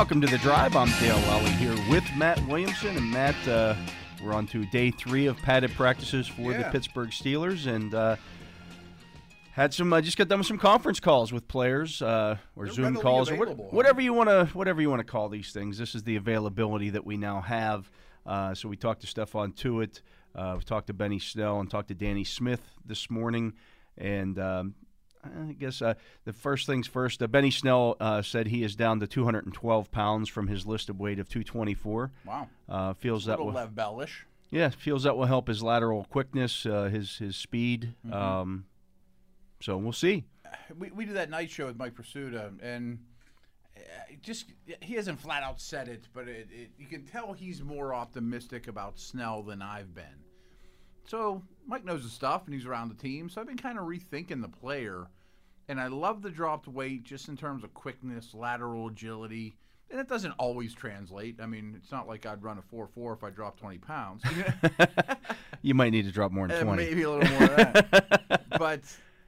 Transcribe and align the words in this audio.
Welcome 0.00 0.22
to 0.22 0.28
the 0.28 0.38
drive. 0.38 0.76
I'm 0.76 0.88
Dale 0.98 1.14
Lolley 1.14 1.50
here 1.56 1.76
with 1.90 2.04
Matt 2.16 2.42
Williamson, 2.46 2.96
and 2.96 3.10
Matt, 3.10 3.36
uh, 3.46 3.74
we're 4.24 4.32
on 4.32 4.46
to 4.46 4.64
day 4.64 4.90
three 4.90 5.26
of 5.26 5.36
padded 5.36 5.72
practices 5.72 6.26
for 6.26 6.54
the 6.54 6.66
Pittsburgh 6.72 7.10
Steelers, 7.10 7.66
and 7.66 7.94
uh, 7.94 8.16
had 9.52 9.74
some. 9.74 9.92
I 9.92 10.00
just 10.00 10.16
got 10.16 10.26
done 10.26 10.38
with 10.38 10.46
some 10.46 10.56
conference 10.56 11.00
calls 11.00 11.34
with 11.34 11.46
players, 11.48 12.00
uh, 12.00 12.38
or 12.56 12.64
They're 12.64 12.72
Zoom 12.72 12.96
calls, 12.96 13.30
or 13.30 13.36
what, 13.36 13.74
whatever 13.74 14.00
you 14.00 14.14
want 14.14 14.30
to, 14.30 14.46
whatever 14.54 14.80
you 14.80 14.88
want 14.88 15.00
to 15.00 15.04
call 15.04 15.28
these 15.28 15.52
things. 15.52 15.76
This 15.76 15.94
is 15.94 16.02
the 16.02 16.16
availability 16.16 16.88
that 16.88 17.04
we 17.04 17.18
now 17.18 17.42
have. 17.42 17.90
Uh, 18.24 18.54
so 18.54 18.70
we 18.70 18.78
talked 18.78 19.02
to 19.02 19.06
Stephon 19.06 19.54
Tuitt, 19.54 20.00
uh, 20.34 20.54
we 20.56 20.64
talked 20.64 20.86
to 20.86 20.94
Benny 20.94 21.18
Snell, 21.18 21.60
and 21.60 21.70
talked 21.70 21.88
to 21.88 21.94
Danny 21.94 22.24
Smith 22.24 22.62
this 22.86 23.10
morning, 23.10 23.52
and. 23.98 24.38
Um, 24.38 24.74
I 25.22 25.52
guess 25.52 25.82
uh, 25.82 25.94
the 26.24 26.32
first 26.32 26.66
things 26.66 26.86
first. 26.86 27.22
Uh, 27.22 27.26
Benny 27.26 27.50
Snell 27.50 27.96
uh, 28.00 28.22
said 28.22 28.46
he 28.46 28.62
is 28.62 28.74
down 28.74 29.00
to 29.00 29.06
212 29.06 29.90
pounds 29.90 30.28
from 30.28 30.46
his 30.48 30.66
listed 30.66 30.98
weight 30.98 31.18
of 31.18 31.28
224. 31.28 32.10
Wow. 32.24 32.48
Uh, 32.68 32.94
feels 32.94 33.24
A 33.24 33.28
that 33.28 33.32
little 33.32 33.46
will, 33.46 33.54
Lev 33.54 33.74
Bellish. 33.74 34.26
yeah, 34.50 34.70
feels 34.70 35.02
that 35.02 35.16
will 35.16 35.26
help 35.26 35.48
his 35.48 35.62
lateral 35.62 36.04
quickness, 36.10 36.64
uh, 36.64 36.84
his 36.84 37.18
his 37.18 37.36
speed. 37.36 37.94
Mm-hmm. 38.06 38.14
Um, 38.14 38.64
so 39.60 39.76
we'll 39.76 39.92
see. 39.92 40.24
We, 40.78 40.90
we 40.90 41.04
did 41.04 41.16
that 41.16 41.30
night 41.30 41.50
show 41.50 41.66
with 41.66 41.76
Mike 41.78 41.94
Prisuta, 41.94 42.52
and 42.62 42.98
uh, 43.76 43.80
just 44.22 44.46
he 44.80 44.94
hasn't 44.94 45.20
flat 45.20 45.42
out 45.42 45.60
said 45.60 45.88
it, 45.88 46.08
but 46.14 46.28
it, 46.28 46.48
it, 46.50 46.70
you 46.78 46.86
can 46.86 47.04
tell 47.04 47.32
he's 47.34 47.62
more 47.62 47.92
optimistic 47.94 48.68
about 48.68 48.98
Snell 48.98 49.42
than 49.42 49.60
I've 49.60 49.94
been. 49.94 50.24
So 51.06 51.42
Mike 51.66 51.84
knows 51.84 52.02
the 52.04 52.08
stuff, 52.10 52.42
and 52.46 52.54
he's 52.54 52.66
around 52.66 52.88
the 52.88 52.94
team. 52.94 53.28
So 53.28 53.40
I've 53.40 53.46
been 53.46 53.56
kind 53.56 53.78
of 53.78 53.84
rethinking 53.84 54.42
the 54.42 54.48
player, 54.48 55.08
and 55.68 55.80
I 55.80 55.88
love 55.88 56.22
the 56.22 56.30
dropped 56.30 56.68
weight 56.68 57.02
just 57.04 57.28
in 57.28 57.36
terms 57.36 57.64
of 57.64 57.74
quickness, 57.74 58.34
lateral 58.34 58.88
agility. 58.88 59.56
And 59.90 59.98
it 59.98 60.08
doesn't 60.08 60.32
always 60.32 60.72
translate. 60.72 61.40
I 61.40 61.46
mean, 61.46 61.74
it's 61.76 61.90
not 61.90 62.06
like 62.06 62.24
I'd 62.24 62.44
run 62.44 62.58
a 62.58 62.62
4 62.62 62.86
4 62.86 63.12
if 63.14 63.24
I 63.24 63.30
dropped 63.30 63.58
20 63.60 63.78
pounds. 63.78 64.22
You 65.62 65.74
might 65.74 65.90
need 65.90 66.06
to 66.06 66.10
drop 66.12 66.32
more 66.32 66.48
than 66.48 66.56
Uh, 66.56 66.62
20. 66.62 66.84
Maybe 66.84 67.02
a 67.02 67.10
little 67.10 67.28
more 67.38 67.50
of 67.50 67.56
that. 67.56 68.42
but 68.58 68.80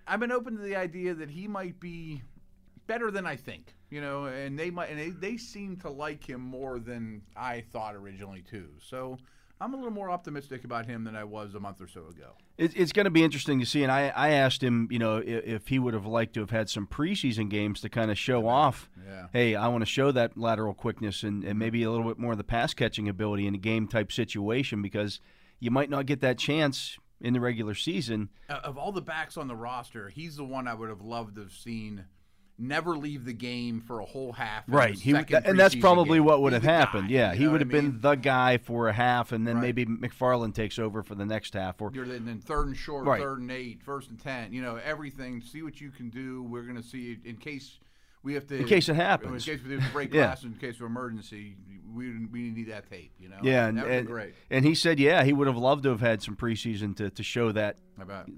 I've 0.06 0.18
been 0.20 0.32
open 0.32 0.56
to 0.56 0.62
the 0.62 0.76
idea 0.76 1.12
that 1.14 1.28
he 1.28 1.46
might 1.46 1.78
be 1.78 2.22
better 2.86 3.10
than 3.10 3.26
I 3.26 3.36
think. 3.36 3.74
You 3.90 4.00
know, 4.00 4.24
and 4.24 4.58
they 4.58 4.70
might, 4.70 4.88
and 4.88 4.98
they, 4.98 5.10
they 5.10 5.36
seem 5.36 5.76
to 5.78 5.90
like 5.90 6.26
him 6.26 6.40
more 6.40 6.78
than 6.78 7.20
I 7.36 7.60
thought 7.72 7.94
originally 7.94 8.40
too. 8.40 8.68
So 8.80 9.18
I'm 9.62 9.74
a 9.74 9.76
little 9.76 9.92
more 9.92 10.10
optimistic 10.10 10.64
about 10.64 10.86
him 10.86 11.04
than 11.04 11.14
I 11.14 11.22
was 11.22 11.54
a 11.54 11.60
month 11.60 11.80
or 11.80 11.86
so 11.86 12.08
ago. 12.08 12.32
It, 12.58 12.76
it's 12.76 12.90
going 12.90 13.04
to 13.04 13.10
be 13.10 13.22
interesting 13.22 13.60
to 13.60 13.66
see. 13.66 13.84
And 13.84 13.92
I, 13.92 14.08
I 14.08 14.30
asked 14.30 14.60
him, 14.60 14.88
you 14.90 14.98
know, 14.98 15.18
if, 15.18 15.44
if 15.44 15.68
he 15.68 15.78
would 15.78 15.94
have 15.94 16.04
liked 16.04 16.34
to 16.34 16.40
have 16.40 16.50
had 16.50 16.68
some 16.68 16.88
preseason 16.88 17.48
games 17.48 17.80
to 17.82 17.88
kind 17.88 18.10
of 18.10 18.18
show 18.18 18.48
off. 18.48 18.90
Yeah. 19.06 19.28
Hey, 19.32 19.54
I 19.54 19.68
want 19.68 19.82
to 19.82 19.86
show 19.86 20.10
that 20.10 20.36
lateral 20.36 20.74
quickness 20.74 21.22
and, 21.22 21.44
and 21.44 21.60
maybe 21.60 21.84
a 21.84 21.90
little 21.92 22.06
bit 22.06 22.18
more 22.18 22.32
of 22.32 22.38
the 22.38 22.44
pass 22.44 22.74
catching 22.74 23.08
ability 23.08 23.46
in 23.46 23.54
a 23.54 23.58
game 23.58 23.86
type 23.86 24.10
situation 24.10 24.82
because 24.82 25.20
you 25.60 25.70
might 25.70 25.90
not 25.90 26.06
get 26.06 26.20
that 26.22 26.38
chance 26.38 26.98
in 27.20 27.32
the 27.32 27.40
regular 27.40 27.76
season. 27.76 28.30
Uh, 28.50 28.54
of 28.64 28.76
all 28.76 28.90
the 28.90 29.00
backs 29.00 29.36
on 29.36 29.46
the 29.46 29.54
roster, 29.54 30.08
he's 30.08 30.34
the 30.34 30.44
one 30.44 30.66
I 30.66 30.74
would 30.74 30.88
have 30.88 31.02
loved 31.02 31.36
to 31.36 31.42
have 31.42 31.52
seen 31.52 32.06
never 32.62 32.96
leave 32.96 33.24
the 33.24 33.32
game 33.32 33.80
for 33.80 34.00
a 34.00 34.04
whole 34.04 34.32
half. 34.32 34.64
Right, 34.68 34.98
he, 34.98 35.12
and 35.12 35.58
that's 35.58 35.74
probably 35.74 36.18
game. 36.18 36.24
what 36.24 36.40
would 36.42 36.52
have 36.52 36.62
happened. 36.62 37.08
guy, 37.08 37.14
yeah, 37.14 37.32
you 37.32 37.38
he 37.40 37.48
would 37.48 37.60
have 37.60 37.70
I 37.70 37.72
been 37.72 38.00
the 38.00 38.14
guy 38.14 38.58
for 38.58 38.88
a 38.88 38.92
half, 38.92 39.32
and 39.32 39.46
then 39.46 39.56
Right. 39.56 39.74
maybe 39.76 39.84
McFarland 39.86 40.54
takes 40.54 40.78
over 40.78 41.02
for 41.02 41.14
the 41.14 41.26
next 41.26 41.54
half. 41.54 41.80
Or 41.82 41.90
You're 41.92 42.06
then 42.06 42.40
third 42.40 42.68
and 42.68 42.76
short, 42.76 43.04
Right. 43.04 43.20
third 43.20 43.40
and 43.40 43.50
eight, 43.50 43.82
first 43.82 44.08
and 44.10 44.18
ten. 44.20 44.52
You 44.52 44.62
know 44.62 44.76
everything. 44.76 45.40
See 45.40 45.62
what 45.62 45.80
you 45.80 45.90
can 45.90 46.08
do. 46.08 46.42
We're 46.44 46.62
going 46.62 46.76
to 46.76 46.82
see 46.82 47.18
in 47.24 47.36
case 47.36 47.78
we 48.22 48.34
have 48.34 48.46
to. 48.46 48.56
In 48.58 48.66
case 48.66 48.88
it 48.88 48.94
happens. 48.96 49.46
In 49.46 49.56
case 49.58 49.64
we 49.66 49.74
have 49.74 49.84
to 49.84 49.92
break 49.92 50.08
Yeah. 50.14 50.26
glass. 50.26 50.44
In 50.44 50.54
case 50.54 50.76
of 50.76 50.82
emergency, 50.82 51.56
we 51.92 52.26
we 52.26 52.50
need 52.50 52.68
that 52.68 52.88
tape. 52.88 53.12
You 53.18 53.28
know. 53.28 53.38
yeah, 53.42 53.66
and, 53.66 53.78
that 53.78 53.84
would 53.84 53.90
be 53.90 53.96
and, 53.98 54.06
great. 54.06 54.34
and 54.50 54.64
he 54.64 54.74
said, 54.74 54.98
yeah, 55.00 55.24
he 55.24 55.32
would 55.32 55.46
have 55.48 55.56
loved 55.56 55.82
to 55.82 55.88
have 55.90 56.00
had 56.00 56.22
some 56.22 56.36
preseason 56.36 56.96
to, 56.96 57.10
to 57.10 57.22
show 57.22 57.50
that 57.52 57.78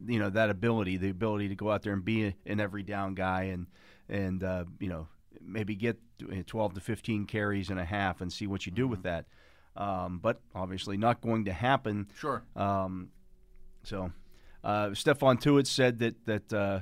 you 0.06 0.18
know 0.18 0.30
that 0.30 0.48
ability, 0.50 0.96
the 0.96 1.10
ability 1.10 1.48
to 1.48 1.54
go 1.54 1.70
out 1.70 1.82
there 1.82 1.92
and 1.92 2.04
be 2.04 2.34
an 2.46 2.60
every 2.60 2.82
down 2.82 3.14
guy, 3.14 3.44
and 3.44 3.66
and 4.08 4.42
uh, 4.44 4.64
you 4.80 4.88
know 4.88 5.08
maybe 5.40 5.74
get 5.74 5.98
12 6.46 6.74
to 6.74 6.80
15 6.80 7.26
carries 7.26 7.68
and 7.70 7.78
a 7.80 7.84
half 7.84 8.20
and 8.20 8.32
see 8.32 8.46
what 8.46 8.66
you 8.66 8.72
do 8.72 8.86
with 8.88 9.00
Mm-hmm. 9.02 9.08
that. 9.08 9.82
Um, 9.82 10.20
but 10.22 10.40
obviously 10.54 10.96
not 10.96 11.20
going 11.20 11.46
to 11.46 11.52
happen. 11.52 12.08
Sure. 12.16 12.44
Um, 12.54 13.10
so, 13.82 14.12
uh, 14.62 14.90
Stephon 14.90 15.40
Tuitt 15.40 15.66
said 15.66 15.98
that 15.98 16.24
that 16.26 16.52
uh, 16.52 16.80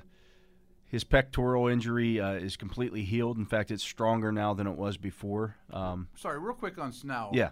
his 0.87 1.03
pectoral 1.03 1.69
injury 1.69 2.21
uh, 2.21 2.33
is 2.35 2.57
completely 2.59 3.03
healed. 3.03 3.39
In 3.39 3.47
fact, 3.47 3.71
it's 3.71 3.83
stronger 3.83 4.31
now 4.31 4.53
than 4.53 4.67
it 4.67 4.77
was 4.77 4.99
before. 4.99 5.57
Um, 5.73 6.09
Sorry, 6.15 6.39
real 6.39 6.53
quick 6.55 6.77
on 6.79 6.93
Snell. 6.93 7.31
yeah, 7.33 7.51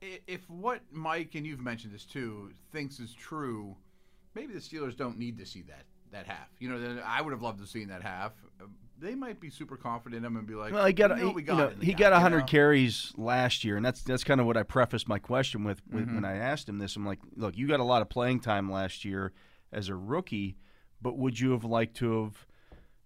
If 0.00 0.48
what 0.48 0.80
Mike 0.92 1.34
and 1.34 1.44
you've 1.44 1.60
mentioned 1.60 1.92
this 1.92 2.04
too 2.04 2.52
thinks 2.70 3.00
is 3.00 3.12
true, 3.12 3.76
maybe 4.34 4.52
the 4.52 4.60
Steelers 4.60 4.96
don't 4.96 5.18
need 5.18 5.38
to 5.38 5.44
see 5.46 5.62
that 5.62 5.86
that 6.12 6.26
half. 6.26 6.48
You 6.58 6.68
know, 6.68 6.80
then 6.80 7.00
I 7.04 7.20
would 7.22 7.32
have 7.32 7.42
loved 7.42 7.60
to 7.60 7.66
see 7.66 7.84
that 7.86 8.02
half. 8.02 8.32
Uh, 8.60 8.64
They 8.98 9.14
might 9.14 9.40
be 9.40 9.50
super 9.50 9.76
confident 9.76 10.24
in 10.24 10.24
him 10.24 10.36
and 10.36 10.46
be 10.46 10.54
like, 10.54 10.72
well, 10.72 10.86
he 10.86 10.92
got 10.92 11.10
"We 11.10 11.16
know 11.16 11.20
he, 11.20 11.26
what 11.26 11.34
we 11.34 11.42
you 11.42 11.48
know, 11.54 11.72
he 11.80 11.92
guy," 11.92 11.98
got 11.98 12.14
you 12.14 12.20
hundred 12.20 12.40
know? 12.40 12.46
carries 12.46 13.12
last 13.16 13.64
year, 13.64 13.76
and 13.76 13.84
that's 13.84 14.02
that's 14.02 14.24
kind 14.24 14.40
of 14.40 14.46
what 14.46 14.56
I 14.56 14.62
prefaced 14.62 15.08
my 15.08 15.18
question 15.18 15.64
with, 15.64 15.82
with 15.90 16.04
Mm-hmm. 16.06 16.14
when 16.14 16.24
I 16.24 16.36
asked 16.36 16.68
him 16.68 16.78
this. 16.78 16.96
I'm 16.96 17.04
like, 17.06 17.18
look, 17.36 17.56
you 17.56 17.66
got 17.68 17.80
a 17.80 17.84
lot 17.84 18.00
of 18.02 18.08
playing 18.08 18.40
time 18.40 18.70
last 18.70 19.04
year 19.04 19.32
as 19.72 19.88
a 19.88 19.94
rookie, 19.94 20.56
but 21.02 21.18
would 21.18 21.38
you 21.38 21.50
have 21.52 21.64
liked 21.64 21.96
to 21.98 22.22
have, 22.24 22.46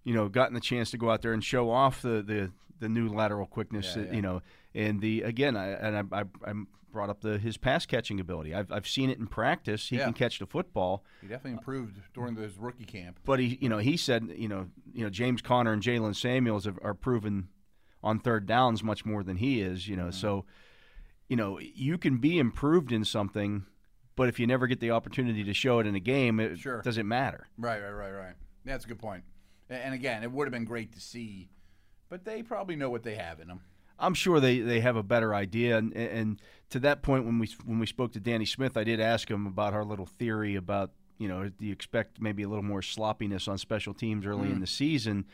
you 0.05 0.15
know, 0.15 0.29
gotten 0.29 0.55
the 0.55 0.61
chance 0.61 0.91
to 0.93 0.99
go 0.99 1.11
out 1.11 1.23
there 1.23 1.33
and 1.33 1.43
show 1.43 1.71
off 1.71 2.03
the 2.03 2.23
the, 2.23 2.53
the 2.79 2.89
new 2.89 3.09
lateral 3.09 3.47
quickness, 3.47 3.95
Yeah, 3.97 4.03
that, 4.03 4.09
yeah. 4.11 4.15
you 4.17 4.23
know, 4.23 4.43
and 4.75 5.01
the 5.01 5.23
again, 5.23 5.57
I 5.57 5.69
and 5.73 5.97
I, 6.13 6.21
I, 6.21 6.25
I 6.49 6.53
brought 6.93 7.11
up 7.11 7.21
the 7.21 7.39
his 7.39 7.57
pass 7.57 7.87
catching 7.87 8.21
ability. 8.21 8.55
I've 8.55 8.71
I've 8.73 8.87
seen 8.89 9.11
it 9.11 9.19
in 9.19 9.27
practice. 9.27 9.89
He 9.89 9.97
Yeah. 9.97 10.05
can 10.05 10.13
catch 10.15 10.39
the 10.39 10.47
football. 10.47 11.05
He 11.21 11.27
definitely 11.29 11.53
improved 11.59 12.01
during 12.15 12.37
his 12.37 12.57
rookie 12.59 12.85
camp. 12.85 13.21
But 13.25 13.39
he, 13.41 13.59
you 13.61 13.69
know, 13.69 13.79
he 13.79 13.97
said, 13.97 14.33
you 14.37 14.49
know, 14.49 14.69
you 14.93 15.05
know, 15.05 15.11
James 15.11 15.43
Conner 15.43 15.73
and 15.73 15.83
Jaylen 15.83 16.15
Samuels 16.17 16.65
have, 16.65 16.79
are 16.83 16.95
proven 16.95 17.49
on 18.03 18.19
third 18.21 18.47
downs 18.47 18.83
much 18.83 19.05
more 19.05 19.23
than 19.23 19.37
he 19.37 19.61
is. 19.61 19.89
You 19.89 19.97
know, 19.97 20.05
Mm-hmm. 20.05 20.11
so, 20.13 20.45
you 21.29 21.37
know, 21.37 21.59
you 21.61 21.97
can 21.99 22.19
be 22.19 22.39
improved 22.39 22.91
in 22.93 23.05
something, 23.05 23.65
but 24.17 24.29
if 24.29 24.41
you 24.41 24.47
never 24.47 24.67
get 24.67 24.81
the 24.81 24.91
opportunity 24.91 25.45
to 25.45 25.55
show 25.55 25.79
it 25.79 25.87
in 25.87 25.95
a 25.95 26.01
game, 26.01 26.41
it 26.41 26.59
Sure. 26.59 26.83
doesn't 26.83 27.07
matter. 27.07 27.47
Right, 27.57 27.81
right, 27.81 27.91
right, 27.93 28.11
right. 28.13 28.35
That's 28.65 28.85
a 28.85 28.89
good 28.89 28.99
point. 28.99 29.25
And 29.69 29.95
again, 29.95 30.23
it 30.25 30.33
would 30.33 30.47
have 30.49 30.53
been 30.53 30.65
great 30.65 30.93
to 30.95 31.01
see, 31.01 31.49
but 32.09 32.25
they 32.25 32.43
probably 32.43 32.75
know 32.75 32.91
what 32.91 33.05
they 33.05 33.15
have 33.15 33.39
in 33.39 33.47
them. 33.49 33.61
I'm 34.01 34.15
sure 34.15 34.41
they, 34.41 34.61
they 34.61 34.81
have 34.81 34.97
a 34.97 35.03
better 35.03 35.35
idea. 35.35 35.77
And, 35.79 35.93
and 35.95 36.41
to 36.71 36.81
that 36.81 37.03
point, 37.03 37.25
when 37.27 37.39
we 37.39 37.49
when 37.65 37.79
we 37.79 37.87
spoke 37.87 38.13
to 38.13 38.21
Danny 38.21 38.47
Smith, 38.47 38.77
I 38.77 38.85
did 38.85 39.01
ask 39.01 39.31
him 39.31 39.47
about 39.47 39.75
our 39.75 39.85
little 39.85 40.07
theory 40.07 40.57
about 40.57 40.91
you 41.19 41.29
know 41.29 41.49
do 41.49 41.67
you 41.67 41.73
expect 41.73 42.21
maybe 42.21 42.43
a 42.43 42.49
little 42.49 42.65
more 42.65 42.83
sloppiness 42.83 43.47
on 43.49 43.59
special 43.59 43.93
teams 43.95 44.25
early 44.27 44.49
in 44.51 44.61
the 44.61 44.67
season. 44.67 45.27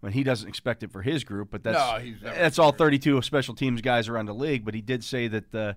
When 0.00 0.12
he 0.12 0.22
doesn't 0.22 0.46
expect 0.48 0.82
it 0.82 0.92
for 0.92 1.00
his 1.02 1.24
group, 1.24 1.48
but 1.50 1.62
that's 1.62 1.76
Mm. 1.76 2.22
No, 2.22 2.34
that's 2.34 2.58
all 2.58 2.70
32 2.72 3.22
special 3.22 3.54
teams 3.54 3.80
guys 3.80 4.08
around 4.08 4.26
the 4.26 4.34
league. 4.34 4.64
But 4.64 4.74
he 4.74 4.82
did 4.82 5.02
say 5.02 5.26
that 5.28 5.54
uh, 5.54 5.72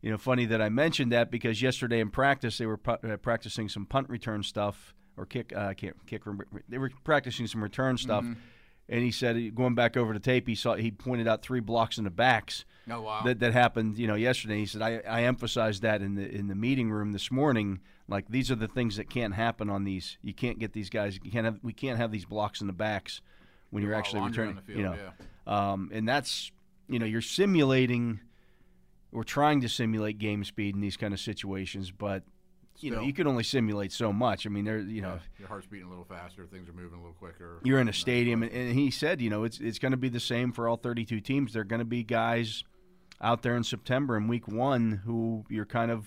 you 0.00 0.10
know, 0.10 0.16
funny 0.18 0.44
that 0.46 0.62
I 0.62 0.68
mentioned 0.68 1.12
that 1.12 1.30
because 1.30 1.60
yesterday 1.60 1.98
in 2.00 2.10
practice 2.10 2.56
they 2.58 2.66
were 2.66 2.78
uh, 2.86 3.16
practicing 3.16 3.68
some 3.68 3.84
punt 3.84 4.08
return 4.08 4.42
stuff 4.42 4.94
or 5.16 5.26
kick. 5.26 5.52
Uh, 5.54 5.74
can't 5.74 5.96
kick. 6.06 6.24
rem- 6.26 6.42
They 6.68 6.78
were 6.78 6.90
practicing 7.02 7.46
some 7.46 7.62
return 7.62 7.96
stuff, 7.98 8.24
and 8.88 9.02
he 9.02 9.10
said 9.10 9.54
going 9.54 9.74
back 9.74 9.96
over 9.96 10.12
the 10.12 10.20
tape, 10.20 10.46
he 10.46 10.54
saw 10.54 10.74
he 10.74 10.90
pointed 10.90 11.26
out 11.28 11.42
three 11.42 11.60
blocks 11.60 11.98
in 11.98 12.04
the 12.04 12.10
backs 12.10 12.64
Oh, 12.90 13.00
wow. 13.00 13.22
that 13.24 13.40
that 13.40 13.52
happened. 13.54 13.96
You 13.98 14.06
know, 14.06 14.14
yesterday. 14.14 14.58
He 14.58 14.66
said 14.66 14.82
I, 14.82 15.00
I 15.08 15.22
emphasized 15.22 15.82
that 15.82 16.02
in 16.02 16.14
the 16.16 16.30
in 16.30 16.48
the 16.48 16.54
meeting 16.54 16.90
room 16.90 17.12
this 17.12 17.30
morning. 17.30 17.80
Like 18.08 18.28
these 18.28 18.50
are 18.50 18.56
the 18.56 18.68
things 18.68 18.96
that 18.96 19.08
can't 19.08 19.34
happen 19.34 19.70
on 19.70 19.84
these. 19.84 20.18
You 20.22 20.34
can't 20.34 20.58
get 20.58 20.74
these 20.74 20.90
guys. 20.90 21.18
You 21.22 21.30
can't 21.30 21.46
have. 21.46 21.58
We 21.62 21.72
can't 21.72 21.96
have 21.98 22.12
these 22.12 22.26
blocks 22.26 22.60
in 22.60 22.66
the 22.66 22.74
backs 22.74 23.22
when 23.70 23.82
a 23.82 23.86
you're 23.86 23.94
actually 23.94 24.20
returning. 24.22 24.56
the 24.56 24.60
field, 24.62 24.78
you 24.78 24.84
know, 24.84 25.52
um, 25.52 25.90
and 25.92 26.06
that's 26.06 26.52
you 26.88 26.98
know 26.98 27.06
you're 27.06 27.22
simulating. 27.22 28.20
We're 29.12 29.22
trying 29.22 29.60
to 29.62 29.68
simulate 29.68 30.18
game 30.18 30.44
speed 30.44 30.74
in 30.74 30.80
these 30.80 30.96
kind 30.98 31.14
of 31.14 31.20
situations, 31.20 31.90
but 31.90 32.24
you 32.78 32.90
know 32.90 33.00
you 33.00 33.12
can 33.12 33.26
only 33.26 33.44
simulate 33.44 33.92
so 33.92 34.12
much. 34.12 34.46
I 34.46 34.50
mean, 34.50 34.64
there 34.64 34.78
you 34.78 35.02
know 35.02 35.14
Yeah, 35.14 35.40
your 35.40 35.48
heart's 35.48 35.66
beating 35.66 35.86
a 35.86 35.90
little 35.90 36.04
faster, 36.04 36.46
things 36.46 36.68
are 36.68 36.72
moving 36.72 36.98
a 36.98 37.02
little 37.02 37.14
quicker. 37.14 37.60
you're 37.62 37.80
in 37.80 37.88
a 37.88 37.92
stadium, 37.92 38.42
and, 38.42 38.52
and 38.52 38.74
he 38.74 38.90
said, 38.90 39.20
you 39.20 39.30
know, 39.30 39.44
it's 39.44 39.60
it's 39.60 39.78
going 39.78 39.92
to 39.92 39.98
be 39.98 40.08
the 40.08 40.20
same 40.20 40.52
for 40.52 40.68
all 40.68 40.76
32 40.76 41.20
teams. 41.20 41.52
There 41.52 41.62
are 41.62 41.64
going 41.64 41.80
to 41.80 41.84
be 41.84 42.02
guys 42.02 42.64
out 43.20 43.42
there 43.42 43.56
in 43.56 43.64
September 43.64 44.16
in 44.16 44.28
Week 44.28 44.48
One 44.48 45.02
who 45.04 45.44
you're 45.48 45.66
kind 45.66 45.90
of 45.90 46.06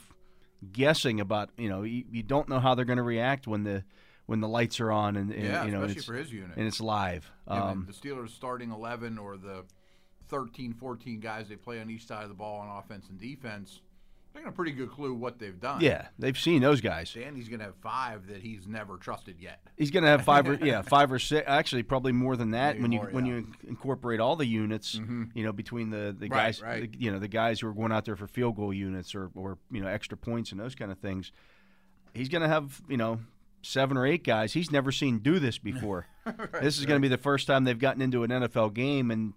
guessing 0.72 1.20
about. 1.20 1.50
You 1.58 1.70
know, 1.70 1.84
you, 1.84 2.04
you 2.12 2.24
don't 2.24 2.50
know 2.50 2.60
how 2.60 2.76
they're 2.76 2.86
going 2.86 2.98
to 2.98 3.04
react 3.04 3.48
when 3.48 3.64
the 3.64 3.84
when 4.26 4.42
the 4.42 4.48
lights 4.48 4.80
are 4.80 4.92
on, 4.92 5.16
and, 5.16 5.32
and 5.32 5.44
Yeah, 5.44 5.66
you 5.66 5.72
know, 5.72 5.84
especially 5.84 5.98
it's, 5.98 6.06
for 6.06 6.14
his 6.14 6.34
unit. 6.34 6.58
and 6.58 6.68
it's 6.68 6.82
live. 6.82 7.32
Um, 7.48 7.88
the 7.88 7.94
Steelers 7.94 8.30
starting 8.30 8.72
11 8.72 9.18
or 9.18 9.38
the 9.38 9.64
13, 10.28 10.74
14 10.74 11.20
guys 11.20 11.48
they 11.48 11.56
play 11.56 11.80
on 11.80 11.90
each 11.90 12.06
side 12.06 12.24
of 12.24 12.30
the 12.30 12.36
ball 12.36 12.60
on 12.60 12.78
offense 12.78 13.08
and 13.10 13.20
defense, 13.20 13.82
they 14.38 14.44
got 14.44 14.50
a 14.50 14.56
pretty 14.56 14.72
good 14.72 14.92
clue 14.92 15.14
what 15.14 15.40
they've 15.40 15.60
done. 15.60 15.82
yeah, 15.82 16.08
they've 16.20 16.38
seen 16.38 16.62
those 16.62 16.80
guys. 16.80 17.12
Danny's 17.14 17.50
going 17.50 17.60
to 17.60 17.66
have 17.66 17.76
five 17.78 18.28
that 18.28 18.42
he's 18.42 18.68
never 18.68 18.98
trusted 18.98 19.38
yet. 19.40 19.62
He's 19.76 19.90
going 19.90 20.04
to 20.04 20.10
have 20.10 20.24
five 20.24 20.48
or 20.48 20.54
yeah, 20.62 20.82
five 20.84 21.12
or 21.12 21.20
six. 21.20 21.46
Actually, 21.48 21.84
probably 21.84 22.12
more 22.12 22.36
than 22.36 22.52
that 22.52 22.76
Maybe 22.76 22.82
when 22.84 22.92
you 22.92 23.00
more, 23.00 23.10
when 23.10 23.26
yeah. 23.26 23.34
you 23.36 23.48
incorporate 23.68 24.20
all 24.20 24.36
the 24.36 24.46
units. 24.46 24.96
Mm-hmm. 24.96 25.24
You 25.34 25.44
know, 25.44 25.52
between 25.52 25.90
the 25.90 26.16
the 26.18 26.28
Right, 26.28 26.46
guys, 26.46 26.62
right. 26.62 26.92
The, 26.92 27.00
you 27.00 27.12
know, 27.12 27.20
the 27.20 27.28
guys 27.28 27.60
who 27.60 27.68
are 27.68 27.74
going 27.74 27.92
out 27.92 28.06
there 28.06 28.16
for 28.16 28.28
field 28.28 28.56
goal 28.56 28.74
units 28.74 29.16
or 29.16 29.32
or 29.36 29.58
you 29.72 29.82
know 29.82 29.88
extra 29.88 30.18
points 30.18 30.52
and 30.52 30.60
those 30.60 30.76
kind 30.76 30.92
of 30.92 31.00
things. 31.00 31.32
He's 32.14 32.30
going 32.30 32.44
to 32.44 32.48
have 32.48 32.82
you 32.88 32.98
know 32.98 33.20
seven 33.64 33.98
or 33.98 34.06
eight 34.06 34.24
guys 34.24 34.54
he's 34.54 34.72
never 34.72 34.92
seen 34.92 35.20
do 35.20 35.40
this 35.40 35.58
before. 35.58 36.08
this 36.62 36.78
is 36.78 36.86
going 36.86 37.02
to 37.02 37.06
be 37.06 37.10
the 37.10 37.18
first 37.18 37.48
time 37.48 37.64
they've 37.64 37.80
gotten 37.80 38.02
into 38.02 38.24
an 38.24 38.30
NFL 38.30 38.74
game, 38.74 39.10
and 39.10 39.34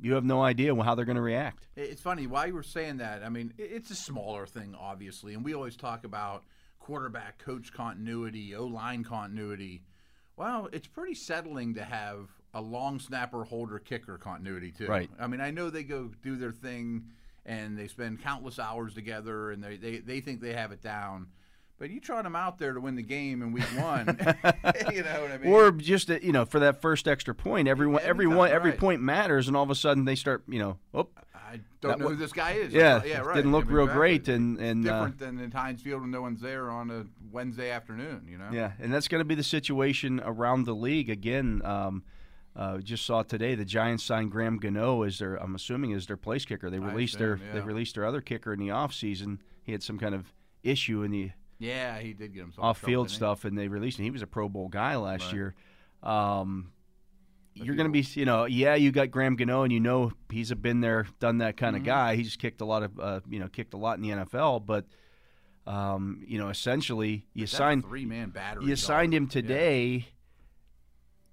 you 0.00 0.14
have 0.14 0.24
no 0.24 0.42
idea 0.42 0.74
how 0.82 0.94
they're 0.94 1.04
going 1.04 1.16
to 1.16 1.22
react. 1.22 1.66
It's 1.76 2.00
funny 2.00 2.26
while 2.26 2.46
you 2.46 2.54
were 2.54 2.62
saying 2.62 2.98
that. 2.98 3.22
I 3.22 3.28
mean, 3.28 3.52
it's 3.58 3.90
a 3.90 3.94
smaller 3.94 4.46
thing, 4.46 4.74
obviously, 4.78 5.34
and 5.34 5.44
we 5.44 5.54
always 5.54 5.76
talk 5.76 6.04
about 6.04 6.44
quarterback 6.78 7.38
coach 7.38 7.72
continuity, 7.72 8.54
O 8.54 8.64
line 8.64 9.04
continuity. 9.04 9.82
Well, 10.36 10.68
it's 10.72 10.88
pretty 10.88 11.14
settling 11.14 11.74
to 11.74 11.84
have 11.84 12.28
a 12.54 12.60
long 12.60 12.98
snapper, 12.98 13.44
holder, 13.44 13.78
kicker 13.78 14.18
continuity 14.18 14.72
too. 14.72 14.86
Right. 14.86 15.10
I 15.18 15.26
mean, 15.26 15.40
I 15.40 15.50
know 15.50 15.70
they 15.70 15.84
go 15.84 16.10
do 16.22 16.36
their 16.36 16.52
thing 16.52 17.04
and 17.46 17.78
they 17.78 17.88
spend 17.88 18.22
countless 18.22 18.58
hours 18.58 18.94
together, 18.94 19.50
and 19.50 19.62
they 19.62 19.76
they, 19.76 19.98
they 19.98 20.20
think 20.20 20.40
they 20.40 20.52
have 20.52 20.72
it 20.72 20.82
down. 20.82 21.28
But 21.80 21.88
you 21.88 21.98
trot 21.98 22.24
them 22.24 22.36
out 22.36 22.58
there 22.58 22.74
to 22.74 22.80
win 22.80 22.94
the 22.94 23.02
game 23.02 23.40
in 23.40 23.52
week 23.52 23.64
one. 23.76 24.06
you 24.92 25.02
know 25.02 25.22
what 25.22 25.30
I 25.30 25.38
mean? 25.38 25.50
Or 25.50 25.72
just 25.72 26.10
uh, 26.10 26.18
you 26.22 26.30
know 26.30 26.44
for 26.44 26.60
that 26.60 26.82
first 26.82 27.08
extra 27.08 27.34
point, 27.34 27.68
everyone, 27.68 28.02
Every 28.02 28.26
everyone, 28.26 28.48
time, 28.48 28.56
every 28.56 28.72
point 28.72 29.00
matters, 29.00 29.48
and 29.48 29.56
all 29.56 29.62
of 29.62 29.70
a 29.70 29.74
sudden 29.74 30.04
they 30.04 30.14
start 30.14 30.44
you 30.46 30.58
know, 30.58 30.76
oh, 30.92 31.08
I 31.34 31.60
don't 31.80 31.98
know 31.98 32.08
who 32.10 32.16
this 32.16 32.34
guy 32.34 32.52
is. 32.52 32.74
Yeah, 32.74 33.02
yeah, 33.04 33.20
right. 33.20 33.34
didn't 33.34 33.52
look 33.52 33.64
I 33.64 33.68
mean, 33.68 33.76
real 33.76 33.86
great, 33.86 34.28
and- 34.28 34.60
and, 34.60 34.86
uh, 34.86 34.92
different 34.92 35.18
than 35.18 35.40
in 35.40 35.50
Heinz 35.50 35.80
Field 35.80 36.02
when 36.02 36.10
no 36.10 36.20
one's 36.20 36.42
there 36.42 36.70
on 36.70 36.90
a 36.90 37.06
Wednesday 37.32 37.70
afternoon. 37.70 38.26
You 38.28 38.36
know. 38.36 38.50
Yeah, 38.52 38.72
and 38.78 38.92
that's 38.92 39.08
going 39.08 39.22
to 39.22 39.24
be 39.24 39.34
the 39.34 39.42
situation 39.42 40.20
around 40.22 40.66
the 40.66 40.74
league 40.74 41.08
again. 41.08 41.62
Um, 41.64 42.04
uh, 42.54 42.78
just 42.78 43.06
saw 43.06 43.22
today 43.22 43.54
the 43.54 43.64
Giants 43.64 44.04
signed 44.04 44.32
Graham 44.32 44.58
Gano 44.58 45.02
as 45.02 45.18
their, 45.18 45.36
I'm 45.36 45.54
assuming, 45.54 45.94
as 45.94 46.06
their 46.06 46.18
place 46.18 46.44
kicker. 46.44 46.68
They 46.68 46.78
released 46.80 47.16
their 47.16 47.34
assume, 47.34 47.52
they 47.54 47.60
released 47.60 47.94
their 47.94 48.04
other 48.04 48.20
kicker 48.20 48.52
in 48.52 48.58
the 48.58 48.68
offseason. 48.68 49.38
He 49.62 49.72
had 49.72 49.82
some 49.82 49.98
kind 49.98 50.14
of 50.14 50.34
issue 50.62 51.02
in 51.02 51.10
the 51.10 51.30
Yeah, 51.60 51.98
he 52.00 52.12
did 52.14 52.32
get 52.34 52.40
himself 52.40 52.64
off-field 52.64 53.06
didn't 53.08 53.16
stuff, 53.16 53.44
and 53.44 53.56
they 53.56 53.68
released 53.68 53.98
him. 53.98 54.04
He 54.04 54.10
was 54.10 54.22
a 54.22 54.26
Pro 54.26 54.48
Bowl 54.48 54.68
guy 54.68 54.96
last 54.96 55.26
Right. 55.26 55.34
year. 55.34 55.54
Um, 56.02 56.72
you're 57.54 57.74
going 57.76 57.86
to 57.86 57.92
be, 57.92 58.06
you 58.18 58.24
know, 58.24 58.46
yeah, 58.46 58.74
you 58.74 58.90
got 58.90 59.10
Graham 59.10 59.36
Gano, 59.36 59.62
and 59.62 59.72
you 59.72 59.78
know 59.80 60.12
he's 60.30 60.50
a 60.50 60.56
been 60.56 60.80
there, 60.80 61.06
done 61.20 61.38
that 61.38 61.56
kind 61.58 61.76
Mm-hmm. 61.76 61.82
of 61.82 61.86
guy. 61.86 62.16
He's 62.16 62.34
kicked 62.36 62.60
a 62.62 62.64
lot 62.64 62.82
of, 62.82 62.98
uh, 62.98 63.20
you 63.28 63.38
know, 63.38 63.48
kicked 63.48 63.74
a 63.74 63.76
lot 63.76 63.98
in 63.98 64.02
the 64.02 64.08
NFL, 64.10 64.64
but. 64.66 64.86
Um, 65.66 66.24
you 66.26 66.38
know, 66.38 66.48
essentially, 66.48 67.26
you 67.34 67.46
signed 67.46 67.84
three-man 67.84 68.30
battery. 68.30 68.64
you 68.64 68.74
signed 68.76 69.12
him 69.14 69.24
yeah. 69.24 69.28
today. 69.28 70.06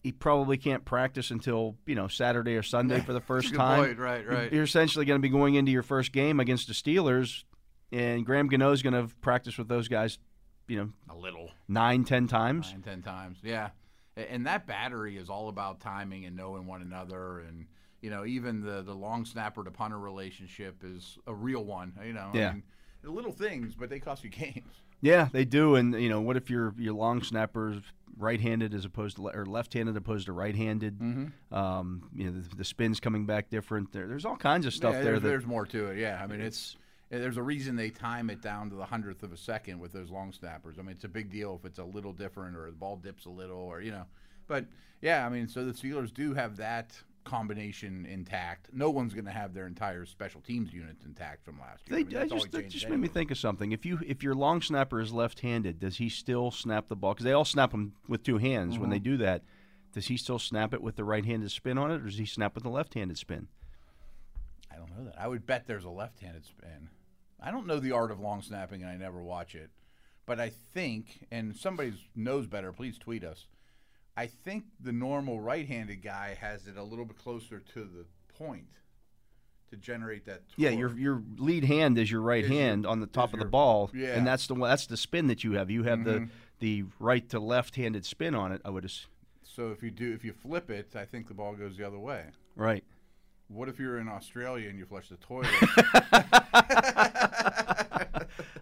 He 0.03 0.11
probably 0.11 0.57
can't 0.57 0.83
practice 0.85 1.31
until 1.31 1.75
you 1.85 1.95
know 1.95 2.07
Saturday 2.09 2.55
or 2.55 2.61
Sunday 2.61 2.99
for 3.05 3.13
the 3.13 3.21
first 3.21 3.55
time. 3.55 3.85
point, 3.85 3.97
right, 3.97 4.27
right. 4.27 4.51
You're 4.51 4.63
essentially 4.65 5.05
going 5.05 5.19
to 5.19 5.21
be 5.21 5.29
going 5.29 5.55
into 5.55 5.71
your 5.71 5.81
first 5.81 6.11
game 6.11 6.39
against 6.41 6.67
the 6.67 6.73
Steelers, 6.73 7.45
and 7.91 8.25
Graham 8.25 8.47
Gano 8.47 8.71
is 8.71 8.81
going 8.81 8.93
to 8.93 9.13
practice 9.21 9.57
with 9.57 9.67
those 9.67 9.87
guys, 9.87 10.19
you 10.67 10.77
know, 10.77 10.89
A 11.09 11.15
little. 11.15 11.49
nine, 11.67 12.03
ten 12.03 12.27
times. 12.27 12.71
Nine, 12.71 12.81
ten 12.81 13.01
times. 13.01 13.37
Yeah. 13.43 13.69
And 14.15 14.47
that 14.47 14.65
battery 14.65 15.17
is 15.17 15.29
all 15.29 15.47
about 15.49 15.79
timing 15.79 16.25
and 16.25 16.35
knowing 16.35 16.65
one 16.65 16.81
another. 16.81 17.39
And, 17.41 17.67
you 18.01 18.09
know, 18.09 18.25
even 18.25 18.61
the, 18.61 18.81
the 18.81 18.93
long 18.93 19.25
snapper 19.25 19.63
to 19.63 19.71
punter 19.71 19.99
relationship 19.99 20.81
is 20.83 21.17
a 21.27 21.33
real 21.33 21.63
one. 21.63 21.93
You 22.03 22.13
know, 22.13 22.31
Yeah. 22.33 22.49
I 22.49 22.53
mean, 22.53 22.63
little 23.03 23.31
things, 23.31 23.75
but 23.75 23.89
they 23.89 23.99
cost 23.99 24.23
you 24.23 24.29
games. 24.31 24.73
Yeah, 25.01 25.29
they 25.31 25.45
do. 25.45 25.75
And 25.75 25.93
you 26.01 26.09
know, 26.09 26.19
what 26.21 26.37
if 26.37 26.49
your 26.49 26.73
your 26.75 26.95
long 26.95 27.21
snapper's 27.21 27.79
right-handed 28.17 28.73
as 28.73 28.83
opposed 28.83 29.17
to 29.17 29.21
le- 29.21 29.31
or 29.31 29.45
left-handed 29.45 29.95
opposed 29.95 30.25
to 30.25 30.33
right-handed? 30.33 30.97
Mm-hmm. 30.97 31.53
Um, 31.55 32.09
you 32.15 32.25
know, 32.25 32.31
the, 32.41 32.55
the 32.55 32.65
spin's 32.65 32.99
coming 32.99 33.27
back 33.27 33.51
different. 33.51 33.91
There, 33.93 34.07
there's 34.07 34.25
all 34.25 34.35
kinds 34.37 34.65
of 34.65 34.73
stuff 34.73 34.93
yeah, 34.93 35.01
there. 35.03 35.11
There's, 35.11 35.21
That, 35.21 35.27
there's 35.29 35.45
more 35.45 35.67
to 35.67 35.87
it. 35.91 35.99
Yeah. 35.99 36.19
I 36.21 36.25
mean, 36.25 36.41
it's. 36.41 36.75
There's 37.09 37.37
a 37.37 37.43
reason 37.43 37.75
they 37.77 37.89
time 37.89 38.29
it 38.29 38.41
down 38.41 38.69
to 38.69 38.75
the 38.75 38.85
hundredth 38.85 39.23
of 39.23 39.31
a 39.31 39.37
second 39.37 39.79
with 39.79 39.93
those 39.93 40.09
long 40.09 40.33
snappers. 40.33 40.77
I 40.77 40.81
mean, 40.81 40.91
it's 40.91 41.05
a 41.05 41.09
big 41.09 41.31
deal 41.31 41.57
if 41.61 41.65
it's 41.65 41.79
a 41.79 41.83
little 41.83 42.11
different 42.11 42.57
or 42.57 42.65
the 42.65 42.73
ball 42.75 42.97
dips 42.97 43.25
a 43.25 43.29
little 43.29 43.57
or 43.59 43.81
you 43.81 43.91
know. 43.91 44.05
But 44.47 44.65
yeah, 45.01 45.25
I 45.25 45.29
mean, 45.29 45.47
so 45.47 45.63
the 45.65 45.71
Steelers 45.71 46.13
do 46.13 46.33
have 46.33 46.57
that 46.57 47.01
combination 47.23 48.05
intact. 48.05 48.69
No 48.73 48.89
one's 48.89 49.13
going 49.13 49.25
to 49.25 49.31
have 49.31 49.53
their 49.53 49.67
entire 49.67 50.05
special 50.05 50.39
teams 50.41 50.73
unit 50.73 50.95
intact 51.05 51.43
from 51.43 51.59
last 51.59 51.87
year. 51.89 51.97
They, 51.97 52.17
I 52.17 52.23
mean, 52.23 52.31
I 52.33 52.35
just 52.35 52.51
that 52.51 52.69
just 52.69 52.89
made 52.89 52.99
me 52.99 53.07
think 53.09 53.31
of 53.31 53.37
something. 53.37 53.71
If 53.71 53.85
you 53.85 53.99
if 54.05 54.23
your 54.23 54.35
long 54.35 54.61
snapper 54.61 54.99
is 54.99 55.13
left-handed, 55.13 55.79
does 55.79 55.97
he 55.97 56.09
still 56.09 56.51
snap 56.51 56.87
the 56.89 56.95
ball? 56.95 57.13
Because 57.13 57.25
they 57.25 57.33
all 57.33 57.45
snap 57.45 57.71
them 57.71 57.93
with 58.07 58.23
two 58.23 58.37
hands. 58.37 58.73
When 58.77 58.83
Mm-hmm. 58.83 58.91
they 58.91 58.99
do 58.99 59.17
that, 59.17 59.43
does 59.93 60.07
he 60.07 60.17
still 60.17 60.39
snap 60.39 60.73
it 60.73 60.81
with 60.81 60.95
the 60.97 61.03
right-handed 61.05 61.51
spin 61.51 61.77
on 61.77 61.89
it, 61.91 61.95
or 62.01 62.05
does 62.05 62.17
he 62.17 62.25
snap 62.25 62.53
with 62.55 62.63
the 62.63 62.69
left-handed 62.69 63.17
spin? 63.17 63.47
I 64.71 64.75
don't 64.75 64.95
know 64.97 65.05
that. 65.05 65.19
I 65.19 65.27
would 65.27 65.45
bet 65.45 65.65
there's 65.67 65.85
a 65.85 65.89
left-handed 65.89 66.45
spin. 66.45 66.89
I 67.41 67.51
don't 67.51 67.67
know 67.67 67.79
the 67.79 67.91
art 67.91 68.11
of 68.11 68.19
long 68.19 68.41
snapping, 68.41 68.81
and 68.81 68.91
I 68.91 68.97
never 68.97 69.21
watch 69.21 69.55
it. 69.55 69.69
But 70.25 70.39
I 70.39 70.49
think, 70.73 71.25
and 71.31 71.55
somebody 71.55 71.93
knows 72.15 72.47
better, 72.47 72.71
please 72.73 72.97
tweet 72.97 73.23
us. 73.23 73.45
I 74.17 74.25
think 74.25 74.65
the 74.79 74.91
normal 74.91 75.39
right-handed 75.39 76.01
guy 76.01 76.35
has 76.41 76.67
it 76.67 76.75
a 76.77 76.83
little 76.83 77.05
bit 77.05 77.17
closer 77.17 77.59
to 77.59 77.79
the 77.83 78.05
point 78.37 78.67
to 79.69 79.77
generate 79.77 80.25
that. 80.25 80.41
Yeah, 80.55 80.69
your 80.71 80.97
your 80.97 81.21
lead 81.37 81.63
hand 81.65 81.97
is 81.99 82.09
your 82.09 82.21
right 82.21 82.43
Is 82.43 82.49
your- 82.49 82.59
hand 82.59 82.85
on 82.85 82.99
the 82.99 83.07
top 83.07 83.33
of 83.33 83.39
the 83.39 83.45
ball, 83.45 83.91
yeah. 83.93 84.07
Mm-hmm. 84.07 84.17
and 84.19 84.27
that's 84.27 84.47
the 84.47 84.55
one. 84.55 84.69
That's 84.69 84.87
the 84.87 84.97
spin 84.97 85.27
that 85.27 85.43
you 85.43 85.53
have. 85.53 85.69
You 85.69 85.83
have 85.83 86.03
the 86.03 86.27
the 86.59 86.85
right 86.99 87.27
to 87.29 87.39
left-handed 87.39 88.03
spin 88.05 88.33
on 88.33 88.51
it. 88.51 88.61
I 88.65 88.69
would 88.71 88.83
ass- 88.85 89.05
So 89.43 89.69
if 89.71 89.83
you 89.83 89.91
do, 89.91 90.11
if 90.13 90.25
you 90.25 90.33
flip 90.33 90.71
it, 90.71 90.95
I 90.95 91.05
think 91.05 91.27
the 91.27 91.33
ball 91.35 91.53
goes 91.55 91.77
the 91.77 91.85
other 91.85 91.99
way. 91.99 92.25
right. 92.55 92.83
What 93.49 93.69
if 93.69 93.79
you're 93.79 93.97
in 93.99 94.07
Australia 94.09 94.69
and 94.69 94.77
you 94.77 94.85
flush 94.85 95.07
the 95.09 95.15
toilet? 95.17 95.47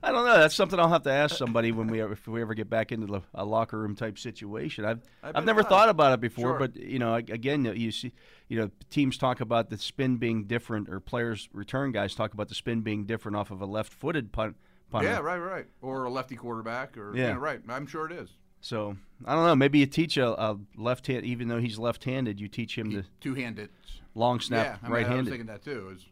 I 0.03 0.11
don't 0.11 0.25
know. 0.25 0.37
That's 0.37 0.53
something 0.55 0.79
I'll 0.79 0.89
have 0.89 1.03
to 1.03 1.11
ask 1.11 1.35
somebody 1.35 1.71
when 1.71 1.87
we 1.87 2.01
if 2.01 2.27
we 2.27 2.41
ever 2.41 2.53
get 2.53 2.69
back 2.69 2.91
into 2.91 3.07
the, 3.07 3.21
a 3.33 3.43
locker 3.43 3.79
room 3.79 3.95
type 3.95 4.19
situation. 4.19 4.85
I've 4.85 5.01
I 5.23 5.31
I've 5.35 5.45
never 5.45 5.61
not. 5.61 5.69
thought 5.69 5.89
about 5.89 6.13
it 6.13 6.21
before, 6.21 6.51
Sure. 6.51 6.59
but 6.59 6.75
you 6.75 6.99
know, 6.99 7.15
again, 7.15 7.65
you 7.65 7.91
see, 7.91 8.11
you 8.47 8.59
know, 8.59 8.69
teams 8.91 9.17
talk 9.17 9.41
about 9.41 9.69
the 9.69 9.77
spin 9.77 10.17
being 10.17 10.45
different, 10.45 10.89
or 10.89 10.99
players 10.99 11.49
return 11.51 11.91
guys 11.91 12.13
talk 12.13 12.33
about 12.33 12.47
the 12.49 12.55
spin 12.55 12.81
being 12.81 13.05
different 13.05 13.35
off 13.37 13.49
of 13.51 13.61
a 13.61 13.65
left-footed 13.65 14.31
punt. 14.31 14.55
Punter. 14.91 15.09
yeah, 15.09 15.17
right, 15.19 15.39
right. 15.39 15.65
Or 15.81 16.03
a 16.03 16.11
lefty 16.11 16.35
quarterback, 16.35 16.95
or 16.95 17.15
Yeah. 17.17 17.29
yeah, 17.29 17.35
right. 17.39 17.59
I'm 17.67 17.87
sure 17.87 18.05
it 18.05 18.11
is. 18.11 18.29
So 18.61 18.95
I 19.25 19.33
don't 19.33 19.45
know. 19.45 19.55
Maybe 19.55 19.79
you 19.79 19.87
teach 19.87 20.15
a, 20.17 20.27
a 20.39 20.57
left 20.77 21.07
hand, 21.07 21.25
even 21.25 21.47
though 21.47 21.59
he's 21.59 21.79
left-handed, 21.79 22.39
you 22.39 22.47
teach 22.47 22.77
him 22.77 22.91
to 22.91 23.03
Two-handed. 23.19 23.69
Long 24.15 24.37
Yeah, 24.37 24.45
snap 24.45 24.65
I, 24.65 24.69
mean, 24.69 24.73
I 24.73 24.81
was 24.81 24.91
right-handed. 24.91 25.29
thinking 25.29 25.47
that 25.47 25.63
too. 25.63 25.89
It's, 25.93 26.05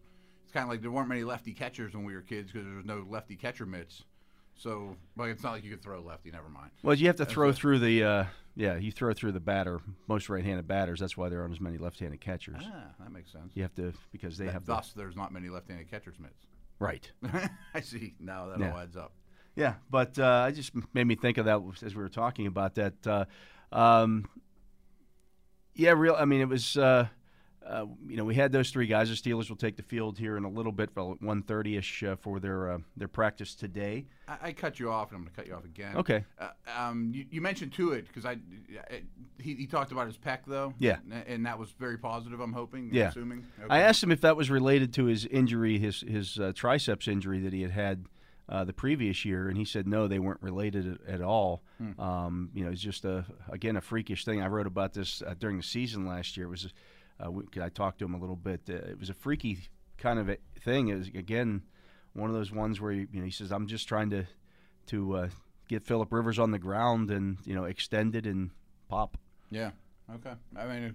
it's 0.44 0.52
kind 0.54 0.64
of 0.66 0.70
like 0.70 0.82
there 0.82 0.92
weren't 0.92 1.10
many 1.10 1.24
lefty 1.24 1.54
catchers 1.54 1.94
when 1.96 2.04
we 2.06 2.14
were 2.14 2.22
kids 2.22 2.52
because 2.52 2.68
there 2.68 2.76
was 2.76 2.86
no 2.86 3.06
lefty 3.10 3.36
catcher 3.36 3.66
mitts. 3.66 4.04
So, 4.56 4.96
like, 5.18 5.32
it's 5.32 5.42
not 5.42 5.54
like 5.54 5.64
you 5.64 5.72
could 5.72 5.82
throw 5.82 6.00
lefty. 6.02 6.30
Never 6.30 6.48
mind. 6.48 6.70
Well, 6.84 6.94
you 6.94 7.08
have 7.08 7.16
to 7.16 7.26
throw 7.26 7.50
it. 7.50 7.56
through 7.56 7.80
the 7.80 8.04
uh, 8.04 8.26
yeah, 8.56 8.76
you 8.78 8.92
throw 8.92 9.12
through 9.14 9.32
the 9.32 9.40
batter. 9.40 9.80
Most 10.08 10.30
right-handed 10.30 10.68
batters. 10.68 11.00
That's 11.00 11.18
why 11.18 11.30
there 11.30 11.42
aren't 11.42 11.54
as 11.56 11.60
many 11.60 11.80
left-handed 11.80 12.22
catchers. 12.22 12.62
Ah, 12.64 12.84
that 13.00 13.12
makes 13.12 13.32
sense. 13.32 13.52
You 13.56 13.64
have 13.64 13.74
to 13.76 13.94
because 14.12 14.38
they 14.38 14.46
have 14.46 14.66
the 14.68 14.76
Thus, 14.76 14.94
there's 14.96 15.16
not 15.16 15.32
many 15.34 15.50
left-handed 15.50 15.90
catchers 15.90 16.20
mitts. 16.20 16.46
Right. 16.78 17.10
I 17.74 17.82
see. 17.82 18.14
Now 18.20 18.50
that 18.50 18.60
Yeah. 18.60 18.74
all 18.74 18.78
adds 18.78 18.96
up. 18.96 19.14
Yeah, 19.56 19.76
but 19.90 20.18
uh, 20.20 20.48
it 20.50 20.54
just 20.54 20.72
made 20.94 21.06
me 21.08 21.16
think 21.16 21.38
of 21.40 21.46
that 21.46 21.60
as 21.84 21.96
we 21.96 22.02
were 22.04 22.10
talking 22.10 22.46
about 22.46 22.76
that. 22.76 23.08
Uh, 23.08 23.26
um, 23.72 24.26
yeah, 25.76 25.92
real. 25.92 26.16
I 26.18 26.26
mean, 26.26 26.42
it 26.42 26.48
was. 26.50 26.78
Uh, 26.78 27.08
uh, 27.66 27.86
you 28.08 28.18
know, 28.18 28.26
we 28.26 28.36
had 28.36 28.52
those 28.52 28.70
three 28.72 28.88
guys. 28.88 29.10
The 29.10 29.16
Steelers 29.16 29.50
will 29.50 29.56
take 29.56 29.78
the 29.78 29.84
field 29.84 30.18
here 30.18 30.38
in 30.38 30.44
a 30.44 30.50
little 30.50 30.72
bit, 30.72 30.92
for 30.92 31.16
one 31.20 31.42
thirty 31.44 31.78
ish 31.78 32.04
uh, 32.04 32.16
for 32.16 32.40
their 32.40 32.72
uh, 32.72 32.78
their 32.98 33.08
practice 33.08 33.56
today. 33.56 34.06
I, 34.28 34.38
I 34.42 34.52
cut 34.54 34.80
you 34.80 34.92
off, 34.92 35.10
and 35.12 35.18
I'm 35.18 35.24
going 35.24 35.34
to 35.34 35.36
cut 35.36 35.48
you 35.48 35.56
off 35.56 35.66
again. 35.66 35.98
Okay. 35.98 36.26
Uh, 36.40 36.50
um, 36.78 37.12
you, 37.14 37.26
you 37.30 37.42
mentioned 37.42 37.72
Tuitt 37.72 38.08
because 38.08 38.26
I, 38.26 38.38
I- 38.92 39.04
he, 39.40 39.56
he 39.56 39.68
talked 39.68 39.92
about 39.92 40.08
his 40.08 40.18
pec 40.18 40.40
though. 40.48 40.74
Yeah. 40.80 40.98
and, 41.12 41.28
and 41.28 41.46
that 41.46 41.58
was 41.60 41.72
very 41.72 41.98
positive. 41.98 42.40
I'm 42.40 42.54
hoping. 42.54 42.90
Yeah. 42.94 43.10
Assuming. 43.10 43.46
I 43.70 43.80
asked 43.82 44.04
him 44.04 44.12
if 44.12 44.22
that 44.22 44.36
was 44.36 44.50
related 44.50 44.94
to 44.96 45.06
his 45.06 45.26
injury, 45.26 45.80
his 45.80 46.02
his 46.02 46.40
uh, 46.40 46.52
triceps 46.56 47.08
injury 47.08 47.40
that 47.42 47.54
he 47.54 47.62
had 47.62 47.72
had 47.72 48.06
uh, 48.50 48.64
the 48.66 48.74
previous 48.74 49.24
year, 49.24 49.48
and 49.48 49.58
he 49.58 49.66
said 49.66 49.88
no, 49.88 50.08
they 50.08 50.20
weren't 50.20 50.42
related 50.42 51.00
at, 51.08 51.16
at 51.16 51.22
all. 51.22 51.64
Hmm. 51.78 52.00
Um, 52.00 52.50
you 52.54 52.66
know, 52.66 52.72
it's 52.72 52.82
just 52.82 53.06
a 53.06 53.26
again 53.50 53.78
a 53.78 53.82
freakish 53.82 54.26
thing. 54.26 54.42
I 54.42 54.48
wrote 54.48 54.68
about 54.68 54.94
this 54.94 55.22
uh, 55.22 55.34
during 55.40 55.58
the 55.58 55.64
season 55.64 56.06
last 56.06 56.36
year. 56.38 56.48
It 56.48 56.50
was 56.50 56.74
uh, 57.26 57.32
we, 57.32 57.44
I 57.62 57.70
talked 57.70 58.00
to 58.00 58.06
him 58.06 58.14
a 58.14 58.18
little 58.20 58.36
bit. 58.36 58.62
Uh, 58.70 58.74
it 58.74 59.00
was 59.00 59.10
a 59.10 59.14
freaky 59.14 59.58
kind 59.98 60.20
of 60.20 60.30
a 60.30 60.38
thing. 60.60 60.90
It 60.90 60.96
was 60.96 61.08
again 61.10 61.64
one 62.14 62.30
of 62.30 62.36
those 62.36 62.52
ones 62.52 62.80
where 62.80 62.92
you 62.92 63.08
know 63.12 63.24
he 63.24 63.32
says 63.32 63.52
I'm 63.52 63.68
just 63.68 63.88
trying 63.88 64.10
to 64.12 64.26
to 64.88 65.16
uh, 65.16 65.30
get 65.68 65.84
Philip 65.84 66.12
Rivers 66.12 66.40
on 66.40 66.52
the 66.52 66.60
ground 66.60 67.12
and 67.12 67.38
you 67.46 67.56
know 67.56 67.66
extend 67.66 68.16
it 68.16 68.26
and 68.26 68.52
pop. 68.90 69.18
Yeah. 69.50 69.72
Okay. 70.16 70.34
I 70.56 70.66
mean, 70.68 70.94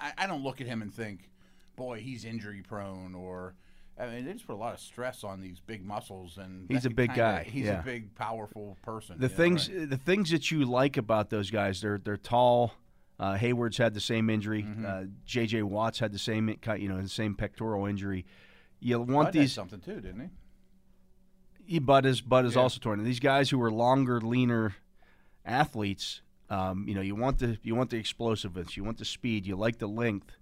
I, 0.00 0.12
I 0.18 0.26
don't 0.26 0.42
look 0.44 0.60
at 0.60 0.66
him 0.68 0.82
and 0.82 0.92
think, 0.94 1.28
boy, 1.76 1.98
he's 2.00 2.24
injury 2.24 2.62
prone 2.62 3.14
or. 3.14 3.54
I 3.96 4.06
mean, 4.06 4.24
they 4.24 4.32
just 4.32 4.44
put 4.44 4.54
a 4.54 4.58
lot 4.58 4.74
of 4.74 4.80
stress 4.80 5.22
on 5.22 5.40
these 5.40 5.60
big 5.60 5.84
muscles, 5.86 6.36
and 6.36 6.66
He's 6.68 6.84
a 6.84 6.90
big 6.90 7.10
kinda- 7.10 7.14
guy, 7.16 7.42
He's 7.44 7.66
yeah. 7.66 7.78
a 7.78 7.84
big, 7.84 8.12
powerful 8.16 8.76
person. 8.82 9.18
the 9.20 9.26
you 9.26 9.28
know, 9.30 9.36
things 9.36 9.70
right? 9.70 9.88
the 9.88 9.96
things 9.96 10.30
that 10.32 10.50
you 10.50 10.64
like 10.64 10.96
about 10.96 11.30
those 11.30 11.48
guys 11.48 11.80
they're 11.80 11.98
they're 11.98 12.16
tall 12.16 12.74
uh, 13.20 13.36
Heyward's 13.36 13.78
had 13.78 13.94
the 13.94 14.00
same 14.00 14.28
injury 14.30 14.62
Mm-hmm. 14.62 14.86
uh, 14.86 15.02
JJ 15.26 15.62
Watt's 15.64 15.98
had 15.98 16.12
the 16.12 16.18
same 16.18 16.48
you 16.78 16.88
know 16.88 17.00
the 17.00 17.08
same 17.08 17.34
pectoral 17.34 17.86
injury 17.86 18.24
you 18.80 18.98
want 18.98 19.08
Bud 19.08 19.24
had 19.26 19.32
these 19.34 19.52
something 19.52 19.80
too, 19.80 20.00
didn't 20.00 20.20
he? 20.20 20.28
he 21.74 21.78
Bud 21.78 22.04
is 22.06 22.20
Bud 22.20 22.44
is 22.44 22.54
Yeah. 22.56 22.62
also 22.62 22.78
torn 22.80 23.02
these 23.04 23.20
guys 23.20 23.50
who 23.50 23.60
are 23.62 23.70
longer 23.70 24.20
leaner 24.20 24.74
athletes 25.44 26.20
um, 26.50 26.86
you 26.88 26.94
know 26.94 27.00
you 27.00 27.14
want 27.14 27.38
the 27.38 27.58
you 27.62 27.74
want 27.74 27.90
the 27.90 27.96
explosiveness 27.98 28.76
you 28.76 28.84
want 28.84 28.98
the 28.98 29.04
speed 29.04 29.46
you 29.46 29.56
like 29.56 29.78
the 29.78 29.86
length 29.88 30.36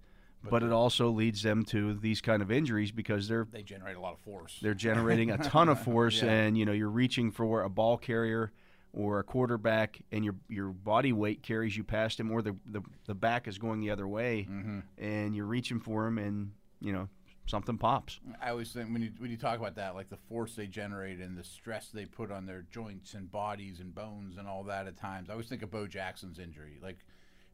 but, 0.49 0.61
it 0.61 0.73
also 0.73 1.09
leads 1.09 1.41
them 1.41 1.63
to 1.63 1.93
these 1.93 2.19
kind 2.19 2.41
of 2.41 2.51
injuries 2.51 2.91
because 2.91 3.29
they're 3.29 3.47
They 3.49 3.63
generate 3.63 3.95
a 3.95 4.01
lot 4.01 4.11
of 4.11 4.19
force. 4.19 4.59
they're 4.61 4.73
generating 4.89 5.31
a 5.31 5.37
ton 5.37 5.69
of 5.69 5.79
force, 5.85 6.21
Yeah. 6.21 6.31
and 6.33 6.57
you 6.57 6.65
know 6.65 6.73
you're 6.73 6.89
reaching 6.89 7.31
for 7.31 7.63
a 7.63 7.69
ball 7.69 7.97
carrier 7.97 8.51
or 8.93 9.19
a 9.19 9.23
quarterback, 9.23 9.99
and 10.11 10.23
your 10.23 10.35
your 10.47 10.69
body 10.69 11.11
weight 11.11 11.41
carries 11.43 11.75
you 11.75 11.83
past 11.83 12.19
him, 12.19 12.31
or 12.31 12.41
the 12.41 12.55
the, 12.67 12.81
the 13.07 13.15
back 13.15 13.47
is 13.47 13.57
going 13.57 13.79
the 13.81 13.89
other 13.89 14.07
way, 14.07 14.47
Mm-hmm. 14.49 14.79
and 14.97 15.35
you're 15.35 15.45
reaching 15.47 15.79
for 15.79 16.05
him, 16.07 16.17
and 16.17 16.51
you 16.79 16.93
know 16.93 17.09
something 17.45 17.77
pops. 17.77 18.19
I 18.41 18.51
always 18.51 18.71
think 18.71 18.93
when 18.93 19.01
you 19.01 19.11
when 19.17 19.31
you 19.31 19.37
talk 19.37 19.57
about 19.59 19.75
that, 19.75 19.95
like 19.95 20.09
the 20.09 20.17
force 20.29 20.55
they 20.55 20.67
generate 20.67 21.19
and 21.19 21.35
the 21.37 21.43
stress 21.43 21.89
they 21.89 22.05
put 22.05 22.31
on 22.31 22.45
their 22.45 22.65
joints 22.71 23.15
and 23.15 23.29
bodies 23.31 23.79
and 23.79 23.93
bones 23.93 24.37
and 24.37 24.47
all 24.47 24.63
that 24.65 24.87
at 24.87 24.95
times. 24.95 25.29
I 25.29 25.33
always 25.33 25.47
think 25.49 25.63
of 25.63 25.71
Bo 25.71 25.87
Jackson's 25.87 26.37
injury. 26.39 26.77
Like 26.81 26.99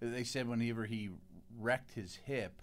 they 0.02 0.24
said, 0.26 0.48
whenever 0.48 0.86
he 0.86 1.10
wrecked 1.58 1.94
his 1.94 2.16
hip, 2.26 2.62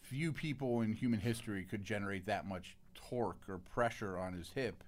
few 0.00 0.32
people 0.32 0.80
in 0.80 0.92
human 0.94 1.20
history 1.20 1.64
could 1.64 1.84
generate 1.84 2.26
that 2.26 2.46
much 2.46 2.76
torque 2.94 3.48
or 3.48 3.58
pressure 3.58 4.18
on 4.18 4.32
his 4.32 4.50
hip. 4.54 4.82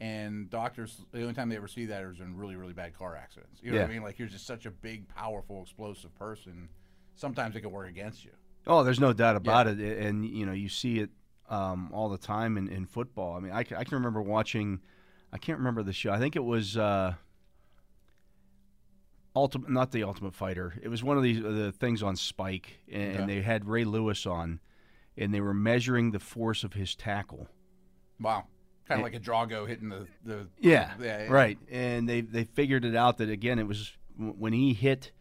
And 0.00 0.50
doctors, 0.50 1.00
the 1.12 1.22
only 1.22 1.34
time 1.34 1.48
they 1.48 1.56
ever 1.56 1.68
see 1.68 1.86
that 1.86 2.02
is 2.04 2.20
in 2.20 2.36
really, 2.36 2.56
really 2.56 2.72
bad 2.72 2.98
car 2.98 3.16
accidents. 3.16 3.60
You 3.62 3.72
know 3.72 3.78
what 3.78 3.90
I 3.90 3.92
mean? 3.92 4.02
Like 4.02 4.18
you're 4.18 4.28
just 4.28 4.46
such 4.46 4.66
a 4.66 4.70
big, 4.70 5.08
powerful, 5.08 5.62
explosive 5.62 6.14
person. 6.16 6.68
Sometimes 7.14 7.54
it 7.54 7.60
can 7.60 7.70
work 7.70 7.88
against 7.88 8.24
you. 8.24 8.32
Oh, 8.66 8.82
there's 8.82 9.00
no 9.00 9.12
doubt 9.12 9.36
about 9.36 9.66
it, 9.66 9.78
and 9.78 10.24
you 10.24 10.46
know 10.46 10.52
you 10.52 10.68
see 10.68 10.98
it 10.98 11.10
um, 11.48 11.90
all 11.92 12.08
the 12.08 12.18
time 12.18 12.56
in, 12.56 12.68
in 12.68 12.86
football. 12.86 13.36
I 13.36 13.40
mean, 13.40 13.52
I, 13.52 13.60
I 13.60 13.84
can 13.84 13.92
remember 13.92 14.20
watching. 14.22 14.80
I 15.32 15.38
can't 15.38 15.58
remember 15.58 15.82
the 15.82 15.92
show. 15.92 16.10
I 16.12 16.18
think 16.18 16.34
it 16.34 16.44
was 16.44 16.76
uh, 16.76 17.14
ultimate, 19.36 19.70
not 19.70 19.92
the 19.92 20.04
Ultimate 20.04 20.34
Fighter. 20.34 20.74
It 20.82 20.88
was 20.88 21.02
one 21.02 21.16
of 21.16 21.22
these 21.22 21.42
the 21.42 21.72
things 21.72 22.02
on 22.02 22.16
Spike, 22.16 22.80
and, 22.90 23.16
Okay. 23.16 23.26
they 23.26 23.42
had 23.42 23.68
Ray 23.68 23.84
Lewis 23.84 24.26
on, 24.26 24.60
and 25.16 25.32
they 25.34 25.40
were 25.40 25.54
measuring 25.54 26.10
the 26.12 26.20
force 26.20 26.64
of 26.64 26.72
his 26.74 26.94
tackle. 26.94 27.48
Wow. 28.20 28.44
Kind 28.88 29.00
of 29.00 29.04
like 29.04 29.14
a 29.14 29.20
Drago 29.20 29.66
hitting 29.66 29.88
the, 29.88 30.06
the 30.24 30.46
Yeah, 30.58 30.92
yeah, 31.00 31.26
right. 31.28 31.58
And 31.70 32.08
they 32.08 32.20
they 32.20 32.44
figured 32.44 32.84
it 32.84 32.94
out 32.94 33.18
that 33.18 33.30
again 33.30 33.58
it 33.58 33.66
was 33.66 33.92
when 34.16 34.52
he 34.52 34.74
hit 34.74 35.12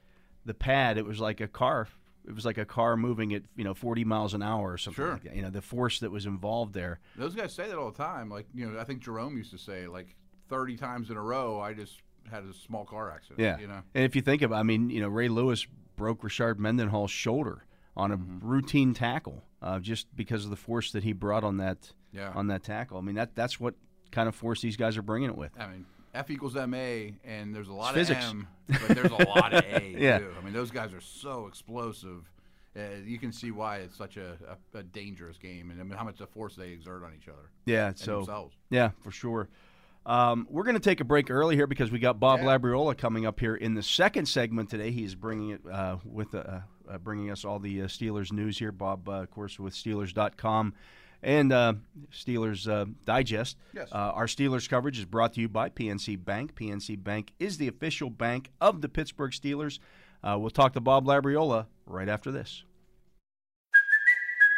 the 0.45 0.53
pad, 0.53 0.97
it 0.97 1.05
was 1.05 1.19
like 1.19 1.39
a 1.41 1.47
car. 1.47 1.87
It 2.27 2.33
was 2.35 2.45
like 2.45 2.57
a 2.57 2.65
car 2.65 2.95
moving 2.97 3.33
at 3.33 3.43
you 3.55 3.63
know 3.63 3.73
40 3.73 4.03
miles 4.05 4.33
an 4.33 4.41
hour 4.43 4.71
or 4.73 4.77
something 4.77 5.03
Sure. 5.03 5.13
like 5.13 5.23
that. 5.23 5.35
You 5.35 5.41
know 5.43 5.49
the 5.49 5.61
force 5.61 5.99
that 6.01 6.11
was 6.11 6.25
involved 6.25 6.73
there. 6.73 6.99
Those 7.17 7.35
guys 7.35 7.53
say 7.53 7.67
that 7.67 7.77
all 7.77 7.91
the 7.91 7.97
time. 7.97 8.29
Like 8.29 8.47
you 8.53 8.69
know, 8.69 8.79
I 8.79 8.83
think 8.83 9.01
Jerome 9.01 9.37
used 9.37 9.51
to 9.51 9.57
say 9.57 9.87
like 9.87 10.15
thirty 10.49 10.75
times 10.77 11.09
in 11.09 11.17
a 11.17 11.21
row. 11.21 11.59
I 11.59 11.73
just 11.73 12.01
had 12.29 12.43
a 12.43 12.53
small 12.53 12.85
car 12.85 13.11
accident. 13.11 13.39
Yeah. 13.39 13.57
you 13.59 13.67
know. 13.67 13.81
And 13.93 14.03
if 14.05 14.15
you 14.15 14.21
think 14.21 14.41
about, 14.41 14.57
I 14.59 14.63
mean, 14.63 14.89
you 14.89 15.01
know, 15.01 15.09
Ray 15.09 15.27
Lewis 15.29 15.67
broke 15.97 16.21
Rashard 16.21 16.57
Mendenhall's 16.59 17.11
shoulder 17.11 17.65
on 17.95 18.11
a 18.11 18.17
Mm-hmm. 18.17 18.39
routine 18.47 18.93
tackle, 18.93 19.43
uh, 19.63 19.79
just 19.79 20.13
because 20.15 20.43
of 20.43 20.49
the 20.49 20.55
force 20.55 20.91
that 20.91 21.03
he 21.03 21.13
brought 21.13 21.43
on 21.43 21.57
that 21.57 21.91
Yeah. 22.11 22.31
on 22.35 22.47
that 22.47 22.63
tackle. 22.63 22.97
I 22.97 23.01
mean, 23.01 23.15
that 23.15 23.33
that's 23.35 23.59
what 23.59 23.75
kind 24.11 24.27
of 24.29 24.35
force 24.35 24.61
these 24.61 24.77
guys 24.77 24.97
are 24.97 25.01
bringing 25.01 25.29
it 25.29 25.37
with. 25.37 25.51
I 25.59 25.67
mean, 25.67 25.85
F 26.13 26.29
equals 26.29 26.53
ma, 26.53 26.65
and 27.23 27.55
there's 27.55 27.69
a 27.69 27.73
lot 27.73 27.97
It's 27.97 28.09
of 28.11 28.17
physics. 28.17 28.29
M, 28.31 28.47
but 28.67 28.95
there's 28.95 29.11
a 29.11 29.27
lot 29.27 29.53
of 29.53 29.63
A 29.65 29.95
Yeah. 29.99 30.19
too. 30.19 30.31
I 30.39 30.43
mean, 30.43 30.53
those 30.53 30.69
guys 30.69 30.93
are 30.93 31.01
so 31.01 31.47
explosive. 31.47 32.29
Uh, 32.75 32.81
you 33.05 33.17
can 33.19 33.31
see 33.31 33.51
why 33.51 33.77
it's 33.77 33.95
such 33.95 34.17
a, 34.17 34.35
a, 34.73 34.79
a 34.79 34.83
dangerous 34.83 35.37
game, 35.37 35.69
and 35.71 35.79
I 35.79 35.83
mean, 35.83 35.97
how 35.97 36.03
much 36.03 36.17
the 36.17 36.27
force 36.27 36.55
they 36.55 36.69
exert 36.71 37.03
on 37.03 37.11
each 37.19 37.27
other. 37.27 37.49
Yeah, 37.65 37.93
so 37.95 38.17
themselves. 38.17 38.55
yeah, 38.69 38.91
for 39.03 39.11
sure. 39.11 39.47
Um, 40.05 40.47
we're 40.49 40.63
going 40.63 40.75
to 40.75 40.81
take 40.81 40.99
a 40.99 41.05
break 41.05 41.31
early 41.31 41.55
here 41.55 41.65
because 41.67 41.89
we 41.91 41.97
got 41.99 42.19
Bob 42.19 42.41
Labriola 42.41 42.97
coming 42.97 43.25
up 43.25 43.39
here 43.39 43.55
in 43.55 43.73
the 43.73 43.83
second 43.83 44.25
segment 44.27 44.69
today. 44.69 44.91
He's 44.91 45.15
bringing 45.15 45.51
it 45.51 45.61
uh, 45.71 45.97
with 46.03 46.35
uh, 46.35 46.59
uh, 46.89 46.97
bringing 46.97 47.31
us 47.31 47.45
all 47.45 47.59
the 47.59 47.81
uh, 47.81 47.85
Steelers 47.85 48.31
news 48.31 48.57
here. 48.57 48.71
Bob, 48.71 49.07
uh, 49.07 49.23
of 49.23 49.31
course, 49.31 49.59
with 49.59 49.73
Steelers.com 49.73 50.73
and 51.23 51.53
uh, 51.53 51.73
Steelers 52.11 52.67
uh, 52.69 52.85
Digest. 53.05 53.57
Yes. 53.73 53.89
Uh, 53.91 54.11
our 54.13 54.27
Steelers 54.27 54.69
coverage 54.69 54.99
is 54.99 55.05
brought 55.05 55.33
to 55.33 55.41
you 55.41 55.47
by 55.47 55.69
PNC 55.69 56.23
Bank. 56.23 56.55
PNC 56.55 57.01
Bank 57.01 57.33
is 57.39 57.57
the 57.57 57.67
official 57.67 58.09
bank 58.09 58.51
of 58.61 58.81
the 58.81 58.89
Pittsburgh 58.89 59.31
Steelers. 59.31 59.79
Uh, 60.23 60.37
we'll 60.39 60.49
talk 60.49 60.73
to 60.73 60.81
Bob 60.81 61.05
Labriola 61.05 61.67
right 61.85 62.09
after 62.09 62.31
this. 62.31 62.63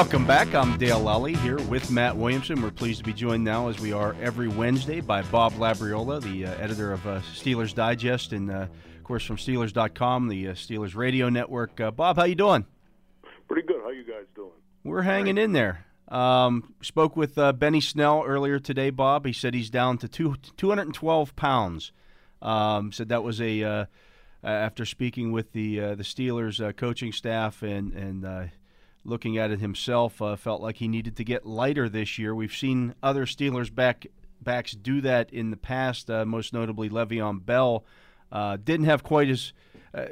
Welcome 0.00 0.26
back. 0.26 0.54
I'm 0.54 0.78
Dale 0.78 0.98
Lolley 0.98 1.36
here 1.36 1.58
with 1.64 1.90
Matt 1.90 2.16
Williamson. 2.16 2.62
We're 2.62 2.70
pleased 2.70 3.00
to 3.00 3.04
be 3.04 3.12
joined 3.12 3.44
now, 3.44 3.68
as 3.68 3.78
we 3.80 3.92
are 3.92 4.16
every 4.22 4.48
Wednesday, 4.48 5.02
by 5.02 5.20
Bob 5.20 5.52
Labriola, 5.52 6.22
the 6.22 6.46
uh, 6.46 6.54
editor 6.54 6.94
of 6.94 7.06
uh, 7.06 7.20
Steelers 7.34 7.74
Digest, 7.74 8.32
and 8.32 8.50
uh, 8.50 8.60
of 8.60 9.04
course 9.04 9.26
from 9.26 9.36
Steelers.com, 9.36 10.28
the 10.28 10.48
uh, 10.48 10.52
Steelers 10.52 10.96
Radio 10.96 11.28
Network. 11.28 11.78
Uh, 11.78 11.90
Bob, 11.90 12.16
how 12.16 12.24
you 12.24 12.34
doing? 12.34 12.64
Pretty 13.46 13.68
good. 13.68 13.76
How 13.82 13.90
you 13.90 14.04
guys 14.04 14.24
doing? 14.34 14.52
We're 14.84 15.02
hanging 15.02 15.36
in 15.36 15.52
there. 15.52 15.84
Um, 16.08 16.72
spoke 16.80 17.14
with 17.14 17.36
uh, 17.36 17.52
Benny 17.52 17.82
Snell 17.82 18.24
earlier 18.26 18.58
today, 18.58 18.88
Bob. 18.88 19.26
He 19.26 19.34
said 19.34 19.52
he's 19.52 19.68
down 19.68 19.98
to 19.98 20.08
two, 20.08 20.36
212 20.56 21.36
pounds. 21.36 21.92
Um, 22.40 22.90
said 22.90 23.10
that 23.10 23.22
was 23.22 23.38
a 23.38 23.62
uh, 23.62 23.84
after 24.42 24.86
speaking 24.86 25.30
with 25.30 25.52
the 25.52 25.78
uh, 25.78 25.94
the 25.94 26.04
Steelers 26.04 26.66
uh, 26.66 26.72
coaching 26.72 27.12
staff 27.12 27.62
and 27.62 27.92
and 27.92 28.24
uh, 28.24 28.44
looking 29.04 29.38
at 29.38 29.50
it 29.50 29.60
himself, 29.60 30.20
uh, 30.20 30.36
felt 30.36 30.60
like 30.60 30.76
he 30.76 30.88
needed 30.88 31.16
to 31.16 31.24
get 31.24 31.46
lighter 31.46 31.88
this 31.88 32.18
year. 32.18 32.34
We've 32.34 32.54
seen 32.54 32.94
other 33.02 33.26
Steelers 33.26 33.74
back 33.74 34.06
backs 34.40 34.72
do 34.72 35.00
that 35.02 35.32
in 35.32 35.50
the 35.50 35.56
past, 35.56 36.10
uh, 36.10 36.24
most 36.24 36.52
notably 36.52 36.88
Le'Veon 36.88 37.44
Bell. 37.44 37.84
Uh, 38.32 38.56
didn't 38.62 38.86
have 38.86 39.02
quite 39.02 39.28
as 39.28 39.52
uh, 39.94 40.06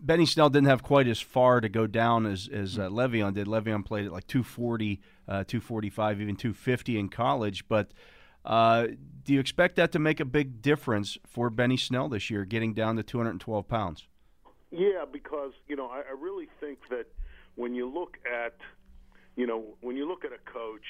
Benny 0.00 0.26
Snell 0.26 0.50
didn't 0.50 0.68
have 0.68 0.82
quite 0.82 1.06
as 1.06 1.20
far 1.20 1.60
to 1.60 1.68
go 1.68 1.86
down 1.86 2.26
as 2.26 2.48
as 2.52 2.78
uh, 2.78 2.88
Le'Veon 2.88 3.34
did. 3.34 3.46
Le'Veon 3.46 3.84
played 3.84 4.06
at 4.06 4.12
like 4.12 4.26
240, 4.26 5.00
uh, 5.28 5.44
245, 5.44 6.20
even 6.20 6.36
250 6.36 6.98
in 6.98 7.08
college. 7.08 7.68
But 7.68 7.92
uh, 8.44 8.88
do 9.24 9.32
you 9.32 9.40
expect 9.40 9.76
that 9.76 9.92
to 9.92 9.98
make 9.98 10.20
a 10.20 10.24
big 10.24 10.62
difference 10.62 11.18
for 11.26 11.50
Benny 11.50 11.76
Snell 11.76 12.08
this 12.08 12.30
year, 12.30 12.44
getting 12.44 12.74
down 12.74 12.96
to 12.96 13.02
212 13.02 13.68
pounds? 13.68 14.06
Yeah, 14.70 15.04
because 15.10 15.52
you 15.68 15.76
know 15.76 15.86
I, 15.86 15.98
I 15.98 16.14
really 16.18 16.48
think 16.60 16.78
that 16.90 17.06
when 17.60 17.74
you 17.74 17.86
look 17.92 18.16
at 18.26 18.54
you 19.36 19.46
know 19.46 19.64
when 19.80 19.96
you 19.96 20.08
look 20.08 20.24
at 20.24 20.32
a 20.32 20.50
coach 20.50 20.86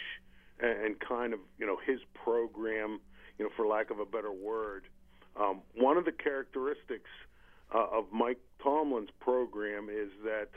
and, 0.61 1.01
kind 1.01 1.33
of 1.33 1.41
you 1.59 1.67
know 1.67 1.77
his 1.85 1.99
program, 2.15 3.01
you 3.39 3.45
know 3.45 3.51
for 3.57 3.67
lack 3.67 3.91
of 3.91 3.99
a 3.99 4.05
better 4.05 4.33
word, 4.33 4.85
um, 5.39 5.63
one 5.75 5.97
of 5.97 6.05
the 6.05 6.13
characteristics 6.13 7.11
uh, 7.75 7.87
of 7.93 8.05
Mike 8.13 8.41
Tomlin's 8.63 9.11
program 9.21 9.89
is 9.89 10.11
that 10.25 10.49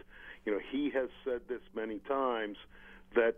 you 0.46 0.52
know 0.52 0.60
he 0.72 0.92
has 0.92 1.10
said 1.26 1.42
this 1.50 1.62
many 1.76 2.00
times 2.00 2.58
that 3.16 3.36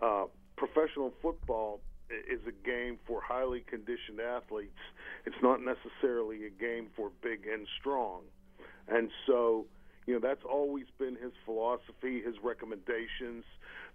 uh, 0.00 0.24
professional 0.56 1.12
football 1.22 1.80
is 2.10 2.40
a 2.46 2.66
game 2.66 2.98
for 3.06 3.20
highly 3.20 3.60
conditioned 3.60 4.20
athletes. 4.20 4.78
It's 5.24 5.36
not 5.42 5.60
necessarily 5.60 6.46
a 6.46 6.50
game 6.50 6.88
for 6.96 7.10
big 7.22 7.46
and 7.52 7.66
strong. 7.80 8.22
And 8.88 9.10
so, 9.26 9.66
you 10.06 10.14
know, 10.14 10.20
that's 10.20 10.44
always 10.48 10.86
been 10.98 11.16
his 11.16 11.32
philosophy, 11.44 12.22
his 12.22 12.36
recommendations, 12.42 13.44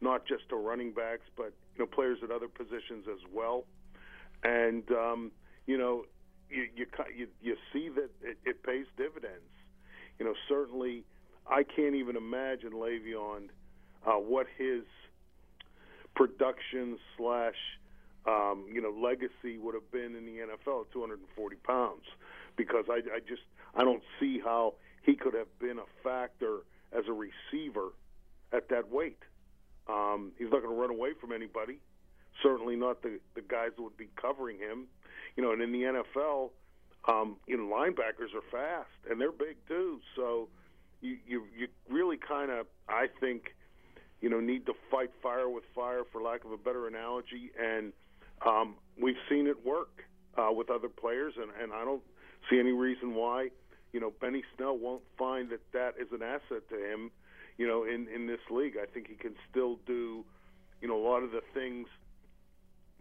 not 0.02 0.26
just 0.26 0.50
to 0.50 0.56
running 0.56 0.92
backs, 0.92 1.24
but 1.38 1.54
you 1.76 1.80
know, 1.80 1.86
players 1.86 2.20
at 2.24 2.32
other 2.32 2.48
positions 2.48 3.06
as 3.10 3.20
well. 3.34 3.66
And 4.44 4.84
um, 4.92 5.32
you 5.68 5.78
know, 5.78 6.06
you 6.50 6.68
you 6.76 6.86
you, 7.16 7.28
you 7.42 7.56
see 7.72 7.90
that 7.90 8.10
it, 8.22 8.38
it 8.46 8.64
pays 8.64 8.86
dividends. 8.98 9.50
You 10.20 10.26
know, 10.26 10.34
certainly, 10.50 11.04
I 11.48 11.64
can't 11.64 11.96
even 11.96 12.16
imagine 12.16 12.72
Le'Veon 12.72 13.50
uh, 14.06 14.14
what 14.14 14.48
his 14.58 14.84
production 16.16 16.98
slash 17.18 17.56
um, 18.28 18.66
you 18.72 18.82
know 18.82 18.92
legacy 18.92 19.58
would 19.58 19.76
have 19.76 19.90
been 19.92 20.16
in 20.16 20.26
the 20.26 20.42
NFL 20.42 20.82
at 20.82 20.92
240 20.92 21.56
pounds 21.58 22.04
because 22.56 22.86
I, 22.90 22.98
I 23.16 23.20
just 23.28 23.44
I 23.76 23.84
don't 23.84 24.04
see 24.20 24.40
how 24.44 24.74
he 25.04 25.16
could 25.16 25.34
have 25.34 25.48
been 25.60 25.78
a 25.80 26.04
factor 26.04 26.60
as 26.92 27.04
a 27.08 27.14
receiver 27.14 27.90
at 28.54 28.70
that 28.70 28.90
weight. 28.90 29.20
Um, 29.88 30.32
he's 30.38 30.50
not 30.52 30.62
going 30.62 30.74
to 30.74 30.80
run 30.80 30.92
away 30.92 31.12
from 31.20 31.32
anybody. 31.32 31.80
Certainly 32.44 32.76
not 32.76 33.02
the 33.02 33.20
the 33.36 33.42
guys 33.42 33.72
that 33.76 33.82
would 33.82 33.98
be 33.98 34.10
covering 34.20 34.58
him. 34.58 34.88
You 35.36 35.44
know, 35.44 35.52
and 35.52 35.62
in 35.62 35.72
the 35.72 35.84
NFL, 35.84 36.50
um, 37.08 37.38
you 37.48 37.58
know, 37.58 37.64
linebackers 37.64 38.34
are 38.36 38.44
fast 38.52 38.90
and 39.10 39.20
they're 39.20 39.32
big 39.32 39.58
too. 39.68 40.00
So 40.16 40.48
you 41.02 41.18
you, 41.28 41.44
you 41.58 41.68
really 41.90 42.18
kind 42.18 42.52
of 42.52 42.68
I 42.88 43.08
think 43.20 43.56
you 44.22 44.30
know 44.30 44.40
need 44.40 44.66
to 44.68 44.74
fight 44.90 45.12
fire 45.22 45.50
with 45.50 45.64
fire 45.76 46.04
for 46.12 46.22
lack 46.22 46.46
of 46.46 46.52
a 46.52 46.58
better 46.58 46.88
analogy 46.88 47.52
and 47.60 47.92
um, 48.46 48.76
we've 49.00 49.18
seen 49.30 49.48
it 49.48 49.66
work 49.66 50.04
uh, 50.38 50.52
with 50.52 50.70
other 50.70 50.90
players 50.90 51.34
and, 51.38 51.52
and 51.62 51.74
I 51.74 51.84
don't 51.84 52.04
see 52.50 52.60
any 52.60 52.72
reason 52.72 53.14
why 53.14 53.50
you 53.94 54.00
know 54.00 54.12
Benny 54.22 54.44
Snell 54.56 54.78
won't 54.78 55.04
find 55.18 55.50
that 55.50 55.62
that 55.74 55.94
is 56.00 56.08
an 56.12 56.22
asset 56.24 56.68
to 56.70 56.76
him 56.76 57.12
you 57.58 57.68
know 57.68 57.84
in 57.84 58.08
in 58.14 58.28
this 58.28 58.42
league 58.50 58.76
I 58.82 58.86
think 58.86 59.08
he 59.08 59.16
can 59.16 59.36
still 59.50 59.78
do 59.86 60.26
you 60.82 60.88
know 60.88 60.96
a 60.96 61.04
lot 61.06 61.24
of 61.24 61.32
the 61.32 61.42
things 61.54 61.88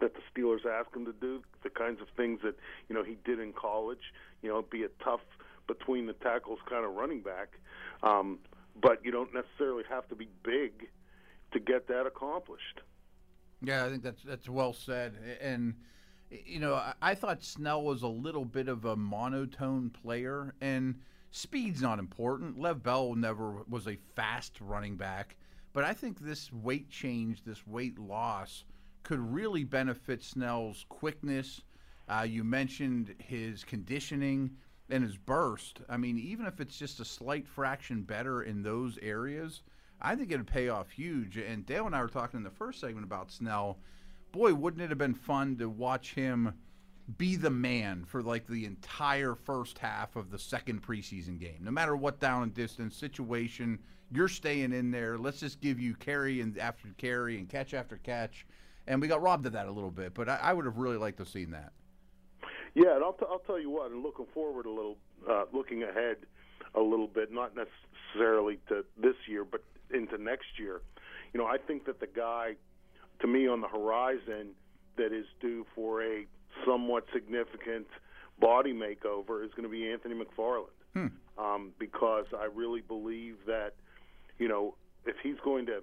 that 0.00 0.12
the 0.14 0.20
Steelers 0.33 0.66
ask 0.66 0.94
him 0.94 1.05
to 1.05 1.12
do, 1.12 1.42
the 1.62 1.70
kinds 1.70 2.00
of 2.00 2.09
things 2.16 2.40
that 2.42 2.57
you 2.88 2.94
know 2.94 3.05
he 3.05 3.16
did 3.24 3.38
in 3.38 3.53
college. 3.53 4.12
You 4.42 4.48
know, 4.48 4.62
be 4.62 4.83
a 4.83 4.88
tough 5.05 5.20
between 5.66 6.07
the 6.07 6.14
tackles 6.14 6.59
kind 6.68 6.85
of 6.85 6.94
running 6.94 7.20
back, 7.20 7.59
um, 8.03 8.38
but 8.81 9.05
you 9.05 9.11
don't 9.11 9.33
necessarily 9.33 9.85
have 9.88 10.09
to 10.09 10.16
be 10.16 10.29
big 10.42 10.88
to 11.53 11.61
get 11.61 11.87
that 11.88 12.07
accomplished. 12.07 12.81
Yeah, 13.62 13.85
I 13.85 13.90
think 13.90 14.03
that's 14.03 14.22
that's 14.22 14.48
well 14.48 14.72
said. 14.72 15.14
And 15.40 15.74
you 16.31 16.61
know, 16.61 16.75
I, 16.75 16.95
I 17.03 17.14
thought 17.14 17.43
Snell 17.43 17.83
was 17.83 18.03
a 18.03 18.09
little 18.09 18.45
bit 18.45 18.69
of 18.69 18.85
a 18.85 18.97
monotone 18.97 19.90
player, 19.90 20.55
and 20.61 21.01
speed's 21.31 21.83
not 21.83 21.99
important. 21.99 22.59
Lev 22.59 22.83
Bell 22.83 23.14
never 23.14 23.62
was 23.69 23.87
a 23.87 23.99
fast 24.14 24.61
running 24.61 24.97
back, 24.97 25.37
but 25.73 25.85
I 25.85 25.93
think 25.93 26.21
this 26.21 26.53
weight 26.53 26.90
change, 26.90 27.45
this 27.45 27.66
weight 27.66 27.99
loss, 27.99 28.64
could 29.03 29.21
really 29.21 29.64
benefit 29.64 30.23
Snell's 30.23 30.85
quickness. 30.88 31.62
Uh, 32.09 32.27
you 32.29 32.45
mentioned 32.45 33.14
his 33.19 33.64
conditioning 33.64 34.51
and 34.88 35.03
his 35.05 35.16
burst. 35.16 35.81
I 35.88 35.97
mean, 35.97 36.19
even 36.19 36.47
if 36.47 36.61
it's 36.61 36.77
just 36.79 37.01
a 37.01 37.05
slight 37.05 37.47
fraction 37.47 38.03
better 38.03 38.43
in 38.43 38.62
those 38.62 38.99
areas, 39.01 39.62
I 40.01 40.16
think 40.16 40.33
it'd 40.33 40.47
pay 40.47 40.69
off 40.69 40.90
huge. 40.90 41.37
And 41.37 41.64
Dale 41.64 41.87
and 41.87 41.95
I 41.95 42.03
were 42.03 42.09
talking 42.09 42.38
in 42.38 42.45
the 42.45 42.51
first 42.51 42.81
segment 42.81 43.05
about 43.05 43.31
Snell. 43.31 43.79
Boy, 44.33 44.55
wouldn't 44.55 44.83
it 44.83 44.90
have 44.90 44.99
been 44.99 45.14
fun 45.14 45.57
to 45.59 45.69
watch 45.69 46.14
him 46.14 46.55
be 47.19 47.37
the 47.37 47.51
man 47.51 48.05
for 48.05 48.23
like 48.23 48.47
the 48.47 48.64
entire 48.64 49.35
first 49.35 49.79
half 49.79 50.16
of 50.16 50.31
the 50.31 50.38
second 50.38 50.83
preseason 50.83 51.38
game. 51.38 51.59
No 51.61 51.71
matter 51.71 51.97
what 51.97 52.21
down 52.21 52.43
and 52.43 52.55
distance 52.55 52.97
situation, 52.97 53.79
you're 54.12 54.29
staying 54.29 54.73
in 54.73 54.90
there. 54.90 55.19
Let's 55.19 55.40
just 55.40 55.61
give 55.61 55.81
you 55.81 55.95
carry 55.95 56.40
and 56.40 56.57
after 56.59 56.88
carry 56.99 57.38
and 57.38 57.49
catch 57.49 57.75
after 57.75 57.97
catch. 57.97 58.47
And 58.87 59.01
we 59.01 59.09
got 59.09 59.23
robbed 59.23 59.47
of 59.47 59.53
that 59.53 59.66
a 59.66 59.71
little 59.71 59.90
bit, 59.90 60.14
but 60.14 60.29
I, 60.29 60.37
I 60.37 60.53
would 60.53 60.64
have 60.64 60.77
really 60.77 60.97
liked 60.97 61.19
to 61.19 61.23
have 61.23 61.29
seen 61.29 61.51
that. 61.53 61.73
Yeah, 62.75 62.95
and 62.95 63.05
I'll, 63.05 63.12
t- 63.12 63.27
I'll 63.29 63.40
tell 63.40 63.59
you 63.59 63.71
what. 63.71 63.90
And 63.90 64.03
looking 64.03 64.27
forward 64.33 64.66
a 64.66 64.71
little, 64.71 64.97
uh, 65.29 65.45
looking 65.53 65.83
ahead 65.83 66.19
a 66.75 66.81
little 66.81 67.09
bit, 67.09 67.33
not 67.33 67.53
necessarily 67.57 68.59
to 68.69 68.85
this 69.01 69.16
year, 69.27 69.45
but 69.45 69.62
into 69.93 70.19
next 70.19 70.59
year. 70.59 70.83
You 71.33 71.40
know, 71.40 71.47
I 71.47 71.59
think 71.59 71.85
that 71.87 72.01
the 72.01 72.07
guy, 72.07 72.55
to 73.20 73.26
me, 73.26 73.46
on 73.48 73.61
the 73.61 73.68
horizon 73.68 74.50
that 74.96 75.12
is 75.12 75.26
due 75.40 75.66
for 75.74 76.02
a 76.02 76.26
somewhat 76.66 77.04
significant 77.12 77.87
body 78.40 78.72
makeover 78.72 79.44
is 79.44 79.50
going 79.52 79.62
to 79.62 79.68
be 79.68 79.90
Anthony 79.90 80.14
McFarland. 80.14 80.66
Hmm. 80.94 81.06
Um, 81.38 81.72
because 81.78 82.26
I 82.37 82.48
really 82.52 82.80
believe 82.80 83.37
that, 83.46 83.72
you 84.38 84.48
know, 84.48 84.74
if 85.06 85.16
he's 85.22 85.37
going 85.42 85.66
to 85.66 85.83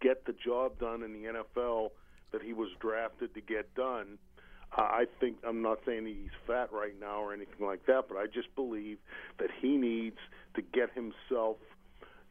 get 0.00 0.26
the 0.26 0.34
job 0.44 0.78
done 0.78 1.02
in 1.02 1.12
the 1.12 1.42
NFL 1.60 1.90
that 2.32 2.42
he 2.42 2.52
was 2.52 2.68
drafted 2.80 3.34
to 3.34 3.40
get 3.40 3.74
done, 3.74 4.18
uh, 4.76 4.82
I 4.82 5.06
think 5.20 5.36
I'm 5.46 5.62
not 5.62 5.78
saying 5.86 6.06
he's 6.06 6.30
fat 6.46 6.72
right 6.72 6.98
now 7.00 7.22
or 7.22 7.32
anything 7.32 7.64
like 7.64 7.86
that, 7.86 8.06
but 8.08 8.16
I 8.16 8.26
just 8.26 8.54
believe 8.54 8.98
that 9.38 9.48
he 9.60 9.76
needs 9.76 10.18
to 10.54 10.62
get 10.62 10.90
himself, 10.92 11.56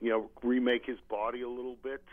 you 0.01 0.09
know, 0.09 0.29
remake 0.43 0.85
his 0.85 0.99
body 1.09 1.41
a 1.41 1.49
little 1.49 1.77
bit, 1.81 2.03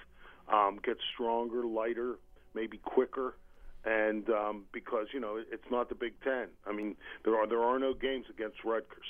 um, 0.49 0.79
get 0.83 0.97
stronger, 1.15 1.65
lighter, 1.65 2.17
maybe 2.55 2.79
quicker, 2.79 3.37
and 3.85 4.29
um, 4.31 4.65
because 4.73 5.09
you 5.13 5.21
know 5.21 5.39
it's 5.51 5.71
not 5.71 5.89
the 5.89 5.95
Big 5.95 6.15
Ten. 6.23 6.49
I 6.67 6.73
mean, 6.73 6.97
there 7.25 7.37
are 7.37 7.47
there 7.47 7.63
are 7.63 7.79
no 7.79 7.95
games 7.95 8.27
against 8.31 8.65
Rutgers 8.65 9.07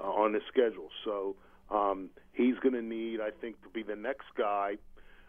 uh, 0.00 0.04
on 0.04 0.32
the 0.32 0.40
schedule, 0.48 0.90
so 1.04 1.36
um, 1.70 2.10
he's 2.32 2.56
going 2.62 2.74
to 2.74 2.82
need, 2.82 3.20
I 3.20 3.30
think, 3.40 3.62
to 3.62 3.68
be 3.68 3.82
the 3.82 3.96
next 3.96 4.26
guy. 4.36 4.76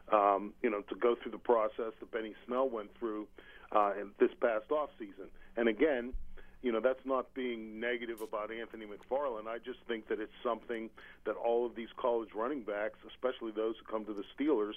Um, 0.09 0.53
you 0.63 0.69
know, 0.69 0.79
to 0.83 0.95
go 0.95 1.15
through 1.21 1.33
the 1.33 1.37
process 1.37 1.91
that 1.99 2.11
Benny 2.11 2.33
Snell 2.45 2.69
went 2.69 2.91
through 2.97 3.27
uh, 3.75 3.91
in 3.99 4.11
this 4.21 4.29
past 4.39 4.71
off 4.71 4.89
season. 4.97 5.27
And 5.57 5.67
again, 5.67 6.13
you 6.61 6.71
know, 6.71 6.79
that's 6.79 7.05
not 7.05 7.33
being 7.33 7.79
negative 7.79 8.21
about 8.21 8.51
Anthony 8.51 8.85
McFarland. 8.85 9.47
I 9.47 9.57
just 9.57 9.79
think 9.87 10.07
that 10.07 10.19
it's 10.19 10.33
something 10.43 10.89
that 11.25 11.35
all 11.35 11.65
of 11.65 11.75
these 11.75 11.89
college 11.97 12.29
running 12.35 12.61
backs, 12.61 12.99
especially 13.07 13.51
those 13.51 13.75
who 13.79 13.91
come 13.91 14.05
to 14.05 14.13
the 14.13 14.23
Steelers, 14.35 14.73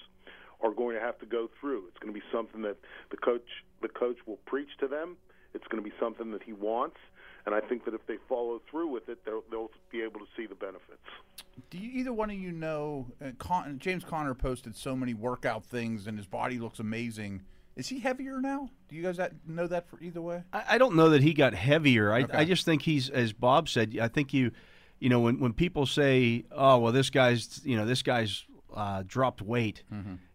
are 0.63 0.73
going 0.73 0.95
to 0.97 1.01
have 1.01 1.19
to 1.21 1.27
go 1.27 1.49
through. 1.61 1.85
It's 1.89 1.99
going 1.99 2.13
to 2.13 2.19
be 2.19 2.25
something 2.33 2.63
that 2.63 2.77
the 3.11 3.17
coach 3.17 3.47
the 3.83 3.89
coach 3.89 4.19
will 4.27 4.39
preach 4.47 4.69
to 4.81 4.89
them. 4.89 5.17
It's 5.55 5.67
going 5.69 5.83
to 5.83 5.89
be 5.89 5.95
something 5.99 6.31
that 6.33 6.43
he 6.43 6.53
wants, 6.53 6.97
and 7.47 7.55
I 7.55 7.61
think 7.61 7.85
that 7.87 7.95
if 7.95 8.07
they 8.07 8.17
follow 8.29 8.61
through 8.71 8.89
with 8.89 9.09
it, 9.09 9.25
they'll, 9.25 9.43
they'll 9.51 9.71
be 9.91 10.01
able 10.03 10.21
to 10.21 10.27
see 10.37 10.47
the 10.47 10.55
benefits. 10.55 11.01
Do 11.71 11.79
you, 11.79 11.91
either 12.01 12.13
one 12.13 12.31
of 12.31 12.37
you 12.37 12.53
know? 12.53 13.07
Uh, 13.25 13.31
Con- 13.39 13.79
James 13.81 14.05
Conner 14.05 14.35
posted 14.35 14.77
so 14.77 14.95
many 14.95 15.13
workout 15.15 15.65
things, 15.65 16.07
and 16.07 16.17
his 16.17 16.27
body 16.27 16.59
looks 16.61 16.79
amazing. 16.79 17.43
Is 17.75 17.89
he 17.89 17.99
heavier 17.99 18.41
now? 18.41 18.69
Do 18.89 18.95
you 18.97 19.03
guys 19.03 19.19
know 19.47 19.67
that 19.67 19.89
for 19.89 19.99
either 20.01 20.21
way? 20.21 20.43
I, 20.53 20.65
I 20.71 20.79
don't 20.79 20.95
know 20.95 21.09
that 21.11 21.23
he 21.23 21.33
got 21.33 21.55
heavier. 21.55 22.13
I, 22.13 22.23
Okay. 22.23 22.37
I 22.39 22.45
just 22.45 22.65
think 22.65 22.83
he's, 22.83 23.09
as 23.09 23.33
Bob 23.33 23.69
said, 23.69 23.99
I 24.01 24.07
think 24.09 24.33
you, 24.33 24.53
you 25.01 25.09
know, 25.09 25.19
when, 25.21 25.41
when 25.41 25.53
people 25.53 25.87
say, 25.87 26.45
"Oh, 26.53 26.79
well, 26.79 26.93
this 26.93 27.11
guy's, 27.11 27.61
you 27.65 27.77
know, 27.77 27.87
this 27.87 28.03
guy's 28.03 28.45
uh, 28.75 29.03
dropped 29.07 29.43
weight," 29.43 29.83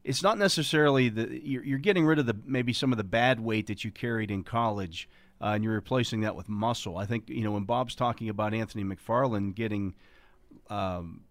it's 0.04 0.22
not 0.22 0.38
necessarily 0.38 1.10
that 1.10 1.46
you're, 1.46 1.64
you're 1.64 1.80
getting 1.80 2.06
rid 2.06 2.20
of 2.20 2.26
the 2.26 2.36
maybe 2.46 2.74
some 2.74 2.92
of 2.92 2.98
the 2.98 3.04
bad 3.04 3.40
weight 3.40 3.68
that 3.68 3.84
you 3.84 3.92
carried 3.92 4.32
in 4.32 4.44
college, 4.44 5.10
uh, 5.42 5.48
and 5.56 5.64
you're 5.64 5.74
replacing 5.74 6.22
that 6.22 6.36
with 6.36 6.48
muscle. 6.50 6.98
I 6.98 7.06
think 7.06 7.30
you 7.30 7.44
know 7.44 7.52
when 7.52 7.64
Bob's 7.64 7.96
talking 7.96 8.30
about 8.30 8.54
Anthony 8.54 8.84
McFarland 8.84 9.56
getting, 9.56 9.96
um, 10.70 11.22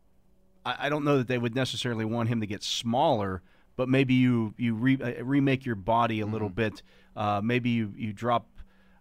I, 0.65 0.87
I 0.87 0.89
don't 0.89 1.05
know 1.05 1.19
that 1.19 1.29
they 1.29 1.39
would 1.39 1.55
necessarily 1.55 2.05
want 2.05 2.29
him 2.29 2.41
to 2.41 2.47
get 2.47 2.63
smaller, 2.63 3.43
but 3.77 3.89
maybe 3.89 4.15
you 4.15 4.55
you 4.57 4.75
re, 4.75 4.99
uh, 5.01 5.23
remake 5.25 5.65
your 5.65 5.77
body 5.77 6.21
a 6.21 6.27
little 6.27 6.49
bit. 6.51 6.83
Uh, 7.17 7.41
maybe 7.43 7.71
you 7.71 7.93
you 7.97 8.13
drop. 8.13 8.49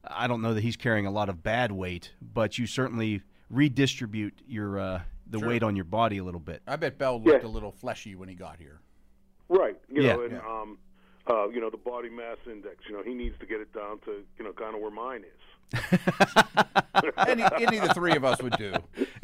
I 0.06 0.28
don't 0.28 0.42
know 0.42 0.54
that 0.54 0.62
he's 0.62 0.76
carrying 0.76 1.06
a 1.06 1.12
lot 1.12 1.30
of 1.30 1.44
bad 1.44 1.72
weight, 1.72 2.12
but 2.22 2.58
you 2.58 2.68
certainly 2.68 3.22
redistribute 3.50 4.42
your 4.48 4.78
uh, 4.80 5.02
the 5.34 5.40
Sure. 5.40 5.50
weight 5.50 5.64
on 5.64 5.76
your 5.76 5.86
body 5.86 6.20
a 6.20 6.24
little 6.24 6.40
bit. 6.40 6.62
I 6.66 6.78
bet 6.78 6.98
Bell 6.98 7.22
looked 7.22 7.44
Yeah. 7.44 7.50
a 7.50 7.52
little 7.52 7.72
fleshy 7.72 8.16
when 8.16 8.30
he 8.30 8.36
got 8.36 8.58
here. 8.60 8.80
Right. 9.50 9.78
You 9.90 10.04
Yeah. 10.04 10.14
know, 10.16 10.22
and 10.24 10.32
Yeah. 10.34 10.48
um, 10.62 10.78
uh, 11.28 11.50
you 11.50 11.60
know 11.60 11.70
the 11.70 11.78
body 11.78 12.10
mass 12.10 12.38
index. 12.46 12.86
You 12.88 12.94
know, 12.94 13.04
he 13.04 13.14
needs 13.14 13.38
to 13.40 13.46
get 13.46 13.60
it 13.60 13.74
down 13.74 14.00
to 14.06 14.24
you 14.38 14.46
know 14.46 14.54
kind 14.54 14.76
of 14.76 14.82
where 14.82 14.92
mine 14.92 15.24
is. 15.26 15.40
any, 17.28 17.44
any 17.56 17.78
of 17.78 17.88
the 17.88 17.94
three 17.96 18.16
of 18.16 18.24
us 18.24 18.42
would 18.44 18.56
do. 18.58 18.74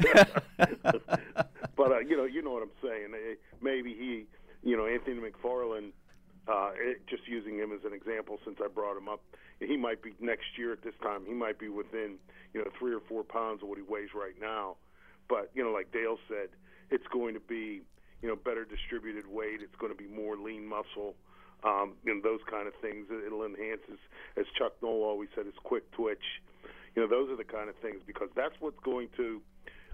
but 1.76 1.92
uh, 1.92 1.98
you 2.00 2.16
know, 2.16 2.24
you 2.24 2.42
know 2.42 2.50
what 2.52 2.62
I'm 2.62 2.70
saying. 2.82 3.12
Eh, 3.14 3.34
Maybe 3.60 3.94
he, 3.94 4.26
you 4.68 4.76
know, 4.76 4.86
Anthony 4.86 5.20
McFarland. 5.20 5.92
Uh, 6.48 6.70
it, 6.74 7.06
just 7.06 7.28
using 7.28 7.56
him 7.58 7.70
as 7.70 7.84
an 7.84 7.92
example, 7.92 8.40
since 8.44 8.58
I 8.64 8.66
brought 8.66 8.96
him 8.96 9.08
up, 9.08 9.20
he 9.60 9.76
might 9.76 10.02
be 10.02 10.14
next 10.20 10.58
year 10.58 10.72
at 10.72 10.82
this 10.82 10.94
time. 11.02 11.24
He 11.26 11.34
might 11.34 11.58
be 11.60 11.68
within, 11.68 12.16
you 12.54 12.64
know, 12.64 12.70
three 12.76 12.92
or 12.92 12.98
four 13.08 13.22
pounds 13.22 13.62
of 13.62 13.68
what 13.68 13.78
he 13.78 13.84
weighs 13.86 14.08
right 14.14 14.34
now. 14.40 14.76
But 15.30 15.50
you 15.54 15.62
know, 15.62 15.70
like 15.70 15.92
Dale 15.92 16.18
said, 16.28 16.50
it's 16.90 17.06
going 17.06 17.34
to 17.34 17.40
be, 17.40 17.80
you 18.20 18.28
know, 18.28 18.36
better 18.36 18.64
distributed 18.64 19.26
weight. 19.26 19.62
It's 19.62 19.76
going 19.76 19.92
to 19.92 19.96
be 19.96 20.08
more 20.08 20.36
lean 20.36 20.66
muscle. 20.66 21.14
Um, 21.62 21.94
you 22.04 22.14
know, 22.14 22.20
those 22.20 22.40
kind 22.50 22.66
of 22.66 22.74
things. 22.82 23.06
It'll 23.08 23.46
enhance 23.46 23.80
his, 23.88 23.98
as 24.36 24.46
Chuck 24.58 24.72
Noll 24.82 25.04
always 25.04 25.28
said, 25.34 25.46
his 25.46 25.54
quick 25.62 25.90
twitch. 25.92 26.42
You 26.96 27.02
know, 27.02 27.08
those 27.08 27.30
are 27.30 27.36
the 27.36 27.44
kind 27.44 27.68
of 27.68 27.76
things 27.76 28.00
because 28.04 28.28
that's 28.34 28.54
what's 28.58 28.80
going 28.80 29.08
to 29.16 29.40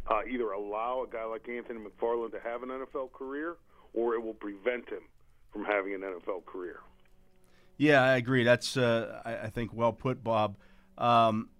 uh, 0.09 0.20
either 0.29 0.51
allow 0.51 1.05
a 1.07 1.12
guy 1.12 1.25
like 1.25 1.46
Anthony 1.49 1.81
McFarland 1.81 2.33
to 2.33 2.40
have 2.40 2.62
an 2.62 2.70
NFL 2.70 3.12
career, 3.12 3.57
or 3.92 4.14
it 4.14 4.22
will 4.22 4.35
prevent 4.35 4.88
him 4.88 5.03
from 5.53 5.64
having 5.64 5.94
an 5.94 6.01
NFL 6.01 6.46
career. 6.46 6.81
Yeah, 7.77 8.03
I 8.03 8.16
agree. 8.16 8.44
That's 8.44 8.77
uh, 8.77 9.20
I, 9.25 9.37
I 9.37 9.51
think 9.51 9.72
well 9.75 9.92
put, 9.92 10.25
Bob. 10.25 10.57
Um, 10.96 11.51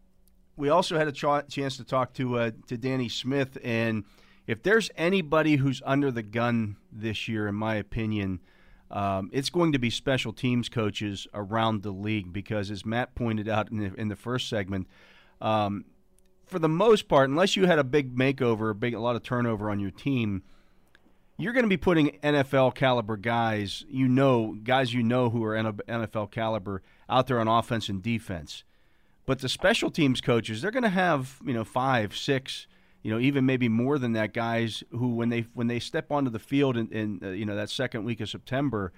we 0.57 0.69
also 0.69 0.99
had 0.99 1.09
a 1.09 1.12
ch- 1.12 1.49
chance 1.49 1.77
to 1.77 1.85
talk 1.85 2.12
to 2.14 2.38
uh, 2.38 2.51
to 2.69 2.77
Danny 2.77 3.09
Smith, 3.09 3.59
and 3.62 4.05
if 4.47 4.62
there's 4.62 4.90
anybody 4.97 5.57
who's 5.57 5.83
under 5.85 6.11
the 6.11 6.23
gun 6.23 6.77
this 6.92 7.29
year, 7.29 7.49
in 7.49 7.55
my 7.55 7.75
opinion, 7.75 8.40
um, 8.90 9.31
it's 9.33 9.51
going 9.51 9.73
to 9.73 9.79
be 9.79 9.90
special 9.90 10.33
teams 10.33 10.69
coaches 10.69 11.27
around 11.35 11.83
the 11.83 11.90
league 11.90 12.33
because, 12.33 12.71
as 12.71 12.87
Matt 12.87 13.14
pointed 13.14 13.49
out 13.49 13.71
in 13.71 13.79
the, 13.79 13.95
in 13.95 14.09
the 14.09 14.16
first 14.16 14.49
segment, 14.49 14.87
um, 15.40 15.85
for 16.47 16.61
the 16.61 16.69
most 16.69 17.09
part, 17.09 17.29
unless 17.29 17.57
you 17.57 17.66
had 17.66 17.79
a 17.79 17.85
big 17.85 18.16
makeover, 18.16 18.71
a 18.71 18.75
big 18.75 18.95
a 18.95 19.01
lot 19.01 19.16
of 19.16 19.23
turnover 19.25 19.69
on 19.69 19.81
your 19.81 19.90
team, 19.90 20.45
you're 21.37 21.53
going 21.53 21.64
to 21.64 21.69
be 21.69 21.77
putting 21.77 22.11
NFL 22.23 22.75
caliber 22.77 23.16
guys, 23.16 23.85
you 23.88 24.09
know, 24.09 24.57
guys 24.62 24.95
you 24.95 25.03
know 25.03 25.29
who 25.29 25.45
are 25.45 25.55
NFL 25.55 26.31
caliber 26.31 26.83
out 27.11 27.27
there 27.27 27.40
on 27.40 27.49
offense 27.49 27.88
and 27.88 28.03
defense. 28.03 28.62
But 29.27 29.41
the 29.41 29.49
special 29.49 29.91
teams 29.91 30.21
coaches, 30.21 30.62
they're 30.62 30.71
going 30.71 30.83
to 30.85 30.89
have 30.89 31.41
you 31.45 31.53
know 31.53 31.65
five, 31.65 32.17
six, 32.17 32.67
you 33.03 33.11
know, 33.11 33.19
even 33.19 33.45
maybe 33.45 33.69
more 33.69 33.99
than 33.99 34.12
that 34.12 34.33
guys 34.33 34.83
who 34.91 35.09
when 35.09 35.29
they 35.29 35.47
when 35.55 35.67
they 35.67 35.81
step 35.81 36.11
onto 36.12 36.31
the 36.31 36.39
field 36.39 36.77
in, 36.77 36.89
in 36.93 37.21
uh, 37.23 37.29
you 37.31 37.45
know 37.45 37.57
that 37.57 37.69
second 37.71 38.05
week 38.05 38.21
of 38.21 38.29
September 38.29 38.93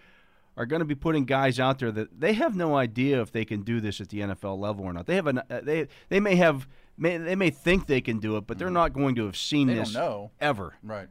are 0.57 0.67
going 0.67 0.81
to 0.81 0.85
be 0.87 0.95
putting 0.97 1.25
guys 1.25 1.61
out 1.61 1.79
there 1.79 1.93
that 1.93 2.21
they 2.21 2.33
have 2.33 2.57
no 2.57 2.77
idea 2.77 3.21
if 3.23 3.31
they 3.31 3.45
can 3.45 3.63
do 3.63 3.81
this 3.81 4.01
at 4.01 4.09
the 4.09 4.19
NFL 4.21 4.59
level 4.59 4.85
or 4.85 4.93
not. 4.93 5.07
They 5.07 5.15
have 5.15 5.27
an 5.29 5.39
uh, 5.39 5.61
they 5.63 5.89
they 6.09 6.21
may 6.21 6.37
have 6.37 6.69
may, 6.99 7.17
they 7.17 7.37
may 7.37 7.51
think 7.51 7.87
they 7.87 8.01
can 8.01 8.19
do 8.19 8.37
it, 8.37 8.47
but 8.47 8.59
they're 8.59 8.69
not 8.71 8.93
going 8.93 9.15
to 9.17 9.25
have 9.25 9.37
seen 9.37 9.69
They 9.69 9.75
don't 9.77 9.85
this 9.85 9.95
know. 9.95 10.31
ever. 10.41 10.75
Right. 10.83 11.09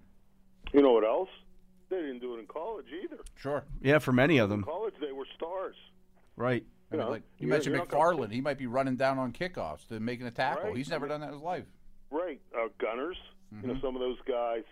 You 0.74 0.82
know 0.82 0.92
what 0.92 1.06
else? 1.06 1.30
They 1.90 1.96
didn't 1.96 2.20
do 2.20 2.36
it 2.36 2.40
in 2.40 2.46
college 2.48 2.88
either. 3.04 3.18
Sure. 3.36 3.64
Yeah, 3.82 4.00
for 4.00 4.12
many 4.12 4.38
of 4.38 4.52
In 4.52 4.58
them, 4.60 4.64
college, 4.66 4.94
they 5.00 5.14
were 5.14 5.26
stars. 5.38 5.76
right? 6.36 6.66
I 6.91 6.95
mean, 6.95 7.06
know, 7.06 7.12
like 7.12 7.23
you 7.39 7.47
mentioned 7.47 7.76
you're 7.76 7.84
not 7.86 7.89
gonna- 7.89 8.17
McFarland, 8.17 8.32
he 8.32 8.41
might 8.41 8.58
be 8.58 8.67
running 8.67 8.95
down 8.95 9.17
on 9.19 9.34
kickoffs 9.34 9.88
to 9.89 10.00
making 10.00 10.26
a 10.28 10.32
tackle. 10.32 10.69
Right. 10.69 10.78
He's 10.78 10.89
never 10.89 11.08
done 11.08 11.21
that 11.21 11.28
in 11.28 11.34
his 11.34 11.41
life. 11.41 11.65
Right, 12.12 12.39
uh, 12.58 12.69
gunners. 12.78 13.17
You 13.62 13.67
know, 13.67 13.80
some 13.82 13.95
of 13.95 14.02
those 14.02 14.19
guys. 14.28 14.63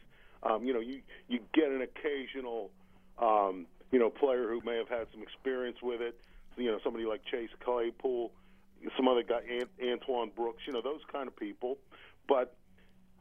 Um, 0.44 0.64
you 0.66 0.74
know, 0.74 0.80
you 0.80 1.02
you 1.28 1.40
get 1.54 1.70
an 1.70 1.82
occasional, 1.82 2.72
um, 3.18 3.68
you 3.92 4.00
know, 4.00 4.10
player 4.10 4.48
who 4.50 4.62
may 4.66 4.78
have 4.78 4.90
had 4.90 5.08
some 5.12 5.22
experience 5.24 5.78
with 5.82 6.02
it. 6.02 6.20
You 6.58 6.72
know, 6.72 6.80
somebody 6.84 7.06
like 7.06 7.24
Chase 7.26 7.50
Claypool, 7.62 8.32
some 8.96 9.08
other 9.08 9.24
guy, 9.24 9.42
Ant- 9.50 9.70
Antoine 9.82 10.30
Brooks. 10.36 10.64
You 10.68 10.74
know, 10.74 10.82
those 10.82 11.02
kind 11.12 11.28
of 11.28 11.36
people. 11.36 11.78
But 12.28 12.56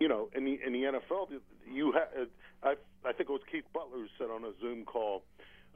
you 0.00 0.08
know, 0.08 0.28
in 0.34 0.44
the 0.44 0.60
in 0.64 0.72
the 0.72 0.82
NFL, 0.84 1.30
you 1.70 1.92
ha- 1.92 2.24
I 2.62 2.70
I 3.04 3.12
think 3.12 3.28
it 3.28 3.32
was 3.32 3.42
Keith 3.50 3.64
Butler 3.72 3.98
who 3.98 4.06
said 4.18 4.30
on 4.30 4.44
a 4.44 4.52
Zoom 4.60 4.84
call, 4.84 5.22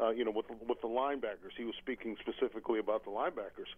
uh, 0.01 0.11
you 0.11 0.25
know, 0.25 0.31
with 0.31 0.47
with 0.67 0.81
the 0.81 0.89
linebackers, 0.89 1.55
he 1.57 1.65
was 1.65 1.75
speaking 1.79 2.17
specifically 2.21 2.79
about 2.79 3.05
the 3.05 3.11
linebackers. 3.11 3.71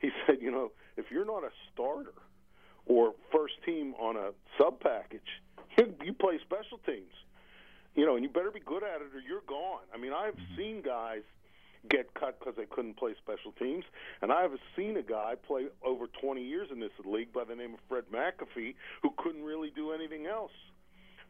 He 0.00 0.10
said, 0.26 0.36
you 0.40 0.50
know, 0.50 0.72
if 0.96 1.06
you're 1.10 1.24
not 1.24 1.44
a 1.44 1.50
starter 1.72 2.14
or 2.86 3.14
first 3.32 3.54
team 3.64 3.94
on 3.94 4.16
a 4.16 4.30
sub 4.56 4.80
package, 4.80 5.28
you, 5.78 5.94
you 6.04 6.12
play 6.12 6.38
special 6.44 6.78
teams. 6.86 7.12
You 7.94 8.06
know, 8.06 8.14
and 8.14 8.22
you 8.22 8.30
better 8.30 8.52
be 8.52 8.60
good 8.60 8.84
at 8.84 9.00
it 9.00 9.08
or 9.12 9.20
you're 9.26 9.42
gone. 9.48 9.82
I 9.92 9.98
mean, 9.98 10.12
I've 10.12 10.36
seen 10.56 10.82
guys 10.82 11.22
get 11.90 12.12
cut 12.14 12.38
because 12.38 12.54
they 12.56 12.66
couldn't 12.66 12.96
play 12.96 13.14
special 13.20 13.52
teams, 13.52 13.84
and 14.22 14.30
I've 14.30 14.52
seen 14.76 14.96
a 14.96 15.02
guy 15.02 15.34
play 15.46 15.66
over 15.84 16.06
20 16.20 16.42
years 16.42 16.68
in 16.70 16.80
this 16.80 16.92
league 17.04 17.32
by 17.32 17.44
the 17.44 17.56
name 17.56 17.74
of 17.74 17.80
Fred 17.88 18.04
McAfee 18.12 18.74
who 19.02 19.10
couldn't 19.16 19.42
really 19.42 19.70
do 19.74 19.92
anything 19.92 20.26
else. 20.26 20.52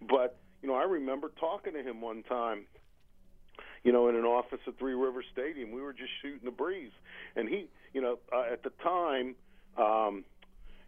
But 0.08 0.38
you 0.62 0.68
know, 0.68 0.74
I 0.74 0.84
remember 0.84 1.30
talking 1.38 1.72
to 1.74 1.82
him 1.82 2.00
one 2.00 2.22
time. 2.24 2.66
You 3.84 3.92
know, 3.92 4.08
in 4.08 4.16
an 4.16 4.24
office 4.24 4.60
at 4.66 4.78
Three 4.78 4.94
River 4.94 5.22
Stadium, 5.32 5.70
we 5.70 5.80
were 5.80 5.92
just 5.92 6.10
shooting 6.20 6.40
the 6.44 6.50
breeze, 6.50 6.92
and 7.36 7.48
he, 7.48 7.68
you 7.92 8.00
know, 8.00 8.18
uh, 8.32 8.52
at 8.52 8.62
the 8.62 8.70
time, 8.82 9.34
um, 9.76 10.24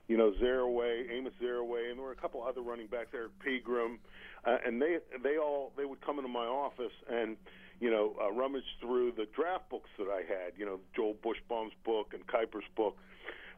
you 0.09 0.17
know, 0.17 0.33
Zereoué, 0.43 1.09
Amos 1.11 1.33
Zereoué, 1.41 1.91
and 1.91 1.99
there 1.99 2.05
were 2.05 2.13
a 2.13 2.17
couple 2.17 2.43
other 2.43 2.63
running 2.63 2.89
backs 2.89 3.11
there, 3.13 3.29
Pegram, 3.45 4.01
uh, 4.45 4.57
and 4.67 4.83
they 4.83 4.99
they 5.23 5.39
all 5.39 5.73
they 5.77 5.85
would 5.85 6.05
come 6.05 6.19
into 6.19 6.29
my 6.29 6.47
office 6.47 6.93
and 7.09 7.37
you 7.79 7.91
know 7.91 8.17
uh, 8.21 8.33
rummage 8.33 8.65
through 8.81 9.13
the 9.13 9.27
draft 9.37 9.71
books 9.71 9.89
that 9.99 10.09
I 10.09 10.19
had, 10.19 10.55
you 10.57 10.67
know, 10.67 10.81
Joel 10.97 11.15
Buchsbaum's 11.15 11.75
book 11.85 12.13
and 12.13 12.27
Kiper's 12.27 12.65
book, 12.77 12.97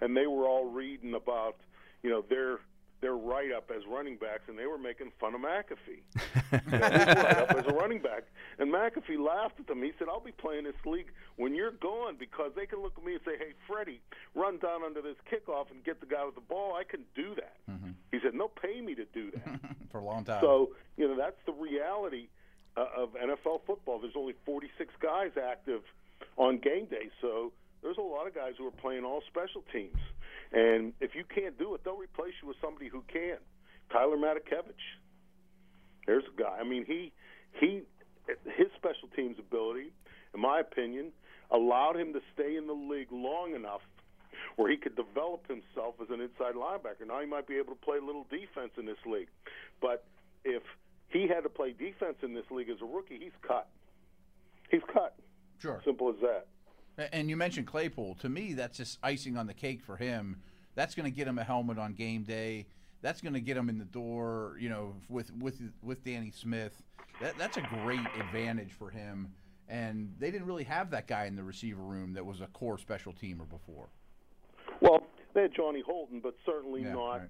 and 0.03 0.17
they 0.17 0.27
were 0.27 0.47
all 0.47 0.71
reading 0.71 1.15
about 1.15 1.57
you 2.03 2.11
know 2.11 2.23
their 2.29 2.59
their 3.03 3.17
write 3.17 3.53
up 3.53 3.71
as 3.77 3.83
running 3.87 4.17
backs, 4.17 4.45
and 4.49 4.57
they 4.59 4.67
were 4.67 4.79
making 4.79 5.13
fun 5.21 5.35
of 5.35 5.43
McAfee. 5.43 6.01
you 6.73 6.79
know, 6.79 6.89
his 6.89 7.07
write 7.07 7.37
up 7.37 7.51
as 7.51 7.67
a 7.67 7.75
running 7.75 7.99
back, 8.01 8.23
and 8.59 8.73
McAfee 8.73 9.19
laughed 9.19 9.61
at 9.61 9.67
them. 9.67 9.83
He 9.83 9.93
said, 9.99 10.09
"I'll 10.09 10.21
be 10.21 10.33
playing 10.33 10.65
this 10.65 10.77
league 10.87 11.11
when 11.37 11.55
you're 11.55 11.73
gone 11.73 12.17
because 12.19 12.53
they 12.57 12.65
can 12.65 12.81
look 12.81 12.95
at 12.97 13.05
me 13.05 13.13
and 13.15 13.21
say, 13.25 13.37
hey, 13.37 13.53
Freddie, 13.67 14.01
run 14.35 14.59
down 14.59 14.83
under 14.85 15.03
this 15.03 15.17
kickoff 15.31 15.71
and 15.71 15.85
get 15.85 16.01
the 16.01 16.07
guy 16.07 16.25
with 16.25 16.37
the 16.37 16.41
ball. 16.41 16.75
I 16.75 16.85
can 16.85 17.05
do 17.15 17.35
that.' 17.35 17.57
He 18.13 18.21
said, 18.23 18.35
"No, 18.35 18.49
pay 18.49 18.81
me 18.81 18.95
to 18.95 19.05
do 19.05 19.31
that." 19.33 19.61
For 19.91 19.99
a 19.99 20.05
long 20.05 20.25
time. 20.25 20.41
So 20.41 20.71
you 20.97 21.07
know 21.09 21.17
that's 21.17 21.37
the 21.45 21.53
reality 21.53 22.29
uh, 22.77 22.87
of 22.97 23.11
NFL 23.15 23.63
football. 23.67 23.99
There's 23.99 24.17
only 24.17 24.35
46 24.47 24.95
guys 25.03 25.33
active 25.37 25.83
on 26.37 26.59
game 26.59 26.87
day, 26.87 27.11
so 27.21 27.53
there's 27.83 27.99
a 27.99 28.03
lot 28.03 28.27
of 28.27 28.35
guys 28.35 28.55
who 28.59 28.67
are 28.67 28.71
playing 28.71 29.05
all 29.05 29.23
special 29.29 29.63
teams. 29.73 29.99
And 30.53 30.93
if 31.01 31.15
you 31.15 31.25
can't 31.25 31.59
do 31.59 31.75
it, 31.75 31.83
they'll 31.85 31.97
replace 31.97 32.35
you 32.43 32.49
with 32.49 32.59
somebody 32.61 32.89
who 32.89 33.03
can. 33.13 33.39
Tyler 33.91 34.17
Matakevich. 34.17 34.75
There's 36.07 36.25
a 36.25 36.41
guy. 36.41 36.59
I 36.61 36.65
mean, 36.65 36.85
he 36.85 37.13
he 37.59 37.83
his 38.27 38.69
special 38.77 39.09
teams 39.15 39.37
ability, 39.39 39.93
in 40.35 40.41
my 40.41 40.61
opinion, 40.61 41.13
allowed 41.51 41.97
him 41.97 42.13
to 42.13 42.21
stay 42.35 42.57
in 42.57 42.67
the 42.67 42.73
league 42.73 43.13
long 43.13 43.55
enough 43.55 43.81
where 44.57 44.71
he 44.71 44.77
could 44.77 44.97
develop 44.97 45.47
himself 45.49 45.95
as 46.03 46.09
an 46.11 46.21
inside 46.21 46.55
linebacker. 46.55 47.07
Now 47.07 47.21
he 47.21 47.27
might 47.27 47.47
be 47.47 47.57
able 47.57 47.75
to 47.75 47.81
play 47.81 47.99
a 47.99 48.05
little 48.05 48.27
defense 48.31 48.73
in 48.77 48.87
this 48.87 48.99
league, 49.07 49.29
but 49.81 50.05
if 50.45 50.63
he 51.09 51.29
had 51.29 51.43
to 51.43 51.49
play 51.49 51.73
defense 51.73 52.17
in 52.23 52.35
this 52.35 52.45
league 52.51 52.69
as 52.69 52.79
a 52.83 52.85
rookie, 52.85 53.19
he's 53.19 53.37
cut. 53.47 53.69
He's 54.71 54.83
cut. 54.93 55.15
Sure. 55.61 55.81
Simple 55.85 56.11
as 56.11 56.17
that. 56.21 56.47
And 56.99 57.31
you 57.31 57.37
mentioned 57.37 57.67
Claypool. 57.67 58.17
To 58.17 58.29
me, 58.29 58.55
that's 58.55 58.77
just 58.77 58.99
icing 59.03 59.37
on 59.37 59.47
the 59.47 59.55
cake 59.55 59.83
for 59.83 59.97
him 59.97 60.37
That's 60.75 60.95
going 60.95 61.11
to 61.11 61.15
get 61.17 61.27
him 61.27 61.39
a 61.39 61.45
helmet 61.45 61.79
on 61.79 61.95
game 61.95 62.23
day. 62.25 62.67
That's 63.03 63.21
going 63.21 63.35
to 63.35 63.41
get 63.41 63.57
him 63.57 63.69
in 63.69 63.79
the 63.79 63.85
door, 63.85 64.57
you 64.61 64.69
know, 64.69 64.95
with 65.09 65.33
with 65.35 65.61
with 65.83 66.05
Danny 66.05 66.31
Smith. 66.31 66.83
That, 67.21 67.37
that's 67.39 67.57
a 67.57 67.63
great 67.63 68.01
advantage 68.19 68.73
for 68.73 68.91
him. 68.91 69.33
And 69.69 70.15
they 70.19 70.31
didn't 70.31 70.47
really 70.47 70.65
have 70.65 70.91
that 70.91 71.07
guy 71.07 71.25
in 71.27 71.37
the 71.37 71.43
receiver 71.43 71.83
room 71.83 72.15
that 72.15 72.25
was 72.25 72.41
a 72.41 72.47
core 72.49 72.79
special 72.79 73.13
teamer 73.13 73.49
before. 73.49 73.89
Well, 74.81 75.01
they 75.35 75.43
had 75.43 75.55
Johnny 75.55 75.83
Holton, 75.85 76.21
but 76.23 76.35
certainly 76.45 76.83
Yeah, 76.83 76.93
not 76.93 77.21
right. 77.21 77.29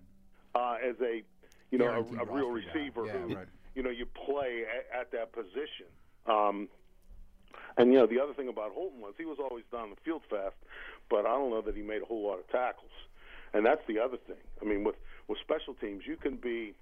uh, 0.54 0.76
as 0.88 0.96
a 1.00 1.22
you 1.70 1.78
know 1.78 1.86
a, 1.86 2.22
a 2.22 2.24
real 2.32 2.50
receiver 2.50 3.06
Yeah, 3.06 3.12
who 3.12 3.34
right. 3.36 3.46
you 3.74 3.82
know 3.82 3.90
you 3.90 4.06
play 4.06 4.64
at, 4.92 5.00
at 5.00 5.12
that 5.12 5.32
position. 5.32 5.86
Um, 6.26 6.68
and 7.76 7.92
you 7.92 7.98
know 7.98 8.06
the 8.06 8.20
other 8.20 8.34
thing 8.34 8.48
about 8.48 8.72
Holton 8.72 9.00
was 9.00 9.14
he 9.18 9.24
was 9.24 9.38
always 9.38 9.64
down 9.72 9.90
the 9.90 9.96
field 10.04 10.22
fast, 10.28 10.56
but 11.10 11.26
I 11.26 11.30
don't 11.30 11.50
know 11.50 11.62
that 11.62 11.76
he 11.76 11.82
made 11.82 12.02
a 12.02 12.06
whole 12.06 12.26
lot 12.26 12.38
of 12.38 12.48
tackles. 12.48 12.90
And 13.54 13.66
that's 13.66 13.82
the 13.86 13.98
other 13.98 14.16
thing. 14.16 14.40
I 14.60 14.64
mean, 14.64 14.84
with 14.84 14.96
with 15.28 15.38
special 15.40 15.74
teams, 15.74 16.04
you 16.06 16.16
can 16.16 16.36
be, 16.36 16.74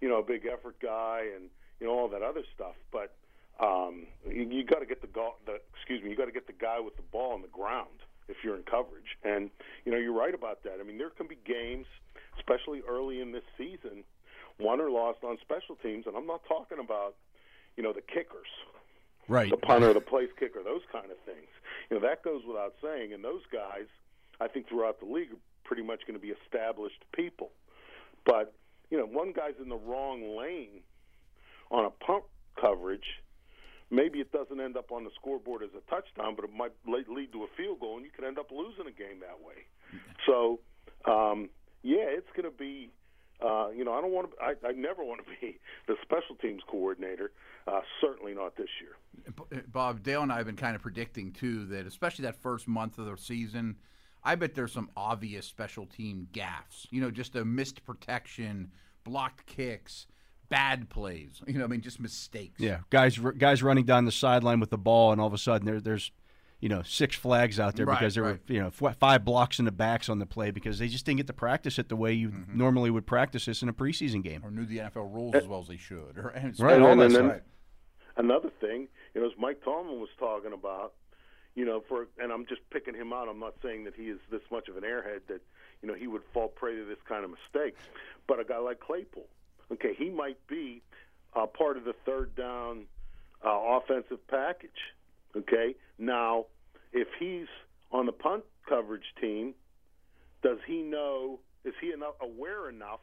you 0.00 0.08
know, 0.08 0.18
a 0.18 0.22
big 0.22 0.46
effort 0.46 0.76
guy 0.80 1.26
and 1.34 1.50
you 1.80 1.86
know 1.86 1.92
all 1.92 2.08
that 2.08 2.22
other 2.22 2.42
stuff, 2.54 2.74
but 2.90 3.14
um, 3.60 4.06
you, 4.26 4.48
you 4.50 4.64
got 4.64 4.78
to 4.78 4.86
get 4.86 5.00
the, 5.00 5.08
go- 5.08 5.34
the 5.46 5.58
excuse 5.74 6.02
me, 6.02 6.10
you 6.10 6.16
got 6.16 6.26
to 6.26 6.32
get 6.32 6.46
the 6.46 6.52
guy 6.52 6.78
with 6.80 6.96
the 6.96 7.02
ball 7.10 7.32
on 7.32 7.42
the 7.42 7.48
ground 7.48 7.88
if 8.28 8.36
you're 8.44 8.56
in 8.56 8.62
coverage. 8.62 9.18
And 9.24 9.50
you 9.84 9.92
know, 9.92 9.98
you're 9.98 10.16
right 10.16 10.34
about 10.34 10.62
that. 10.64 10.78
I 10.80 10.84
mean, 10.84 10.98
there 10.98 11.10
can 11.10 11.26
be 11.26 11.38
games, 11.44 11.86
especially 12.38 12.82
early 12.88 13.20
in 13.20 13.32
this 13.32 13.44
season, 13.56 14.04
won 14.58 14.80
or 14.80 14.90
lost 14.90 15.18
on 15.22 15.38
special 15.40 15.76
teams, 15.76 16.06
and 16.06 16.16
I'm 16.16 16.26
not 16.26 16.42
talking 16.46 16.78
about, 16.78 17.14
you 17.76 17.82
know, 17.82 17.92
the 17.92 18.02
kickers, 18.02 18.48
Right. 19.28 19.50
the 19.50 19.56
punter, 19.56 19.92
the 19.92 20.00
place 20.00 20.30
kicker, 20.38 20.62
those 20.62 20.82
kind 20.90 21.10
of 21.10 21.18
things. 21.26 21.48
You 21.90 21.98
know, 22.00 22.08
that 22.08 22.22
goes 22.22 22.42
without 22.46 22.74
saying. 22.82 23.12
And 23.12 23.22
those 23.22 23.42
guys, 23.52 23.86
I 24.40 24.48
think, 24.48 24.68
throughout 24.68 25.00
the 25.00 25.06
league 25.06 25.32
are 25.32 25.42
pretty 25.64 25.82
much 25.82 26.00
going 26.06 26.18
to 26.18 26.24
be 26.24 26.32
established 26.44 27.04
people. 27.12 27.50
But 28.24 28.54
you 28.90 28.98
know, 28.98 29.04
one 29.04 29.32
guy's 29.32 29.54
in 29.60 29.68
the 29.68 29.76
wrong 29.76 30.36
lane 30.36 30.80
on 31.70 31.84
a 31.84 31.90
punt 31.90 32.24
coverage. 32.60 33.20
Maybe 33.90 34.20
it 34.20 34.32
doesn't 34.32 34.60
end 34.60 34.76
up 34.76 34.92
on 34.92 35.04
the 35.04 35.10
scoreboard 35.14 35.62
as 35.62 35.70
a 35.76 35.90
touchdown, 35.90 36.34
but 36.36 36.44
it 36.44 36.50
might 36.54 36.72
lead 36.86 37.32
to 37.32 37.44
a 37.44 37.46
field 37.56 37.80
goal, 37.80 37.96
and 37.96 38.04
you 38.04 38.10
could 38.14 38.24
end 38.24 38.38
up 38.38 38.50
losing 38.50 38.86
a 38.86 38.92
game 38.92 39.20
that 39.20 39.40
way. 39.40 39.64
So, 40.26 40.60
um, 41.10 41.48
yeah, 41.82 42.04
it's 42.04 42.28
going 42.36 42.44
to 42.50 42.56
be. 42.56 42.90
Uh, 43.40 43.68
you 43.70 43.84
know, 43.84 43.92
I 43.92 44.00
don't 44.00 44.12
want 44.12 44.30
to. 44.32 44.42
I, 44.42 44.54
I 44.68 44.72
never 44.72 45.04
want 45.04 45.20
to 45.24 45.30
be 45.40 45.58
the 45.86 45.94
special 46.02 46.34
teams 46.36 46.62
coordinator. 46.68 47.30
Uh, 47.66 47.80
certainly 48.00 48.34
not 48.34 48.56
this 48.56 48.68
year. 48.80 49.62
Bob, 49.68 50.02
Dale 50.02 50.22
and 50.22 50.32
I 50.32 50.38
have 50.38 50.46
been 50.46 50.56
kind 50.56 50.74
of 50.74 50.82
predicting 50.82 51.32
too 51.32 51.66
that, 51.66 51.86
especially 51.86 52.24
that 52.24 52.36
first 52.36 52.66
month 52.66 52.98
of 52.98 53.06
the 53.06 53.16
season, 53.16 53.76
I 54.24 54.34
bet 54.34 54.54
there's 54.54 54.72
some 54.72 54.90
obvious 54.96 55.46
special 55.46 55.86
team 55.86 56.28
gaffes. 56.32 56.86
You 56.90 57.00
know, 57.00 57.10
just 57.10 57.36
a 57.36 57.44
missed 57.44 57.84
protection, 57.84 58.72
blocked 59.04 59.46
kicks, 59.46 60.06
bad 60.48 60.88
plays. 60.90 61.40
You 61.46 61.58
know, 61.58 61.64
I 61.64 61.68
mean, 61.68 61.80
just 61.80 62.00
mistakes. 62.00 62.60
Yeah, 62.60 62.78
guys, 62.90 63.18
guys 63.18 63.62
running 63.62 63.84
down 63.84 64.04
the 64.04 64.12
sideline 64.12 64.60
with 64.60 64.70
the 64.70 64.78
ball, 64.78 65.12
and 65.12 65.20
all 65.20 65.26
of 65.26 65.34
a 65.34 65.38
sudden 65.38 65.66
there, 65.66 65.80
there's, 65.80 66.10
you 66.60 66.68
know, 66.68 66.82
six 66.82 67.14
flags 67.16 67.60
out 67.60 67.76
there 67.76 67.86
Right, 67.86 67.98
because 67.98 68.14
there 68.14 68.24
right. 68.24 68.40
were, 68.48 68.52
you 68.54 68.60
know, 68.60 68.66
f- 68.68 68.96
five 68.98 69.24
blocks 69.24 69.58
in 69.58 69.64
the 69.64 69.72
backs 69.72 70.08
on 70.08 70.18
the 70.18 70.26
play 70.26 70.50
because 70.50 70.78
they 70.78 70.88
just 70.88 71.06
didn't 71.06 71.18
get 71.18 71.26
to 71.28 71.32
practice 71.32 71.78
it 71.78 71.88
the 71.88 71.96
way 71.96 72.12
you 72.12 72.28
Mm-hmm. 72.30 72.58
normally 72.58 72.90
would 72.90 73.06
practice 73.06 73.44
this 73.46 73.62
in 73.62 73.68
a 73.68 73.72
preseason 73.72 74.22
game. 74.24 74.40
Or 74.44 74.50
knew 74.50 74.66
the 74.66 74.78
NFL 74.78 75.14
rules 75.14 75.34
as 75.36 75.46
well 75.46 75.60
as 75.60 75.68
they 75.68 75.76
should. 75.76 76.18
Or, 76.18 76.28
and 76.30 76.58
Right, 76.58 76.80
all 76.80 76.90
and 76.90 77.00
that 77.00 77.12
then 77.12 77.40
another 78.16 78.50
thing, 78.60 78.88
you 79.14 79.20
know, 79.20 79.26
as 79.28 79.32
Mike 79.38 79.62
Tomlin 79.64 80.00
was 80.00 80.08
talking 80.18 80.52
about, 80.52 80.94
you 81.54 81.64
know, 81.64 81.82
for 81.88 82.08
and 82.18 82.32
I'm 82.32 82.46
just 82.46 82.60
picking 82.70 82.94
him 82.94 83.12
out. 83.12 83.28
I'm 83.28 83.38
not 83.40 83.54
saying 83.62 83.84
that 83.84 83.94
he 83.94 84.04
is 84.04 84.18
this 84.30 84.42
much 84.50 84.68
of 84.68 84.76
an 84.76 84.82
airhead 84.84 85.20
that 85.28 85.40
you 85.82 85.88
know 85.88 85.94
he 85.94 86.06
would 86.06 86.22
fall 86.32 86.48
prey 86.48 86.74
to 86.76 86.84
this 86.84 86.98
kind 87.08 87.24
of 87.24 87.30
mistake, 87.30 87.76
but 88.26 88.38
a 88.40 88.44
guy 88.44 88.58
like 88.58 88.80
Claypool, 88.80 89.26
okay, 89.72 89.94
he 89.96 90.10
might 90.10 90.44
be 90.48 90.82
uh, 91.34 91.46
part 91.46 91.76
of 91.76 91.84
the 91.84 91.94
third 92.06 92.34
down 92.36 92.86
uh, 93.44 93.48
offensive 93.50 94.24
package. 94.28 94.70
Okay, 95.36 95.74
now 95.98 96.46
if 96.92 97.08
he's 97.18 97.46
on 97.90 98.06
the 98.06 98.12
punt 98.12 98.44
coverage 98.68 99.14
team, 99.20 99.54
does 100.42 100.58
he 100.66 100.82
know? 100.82 101.40
Is 101.64 101.74
he 101.80 101.92
enough 101.92 102.14
aware 102.20 102.68
enough 102.68 103.00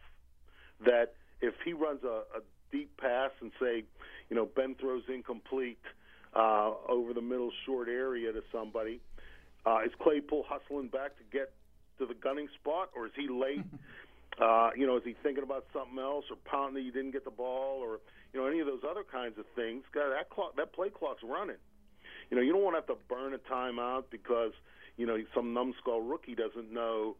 that 0.86 1.13
if 1.41 1.53
he 1.63 1.73
runs 1.73 2.03
a, 2.03 2.23
a 2.38 2.41
deep 2.71 2.95
pass 2.97 3.31
and 3.41 3.51
say, 3.60 3.84
you 4.29 4.36
know, 4.36 4.45
Ben 4.45 4.75
throws 4.75 5.03
incomplete 5.13 5.79
uh, 6.36 6.71
over 6.89 7.13
the 7.13 7.21
middle 7.21 7.51
short 7.65 7.88
area 7.88 8.31
to 8.31 8.41
somebody, 8.51 9.01
uh, 9.65 9.79
is 9.86 9.91
Claypool 10.01 10.45
hustling 10.47 10.88
back 10.88 11.17
to 11.17 11.23
get 11.31 11.51
to 11.99 12.05
the 12.05 12.13
gunning 12.13 12.47
spot, 12.60 12.89
or 12.95 13.08
is 13.08 13.12
he 13.15 13.27
late? 13.27 13.65
uh, 14.41 14.69
you 14.75 14.86
know, 14.86 14.97
is 14.97 15.03
he 15.03 15.15
thinking 15.23 15.43
about 15.43 15.65
something 15.73 15.99
else, 15.99 16.25
or 16.29 16.38
pounding 16.45 16.75
that 16.75 16.81
you 16.81 16.91
didn't 16.91 17.12
get 17.12 17.25
the 17.25 17.31
ball, 17.31 17.79
or 17.81 17.99
you 18.34 18.39
know, 18.39 18.47
any 18.47 18.60
of 18.60 18.67
those 18.67 18.81
other 18.89 19.03
kinds 19.03 19.38
of 19.38 19.45
things? 19.55 19.84
God, 19.93 20.12
that 20.12 20.29
clock, 20.29 20.55
that 20.58 20.73
play 20.73 20.89
clock's 20.89 21.23
running. 21.23 21.58
You 22.29 22.38
know, 22.38 22.43
you 22.43 22.53
don't 22.53 22.63
want 22.63 22.75
to 22.75 22.81
have 22.81 22.88
to 22.88 23.03
burn 23.07 23.33
a 23.33 23.38
timeout 23.38 24.05
because 24.09 24.51
you 24.97 25.05
know 25.05 25.17
some 25.33 25.53
numbskull 25.53 26.01
rookie 26.01 26.35
doesn't 26.35 26.71
know 26.71 27.15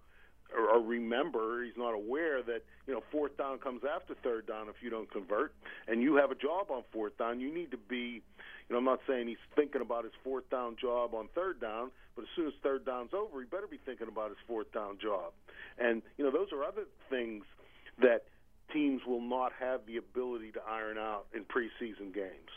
or, 0.54 0.70
or 0.70 0.82
remember, 0.82 1.64
he's 1.64 1.78
not 1.78 1.94
aware 1.94 2.44
that 2.44 2.64
you 2.88 2.94
know 2.94 3.02
fourth 3.12 3.38
down 3.38 3.58
comes 3.60 3.82
after 3.84 4.16
third 4.16 4.48
down 4.48 4.70
if 4.70 4.76
you 4.82 4.90
don't 4.90 5.10
convert, 5.12 5.54
and 5.88 6.02
you 6.02 6.16
have 6.16 6.32
a 6.32 6.36
job 6.36 6.70
on 6.70 6.84
fourth 6.92 7.18
down. 7.18 7.40
You 7.40 7.54
need 7.54 7.72
to 7.72 7.78
be, 7.78 8.22
you 8.68 8.70
know, 8.70 8.78
I'm 8.78 8.84
not 8.84 9.00
saying 9.08 9.28
he's 9.28 9.38
thinking 9.56 9.82
about 9.82 10.04
his 10.04 10.14
fourth 10.24 10.50
down 10.50 10.76
job 10.80 11.14
on 11.14 11.30
third 11.34 11.60
down, 11.60 11.92
but 12.16 12.24
as 12.24 12.28
soon 12.36 12.48
as 12.48 12.54
third 12.62 12.86
down's 12.86 13.14
over, 13.14 13.40
he 13.40 13.48
better 13.48 13.68
be 13.68 13.80
thinking 13.86 14.08
about 14.08 14.30
his 14.30 14.38
fourth 14.48 14.72
down 14.72 14.98
job. 15.02 15.34
And 15.80 16.02
you 16.18 16.24
know, 16.24 16.32
those 16.32 16.52
are 16.52 16.64
other 16.64 16.86
things 17.10 17.44
that 18.00 18.26
teams 18.74 19.02
will 19.06 19.22
not 19.22 19.52
have 19.60 19.82
the 19.86 19.98
ability 19.98 20.52
to 20.52 20.60
iron 20.68 20.98
out 20.98 21.26
in 21.34 21.44
preseason 21.44 22.14
games 22.14 22.52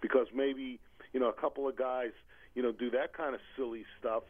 because 0.00 0.26
maybe 0.34 0.80
you 1.12 1.20
know 1.20 1.28
a 1.28 1.32
couple 1.40 1.68
of 1.68 1.76
guys 1.76 2.10
you 2.54 2.62
know 2.62 2.72
do 2.72 2.90
that 2.90 3.12
kind 3.12 3.34
of 3.34 3.40
silly 3.56 3.84
stuff 3.98 4.22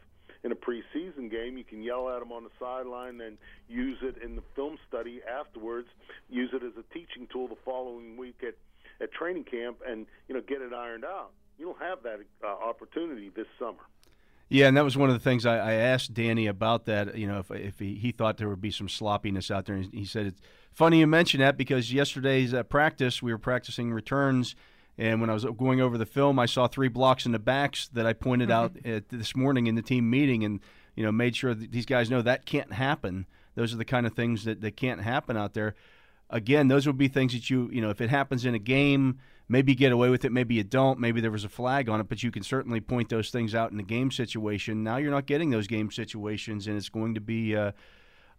in 0.43 0.51
a 0.51 0.55
preseason 0.55 1.29
game. 1.29 1.57
You 1.57 1.63
can 1.63 1.81
yell 1.81 2.09
at 2.09 2.19
them 2.19 2.31
on 2.31 2.43
the 2.43 2.49
sideline 2.59 3.19
and 3.21 3.37
use 3.67 3.97
it 4.01 4.21
in 4.23 4.35
the 4.35 4.43
film 4.55 4.77
study 4.87 5.21
afterwards. 5.23 5.87
Use 6.29 6.51
it 6.53 6.63
as 6.63 6.73
a 6.77 6.93
teaching 6.93 7.27
tool 7.31 7.47
the 7.47 7.57
following 7.65 8.17
week 8.17 8.41
at 8.47 8.55
at 9.01 9.11
training 9.13 9.45
camp 9.45 9.77
and 9.87 10.05
you 10.27 10.35
know 10.35 10.41
get 10.41 10.61
it 10.61 10.73
ironed 10.73 11.05
out. 11.05 11.31
You 11.57 11.65
don't 11.65 11.81
have 11.81 12.03
that 12.03 12.19
uh, 12.43 12.47
opportunity 12.47 13.29
this 13.35 13.47
summer. 13.57 13.79
Yeah, 14.51 14.67
and 14.67 14.75
that 14.77 14.83
was 14.83 14.97
one 14.97 15.09
of 15.09 15.15
the 15.15 15.19
things 15.19 15.45
I, 15.45 15.57
I 15.57 15.73
asked 15.73 16.13
Danny 16.13 16.47
about 16.47 16.85
that. 16.85 17.15
You 17.15 17.27
know, 17.27 17.39
if, 17.39 17.51
if 17.51 17.77
he, 17.77 17.95
he 17.95 18.11
thought 18.11 18.37
there 18.37 18.49
would 18.49 18.61
be 18.61 18.71
some 18.71 18.89
sloppiness 18.89 19.51
out 19.51 19.65
there, 19.65 19.75
and 19.75 19.93
he 19.93 20.05
said 20.05 20.25
it's 20.25 20.41
funny 20.73 20.99
you 20.99 21.07
mention 21.07 21.39
that 21.41 21.55
because 21.55 21.93
yesterday's 21.93 22.53
uh, 22.53 22.63
practice 22.63 23.21
we 23.21 23.31
were 23.31 23.37
practicing 23.37 23.93
returns, 23.93 24.55
and 24.99 25.21
when 25.21 25.29
I 25.29 25.33
was 25.33 25.45
going 25.45 25.79
over 25.79 25.97
the 25.97 26.05
film, 26.05 26.37
I 26.39 26.45
saw 26.45 26.67
three 26.67 26.89
blocks 26.89 27.25
in 27.25 27.31
the 27.31 27.39
backs 27.39 27.87
that 27.93 28.05
I 28.05 28.11
pointed 28.11 28.51
out 28.51 28.75
at 28.83 29.07
this 29.07 29.33
morning 29.33 29.67
in 29.67 29.75
the 29.75 29.81
team 29.81 30.09
meeting, 30.09 30.43
and 30.43 30.59
you 30.93 31.05
know 31.05 31.11
made 31.11 31.37
sure 31.37 31.53
that 31.53 31.71
these 31.71 31.85
guys 31.85 32.09
know 32.09 32.21
that 32.21 32.45
can't 32.45 32.73
happen. 32.73 33.25
Those 33.55 33.73
are 33.73 33.77
the 33.77 33.85
kind 33.85 34.05
of 34.05 34.13
things 34.13 34.43
that, 34.43 34.59
that 34.59 34.75
can't 34.75 35.01
happen 35.01 35.37
out 35.37 35.53
there. 35.53 35.75
Again, 36.29 36.67
those 36.67 36.85
would 36.85 36.97
be 36.97 37.07
things 37.07 37.31
that 37.31 37.49
you 37.49 37.69
you 37.71 37.81
know 37.81 37.89
if 37.89 38.01
it 38.01 38.09
happens 38.09 38.43
in 38.43 38.55
a 38.55 38.59
game, 38.59 39.19
maybe 39.47 39.71
you 39.71 39.77
get 39.77 39.93
away 39.93 40.09
with 40.09 40.25
it, 40.25 40.33
maybe 40.33 40.55
you 40.55 40.65
don't, 40.65 40.99
maybe 40.99 41.21
there 41.21 41.31
was 41.31 41.45
a 41.45 41.49
flag 41.49 41.87
on 41.87 42.01
it, 42.01 42.09
but 42.09 42.21
you 42.21 42.29
can 42.29 42.43
certainly 42.43 42.81
point 42.81 43.07
those 43.07 43.29
things 43.29 43.55
out 43.55 43.71
in 43.71 43.79
a 43.79 43.83
game 43.83 44.11
situation. 44.11 44.83
Now 44.83 44.97
you're 44.97 45.11
not 45.11 45.27
getting 45.27 45.49
those 45.49 45.67
game 45.67 45.91
situations, 45.91 46.67
and 46.67 46.75
it's 46.75 46.89
going 46.89 47.13
to 47.13 47.21
be 47.21 47.55
uh, 47.55 47.71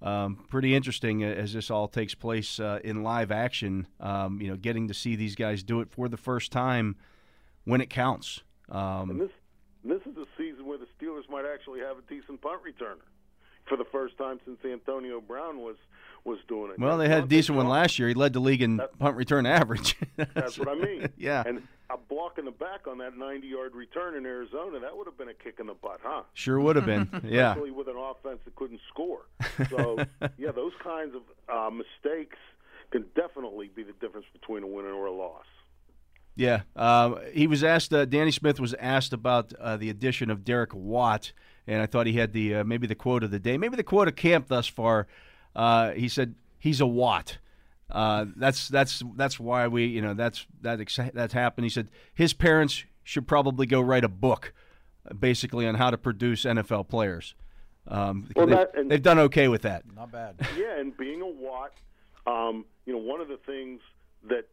um, 0.03 0.45
pretty 0.49 0.75
interesting 0.75 1.23
as 1.23 1.53
this 1.53 1.71
all 1.71 1.89
takes 1.89 2.15
place 2.15 2.59
uh, 2.59 2.81
in 2.83 3.03
live 3.03 3.31
action. 3.31 3.87
Um, 4.01 4.41
you 4.41 4.49
know, 4.49 4.57
getting 4.57 4.89
to 4.89 4.95
see 4.95 5.17
these 5.17 5.35
guys 5.35 5.63
do 5.63 5.81
it 5.81 5.91
for 5.91 6.09
the 6.09 6.17
first 6.17 6.53
time 6.53 6.97
when 7.65 7.81
it 7.81 7.91
counts. 7.91 8.43
Um, 8.71 9.11
and 9.11 9.21
this 9.21 9.31
this 9.85 10.01
is 10.07 10.17
a 10.17 10.27
season 10.37 10.67
where 10.67 10.79
the 10.79 10.87
Steelers 10.99 11.29
might 11.29 11.45
actually 11.45 11.81
have 11.81 11.99
a 11.99 12.03
decent 12.03 12.41
punt 12.41 12.61
returner 12.63 13.05
for 13.67 13.77
the 13.77 13.85
first 13.85 14.17
time 14.19 14.41
since 14.45 14.59
Antonio 14.65 15.21
Brown 15.21 15.59
was 15.59 15.77
was 16.25 16.39
doing 16.49 16.73
it. 16.73 16.79
well, 16.79 16.99
they 16.99 17.09
had 17.09 17.25
a 17.25 17.27
decent 17.27 17.57
one 17.57 17.69
last 17.69 17.99
year. 17.99 18.09
He 18.09 18.15
led 18.15 18.33
the 18.33 18.41
league 18.41 18.63
in 18.63 18.81
punt 18.99 19.17
return 19.17 19.47
average. 19.61 19.97
That's 20.17 20.59
what 20.59 20.69
I 20.69 20.75
mean. 20.75 21.09
Yeah. 21.17 21.43
And 21.47 21.63
a 21.91 21.97
block 21.97 22.39
in 22.39 22.45
the 22.45 22.51
back 22.53 22.87
on 22.87 22.99
that 22.99 23.15
90-yard 23.17 23.75
return 23.75 24.15
in 24.17 24.25
Arizona, 24.25 24.79
that 24.81 24.97
would 24.97 25.07
have 25.07 25.19
been 25.19 25.29
a 25.29 25.35
kick 25.35 25.57
in 25.59 25.67
the 25.67 25.75
butt, 25.75 25.99
huh? 26.03 26.23
Sure 26.35 26.61
would 26.61 26.77
have 26.77 26.87
been. 26.87 27.09
Yeah. 27.25 27.51
Especially 27.51 27.73
with 27.73 27.89
an 27.89 27.97
offense 27.97 28.39
that 28.45 28.55
couldn't 28.55 28.81
score. 28.89 29.23
So, 29.71 29.99
yeah, 30.39 30.53
those 30.53 30.73
kinds 30.83 31.15
of 31.17 31.23
uh, 31.53 31.71
mistakes 31.71 32.37
can 32.91 33.07
definitely 33.17 33.71
be 33.75 33.83
the 33.83 33.93
difference 34.01 34.27
between 34.33 34.63
a 34.63 34.67
win 34.67 34.85
or 34.85 35.07
a 35.07 35.13
loss. 35.13 35.45
Yeah, 36.37 36.63
uh, 36.77 37.17
he 37.33 37.47
was 37.47 37.63
asked. 37.65 37.93
Uh, 37.93 38.05
Danny 38.05 38.31
Smith 38.31 38.61
was 38.61 38.73
asked 38.75 39.13
about 39.13 39.53
uh, 39.55 39.77
the 39.77 39.91
addition 39.91 40.31
of 40.31 40.45
Derek 40.45 40.75
Watt, 40.75 41.33
and 41.67 41.83
I 41.83 41.87
thought 41.87 42.07
he 42.07 42.15
had 42.15 42.33
the 42.33 42.55
uh, 42.57 42.65
maybe 42.65 42.87
the 42.87 42.95
quote 42.95 43.25
of 43.25 43.31
the 43.31 43.39
day, 43.41 43.59
maybe 43.59 43.77
the 43.77 43.83
quote 43.83 44.09
of 44.09 44.17
camp 44.17 44.47
thus 44.49 44.67
far. 44.67 45.07
Uh, 45.55 45.93
he 45.93 46.09
said 46.09 46.35
he's 46.59 46.81
a 46.81 46.87
Watt. 46.87 47.39
Uh, 47.91 48.27
that's 48.37 48.69
that's 48.69 49.03
that's 49.17 49.41
why 49.41 49.67
we 49.67 49.85
you 49.87 50.01
know 50.01 50.15
that's 50.15 50.47
that 50.63 50.81
ex- 50.81 50.99
that's 51.13 51.33
happened. 51.35 51.65
He 51.65 51.71
said 51.71 51.89
his 52.15 52.33
parents 52.33 52.85
should 53.03 53.27
probably 53.27 53.67
go 53.67 53.81
write 53.81 54.05
a 54.05 54.09
book, 54.09 54.53
uh, 55.11 55.15
basically 55.15 55.67
on 55.67 55.75
how 55.75 55.91
to 55.91 55.99
produce 55.99 56.45
NFL 56.45 56.89
players. 56.89 57.35
Um, 57.89 58.29
Well, 58.37 58.47
they've, 58.47 58.57
that- 58.57 58.75
and- 58.77 58.91
they've 58.91 59.03
done 59.03 59.19
okay 59.19 59.49
with 59.49 59.63
that. 59.63 59.83
Not 59.93 60.13
bad. 60.13 60.37
yeah, 60.57 60.79
and 60.79 60.97
being 60.97 61.21
a 61.23 61.27
Watt, 61.27 61.73
um, 62.27 62.65
you 62.87 62.93
know, 62.93 62.99
one 63.01 63.21
of 63.21 63.27
the 63.29 63.39
things 63.39 63.81
that 64.29 64.47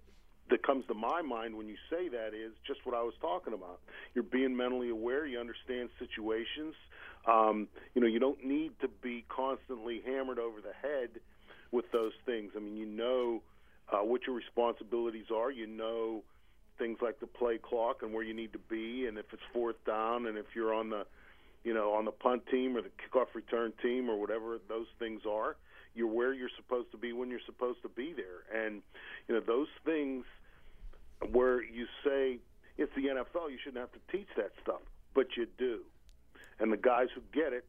that 0.50 0.64
comes 0.64 0.86
to 0.88 0.94
my 0.94 1.22
mind 1.22 1.56
when 1.58 1.68
you 1.68 1.76
say 1.90 2.08
that 2.08 2.34
is 2.34 2.54
just 2.66 2.80
what 2.86 2.96
I 2.96 3.04
was 3.04 3.14
talking 3.22 3.54
about. 3.54 3.82
You're 4.16 4.24
being 4.24 4.56
mentally 4.56 4.90
aware. 4.90 5.26
You 5.28 5.40
understand 5.42 5.90
situations. 6.00 6.74
Um, 7.28 7.68
you 7.94 8.02
know, 8.02 8.08
you 8.08 8.20
don't 8.20 8.44
need 8.46 8.72
to 8.82 8.88
be 8.88 9.26
constantly 9.28 10.02
hammered 10.06 10.40
over 10.40 10.62
the 10.62 10.74
head 10.82 11.10
with 11.72 11.86
those 11.92 12.14
things. 12.26 12.52
I 12.56 12.60
mean, 12.60 12.78
you 12.78 12.86
know 12.86 13.42
uh, 13.92 14.04
what 14.04 14.22
your 14.26 14.36
responsibilities 14.36 15.26
are. 15.36 15.52
You 15.52 15.68
know 15.68 16.24
things 16.78 17.00
like 17.02 17.20
the 17.20 17.28
play 17.28 17.58
clock 17.58 18.04
and 18.04 18.14
where 18.14 18.24
you 18.24 18.34
need 18.34 18.54
to 18.54 18.60
be, 18.60 19.08
and 19.08 19.18
if 19.18 19.26
it's 19.34 19.42
fourth 19.52 19.84
down, 19.86 20.28
and 20.28 20.38
if 20.38 20.46
you're 20.56 20.74
on 20.74 20.90
the 20.90 21.06
you 21.68 21.74
know, 21.74 21.92
on 21.92 22.06
the 22.06 22.12
punt 22.12 22.44
team 22.50 22.78
or 22.78 22.82
the 22.82 22.88
kickoff 22.90 23.28
return 23.34 23.74
team 23.84 24.10
or 24.10 24.18
whatever 24.18 24.58
those 24.70 24.88
things 25.00 25.22
are. 25.30 25.58
You're 25.96 26.08
where 26.08 26.34
you're 26.34 26.50
supposed 26.56 26.92
to 26.92 26.98
be 26.98 27.12
when 27.12 27.30
you're 27.30 27.44
supposed 27.46 27.82
to 27.82 27.90
be 27.90 28.14
there. 28.16 28.64
And, 28.64 28.82
you 29.28 29.36
know, 29.36 29.42
those 29.46 29.68
things 29.84 30.24
where 31.32 31.62
you 31.62 31.88
say 32.06 32.38
it's 32.78 32.92
the 32.96 33.08
NFL, 33.08 33.52
you 33.52 33.58
shouldn't 33.62 33.82
have 33.82 33.92
to 33.92 34.18
teach 34.18 34.30
that 34.38 34.52
stuff, 34.62 34.80
but 35.14 35.36
you 35.36 35.46
do. 35.58 35.82
And 36.60 36.72
the 36.72 36.78
guys 36.78 37.08
who 37.14 37.22
get 37.34 37.54
it, 37.54 37.66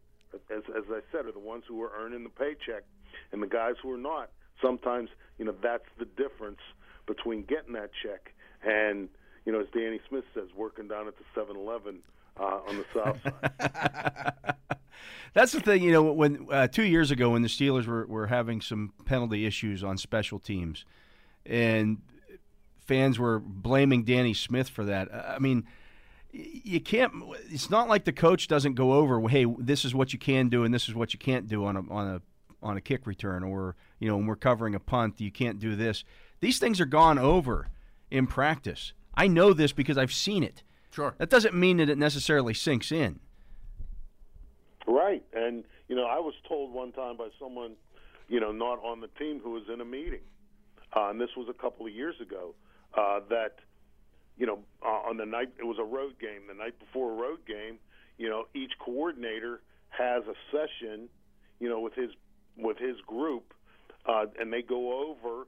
as, 0.51 0.62
as 0.77 0.85
I 0.90 1.01
said, 1.12 1.27
are 1.27 1.33
the 1.33 1.38
ones 1.38 1.64
who 1.68 1.83
are 1.83 1.92
earning 1.98 2.24
the 2.24 2.31
paycheck. 2.31 2.85
And 3.33 3.42
the 3.42 3.46
guys 3.46 3.74
who 3.83 3.92
are 3.92 3.98
not, 3.98 4.31
sometimes, 4.62 5.11
you 5.38 5.44
know, 5.44 5.55
that's 5.62 5.88
the 5.98 6.05
difference 6.05 6.61
between 7.07 7.42
getting 7.42 7.72
that 7.74 7.90
check 8.03 8.33
and, 8.62 9.09
you 9.44 9.53
know, 9.53 9.61
as 9.61 9.66
Danny 9.72 10.01
Smith 10.09 10.24
says, 10.35 10.48
working 10.57 10.88
down 10.88 11.09
at 11.09 11.14
the 11.16 11.24
7 11.35 11.57
Eleven 11.57 12.01
uh, 12.38 12.61
on 12.68 12.77
the 12.77 12.85
south 12.94 13.22
side. 13.22 14.35
That's 15.35 15.53
the 15.53 15.61
thing, 15.61 15.83
you 15.83 15.92
know. 15.92 16.03
When 16.03 16.46
uh, 16.51 16.68
two 16.68 16.85
years 16.85 17.11
ago, 17.11 17.31
when 17.31 17.42
the 17.42 17.48
Steelers 17.48 17.87
were, 17.87 18.07
were 18.07 18.27
having 18.27 18.61
some 18.61 18.92
penalty 19.05 19.46
issues 19.46 19.85
on 19.85 19.98
special 19.98 20.38
teams, 20.38 20.85
and 21.44 21.98
fans 22.79 23.18
were 23.18 23.38
blaming 23.38 24.05
Danny 24.05 24.35
Smith 24.35 24.68
for 24.68 24.85
that. 24.85 25.12
I 25.12 25.38
mean, 25.38 25.66
you 26.38 26.81
can't. 26.81 27.12
It's 27.51 27.70
not 27.70 27.88
like 27.88 28.05
the 28.05 28.12
coach 28.12 28.46
doesn't 28.46 28.74
go 28.74 28.92
over. 28.92 29.27
Hey, 29.29 29.44
this 29.59 29.85
is 29.85 29.94
what 29.94 30.12
you 30.12 30.18
can 30.18 30.48
do, 30.48 30.64
and 30.64 30.72
this 30.72 30.88
is 30.88 30.94
what 30.94 31.12
you 31.12 31.18
can't 31.18 31.48
do 31.48 31.64
on 31.64 31.77
a 31.77 31.81
on 31.90 32.07
a 32.09 32.22
on 32.62 32.77
a 32.77 32.81
kick 32.81 33.07
return, 33.07 33.42
or 33.42 33.77
you 33.98 34.09
know, 34.09 34.16
when 34.16 34.27
we're 34.27 34.37
covering 34.37 34.74
a 34.74 34.81
punt, 34.81 35.20
you 35.20 35.31
can't 35.31 35.59
do 35.59 35.74
this. 35.77 36.05
These 36.40 36.59
things 36.59 36.81
are 36.81 36.87
gone 36.87 37.18
over 37.18 37.68
in 38.11 38.27
practice. 38.27 38.92
I 39.14 39.27
know 39.27 39.53
this 39.53 39.72
because 39.72 39.98
I've 39.98 40.12
seen 40.12 40.44
it. 40.44 40.62
Sure. 40.90 41.14
That 41.18 41.31
doesn't 41.31 41.55
mean 41.55 41.79
that 41.79 41.90
it 41.90 41.98
necessarily 41.98 42.55
sinks 42.55 42.92
in. 42.92 43.20
Right, 44.87 45.22
and 45.35 45.64
you 45.88 45.96
know, 45.96 46.07
I 46.07 46.18
was 46.18 46.35
told 46.48 46.72
one 46.72 46.92
time 46.92 47.16
by 47.16 47.29
someone, 47.38 47.72
you 48.29 48.40
know, 48.40 48.53
not 48.53 48.83
on 48.85 49.01
the 49.01 49.09
team 49.18 49.40
who 49.42 49.51
was 49.51 49.64
in 49.72 49.81
a 49.81 49.85
meeting, 49.85 50.20
uh, 50.94 51.11
and 51.11 51.20
this 51.20 51.31
was 51.37 51.48
a 51.48 51.53
couple 51.53 51.87
of 51.87 51.92
years 51.92 52.14
ago, 52.20 52.55
uh, 52.96 53.20
that, 53.29 53.57
you 54.38 54.46
know, 54.46 54.61
uh, 54.85 55.09
on 55.09 55.16
the 55.16 55.27
night 55.27 55.51
it 55.59 55.64
was 55.64 55.79
a 55.79 55.85
road 55.85 56.14
game, 56.20 56.46
the 56.48 56.55
night 56.55 56.79
before 56.79 57.12
a 57.12 57.14
road 57.14 57.40
game, 57.46 57.79
you 58.16 58.29
know, 58.29 58.44
each 58.55 58.72
coordinator 58.79 59.61
has 59.90 60.22
a 60.24 60.35
session, 60.53 61.09
you 61.61 61.68
know, 61.68 61.81
with 61.81 61.94
his 61.94 62.11
with 62.57 62.79
his 62.79 62.96
group, 63.07 63.53
uh, 64.07 64.27
and 64.40 64.53
they 64.53 64.62
go 64.62 65.09
over, 65.09 65.46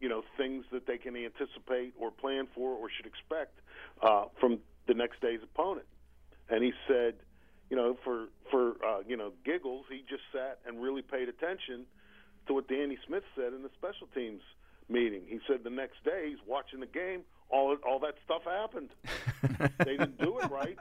you 0.00 0.08
know, 0.08 0.22
things 0.36 0.64
that 0.72 0.86
they 0.86 0.98
can 0.98 1.16
anticipate 1.16 1.94
or 1.98 2.10
plan 2.10 2.46
for 2.54 2.70
or 2.72 2.88
should 2.94 3.06
expect 3.06 3.58
uh, 4.02 4.24
from 4.40 4.58
the 4.86 4.94
next 4.94 5.20
day's 5.20 5.40
opponent. 5.42 5.86
And 6.48 6.62
he 6.62 6.72
said, 6.88 7.14
you 7.70 7.76
know, 7.76 7.96
for 8.04 8.26
for 8.50 8.72
uh, 8.84 9.00
you 9.06 9.16
know 9.16 9.32
giggles, 9.44 9.84
he 9.90 10.04
just 10.08 10.22
sat 10.32 10.58
and 10.66 10.82
really 10.82 11.02
paid 11.02 11.28
attention 11.28 11.84
to 12.46 12.54
what 12.54 12.68
Danny 12.68 12.98
Smith 13.06 13.24
said 13.36 13.52
in 13.52 13.62
the 13.62 13.70
special 13.78 14.08
teams 14.14 14.42
meeting. 14.88 15.22
He 15.26 15.40
said 15.46 15.64
the 15.64 15.70
next 15.70 16.04
day 16.04 16.28
he's 16.28 16.42
watching 16.46 16.80
the 16.80 16.86
game, 16.86 17.22
all 17.52 17.76
all 17.86 17.98
that 18.00 18.14
stuff 18.24 18.42
happened. 18.44 18.88
they 19.78 19.96
didn't 19.96 20.18
do 20.18 20.38
it 20.38 20.50
right, 20.50 20.78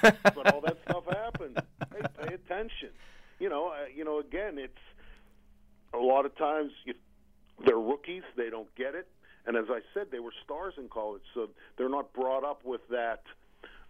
but 0.00 0.54
all 0.54 0.60
that 0.62 0.78
stuff 0.88 1.04
happened. 1.10 1.58
Hey, 1.92 2.06
pay 2.20 2.34
attention. 2.34 2.90
You 3.38 3.48
know, 3.48 3.68
uh, 3.68 3.86
you 3.94 4.04
know. 4.04 4.20
Again, 4.20 4.56
it's 4.56 4.72
a 5.92 5.98
lot 5.98 6.24
of 6.24 6.36
times 6.36 6.70
you, 6.84 6.94
they're 7.66 7.78
rookies; 7.78 8.22
they 8.36 8.50
don't 8.50 8.72
get 8.76 8.94
it. 8.94 9.08
And 9.44 9.56
as 9.56 9.64
I 9.68 9.80
said, 9.92 10.06
they 10.12 10.20
were 10.20 10.32
stars 10.44 10.74
in 10.78 10.88
college, 10.88 11.22
so 11.34 11.48
they're 11.76 11.88
not 11.88 12.12
brought 12.12 12.44
up 12.44 12.64
with 12.64 12.82
that. 12.90 13.22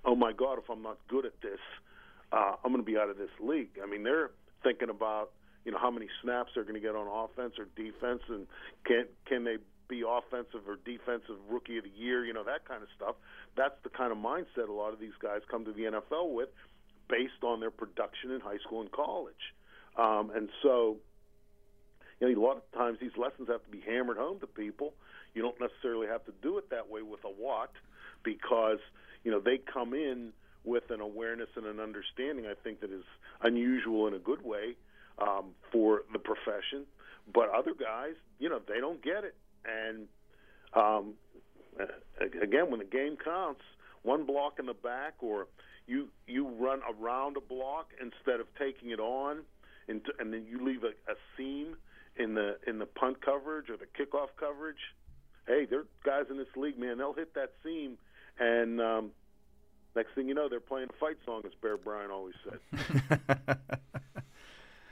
Oh 0.04 0.16
my 0.16 0.32
God! 0.32 0.58
If 0.58 0.70
I'm 0.70 0.82
not 0.82 0.98
good 1.08 1.26
at 1.26 1.40
this, 1.42 1.60
uh, 2.32 2.54
I'm 2.64 2.72
going 2.72 2.82
to 2.82 2.90
be 2.90 2.96
out 2.96 3.10
of 3.10 3.18
this 3.18 3.30
league. 3.40 3.78
I 3.82 3.86
mean, 3.86 4.02
they're 4.02 4.30
thinking 4.62 4.88
about 4.88 5.32
you 5.64 5.72
know 5.72 5.78
how 5.78 5.90
many 5.90 6.08
snaps 6.22 6.52
they're 6.54 6.64
going 6.64 6.74
to 6.74 6.80
get 6.80 6.96
on 6.96 7.06
offense 7.06 7.54
or 7.58 7.66
defense, 7.76 8.22
and 8.28 8.46
can 8.84 9.04
can 9.26 9.44
they 9.44 9.58
be 9.92 10.02
offensive 10.08 10.66
or 10.66 10.76
defensive 10.84 11.36
rookie 11.48 11.78
of 11.78 11.84
the 11.84 11.90
year? 11.90 12.24
You 12.24 12.32
know 12.32 12.44
that 12.44 12.66
kind 12.66 12.82
of 12.82 12.88
stuff. 12.96 13.16
That's 13.56 13.76
the 13.84 13.90
kind 13.90 14.12
of 14.12 14.18
mindset 14.18 14.68
a 14.68 14.72
lot 14.72 14.92
of 14.92 15.00
these 15.00 15.16
guys 15.20 15.40
come 15.50 15.64
to 15.66 15.72
the 15.72 15.82
NFL 15.82 16.32
with, 16.34 16.48
based 17.08 17.42
on 17.42 17.60
their 17.60 17.70
production 17.70 18.30
in 18.30 18.40
high 18.40 18.58
school 18.64 18.80
and 18.80 18.90
college. 18.90 19.52
Um, 19.98 20.30
and 20.34 20.48
so, 20.62 20.96
you 22.18 22.32
know, 22.32 22.40
a 22.40 22.42
lot 22.42 22.56
of 22.56 22.62
times 22.72 22.98
these 23.00 23.16
lessons 23.18 23.48
have 23.48 23.62
to 23.64 23.70
be 23.70 23.82
hammered 23.86 24.16
home 24.16 24.40
to 24.40 24.46
people. 24.46 24.94
You 25.34 25.42
don't 25.42 25.60
necessarily 25.60 26.06
have 26.06 26.24
to 26.24 26.32
do 26.42 26.56
it 26.58 26.70
that 26.70 26.88
way 26.88 27.02
with 27.02 27.20
a 27.24 27.30
Watt 27.30 27.72
because 28.24 28.78
you 29.24 29.30
know 29.30 29.40
they 29.40 29.58
come 29.58 29.92
in 29.92 30.32
with 30.64 30.90
an 30.90 31.00
awareness 31.00 31.48
and 31.56 31.66
an 31.66 31.80
understanding. 31.80 32.46
I 32.46 32.54
think 32.54 32.80
that 32.80 32.90
is 32.90 33.04
unusual 33.42 34.06
in 34.06 34.14
a 34.14 34.18
good 34.18 34.44
way 34.44 34.76
um, 35.18 35.50
for 35.70 36.02
the 36.12 36.18
profession. 36.18 36.86
But 37.32 37.50
other 37.50 37.72
guys, 37.74 38.14
you 38.38 38.48
know, 38.48 38.60
they 38.66 38.80
don't 38.80 39.02
get 39.02 39.24
it. 39.24 39.34
And 39.64 40.08
um, 40.74 41.14
again, 42.42 42.70
when 42.70 42.78
the 42.78 42.84
game 42.86 43.16
counts, 43.22 43.62
one 44.02 44.24
block 44.24 44.58
in 44.58 44.66
the 44.66 44.74
back, 44.74 45.14
or 45.20 45.48
you 45.86 46.08
you 46.26 46.48
run 46.48 46.80
around 47.00 47.36
a 47.36 47.40
block 47.40 47.90
instead 48.00 48.40
of 48.40 48.46
taking 48.58 48.90
it 48.90 49.00
on, 49.00 49.42
and, 49.88 50.02
and 50.18 50.32
then 50.32 50.46
you 50.48 50.64
leave 50.64 50.82
a, 50.84 50.88
a 51.10 51.14
seam 51.36 51.76
in 52.16 52.34
the 52.34 52.56
in 52.66 52.78
the 52.78 52.86
punt 52.86 53.24
coverage 53.24 53.70
or 53.70 53.76
the 53.76 53.86
kickoff 53.86 54.28
coverage. 54.38 54.94
Hey, 55.46 55.66
there 55.68 55.80
are 55.80 55.86
guys 56.04 56.26
in 56.30 56.36
this 56.36 56.54
league, 56.56 56.78
man. 56.78 56.98
They'll 56.98 57.12
hit 57.12 57.34
that 57.34 57.52
seam, 57.64 57.98
and 58.38 58.80
um, 58.80 59.10
next 59.96 60.14
thing 60.14 60.28
you 60.28 60.34
know, 60.34 60.48
they're 60.48 60.60
playing 60.60 60.88
a 60.90 60.98
fight 60.98 61.16
song, 61.24 61.42
as 61.44 61.52
Bear 61.60 61.76
Bryant 61.76 62.12
always 62.12 62.34
said. 62.44 63.58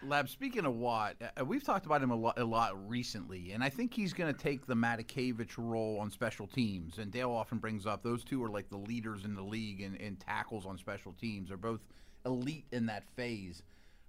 Lab, 0.02 0.28
speaking 0.28 0.64
of 0.64 0.76
Watt, 0.76 1.16
uh, 1.38 1.44
we've 1.44 1.62
talked 1.62 1.84
about 1.84 2.02
him 2.02 2.10
a 2.10 2.16
lot, 2.16 2.38
a 2.38 2.44
lot 2.44 2.88
recently, 2.88 3.52
and 3.52 3.62
I 3.62 3.68
think 3.68 3.92
he's 3.92 4.12
going 4.14 4.32
to 4.32 4.38
take 4.38 4.64
the 4.66 4.74
Matakevich 4.74 5.58
role 5.58 5.98
on 6.00 6.10
special 6.10 6.46
teams. 6.46 6.98
And 6.98 7.10
Dale 7.10 7.30
often 7.30 7.58
brings 7.58 7.86
up 7.86 8.02
those 8.02 8.24
two 8.24 8.42
are 8.42 8.48
like 8.48 8.70
the 8.70 8.78
leaders 8.78 9.24
in 9.24 9.34
the 9.34 9.42
league 9.42 9.80
in, 9.82 9.96
in 9.96 10.16
tackles 10.16 10.64
on 10.64 10.78
special 10.78 11.12
teams. 11.12 11.48
They're 11.48 11.58
both 11.58 11.80
elite 12.24 12.64
in 12.72 12.86
that 12.86 13.04
phase. 13.14 13.62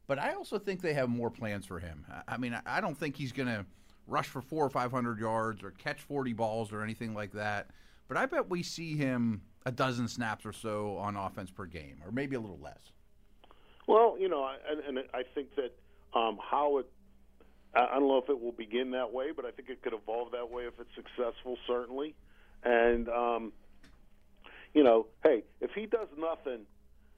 But 0.08 0.18
I 0.18 0.34
also 0.34 0.58
think 0.58 0.82
they 0.82 0.94
have 0.94 1.10
more 1.10 1.30
plans 1.30 1.66
for 1.66 1.80
him. 1.80 2.06
I- 2.10 2.36
I 2.36 2.38
mean, 2.38 2.54
I- 2.54 2.78
I 2.78 2.82
don't 2.82 2.96
think 2.98 3.18
he's 3.18 3.32
going 3.34 3.50
to 3.50 3.66
rush 4.08 4.28
for 4.28 4.42
four 4.42 4.66
or 4.66 4.70
500 4.70 5.20
yards 5.20 5.62
or 5.62 5.72
catch 5.72 6.02
40 6.02 6.32
balls 6.34 6.72
or 6.72 6.84
anything 6.84 7.14
like 7.14 7.32
that. 7.34 7.70
But 8.08 8.16
I 8.18 8.26
bet 8.26 8.50
we 8.50 8.64
see 8.64 8.96
him 8.96 9.42
a 9.66 9.72
dozen 9.72 10.08
snaps 10.08 10.46
or 10.46 10.54
so 10.54 10.96
on 10.98 11.16
offense 11.16 11.52
per 11.52 11.66
game, 11.66 12.02
or 12.06 12.12
maybe 12.12 12.36
a 12.36 12.40
little 12.40 12.60
less. 12.60 12.92
Well, 13.88 14.18
you 14.20 14.28
know, 14.30 14.50
and, 14.70 14.80
and 14.82 15.08
I 15.14 15.24
think 15.24 15.56
that 15.56 15.74
um, 16.13 16.38
how 16.41 16.78
it. 16.80 16.88
I 17.74 17.86
don't 17.93 18.10
know 18.10 18.17
if 18.17 18.30
it 18.30 18.38
will 18.41 18.51
begin 18.51 18.91
that 18.91 19.14
way, 19.14 19.28
but 19.34 19.45
I 19.45 19.51
think 19.51 19.70
it 19.70 19.82
could 19.82 19.93
evolve 19.93 20.32
that 20.34 20.51
way 20.51 20.64
if 20.64 20.74
it's 20.80 20.93
successful, 20.93 21.57
certainly. 21.66 22.16
And 22.64 23.07
um, 23.07 23.53
you 24.74 24.84
know, 24.84 25.07
hey, 25.24 25.43
if 25.62 25.72
he 25.72 25.86
does 25.86 26.07
nothing 26.18 26.66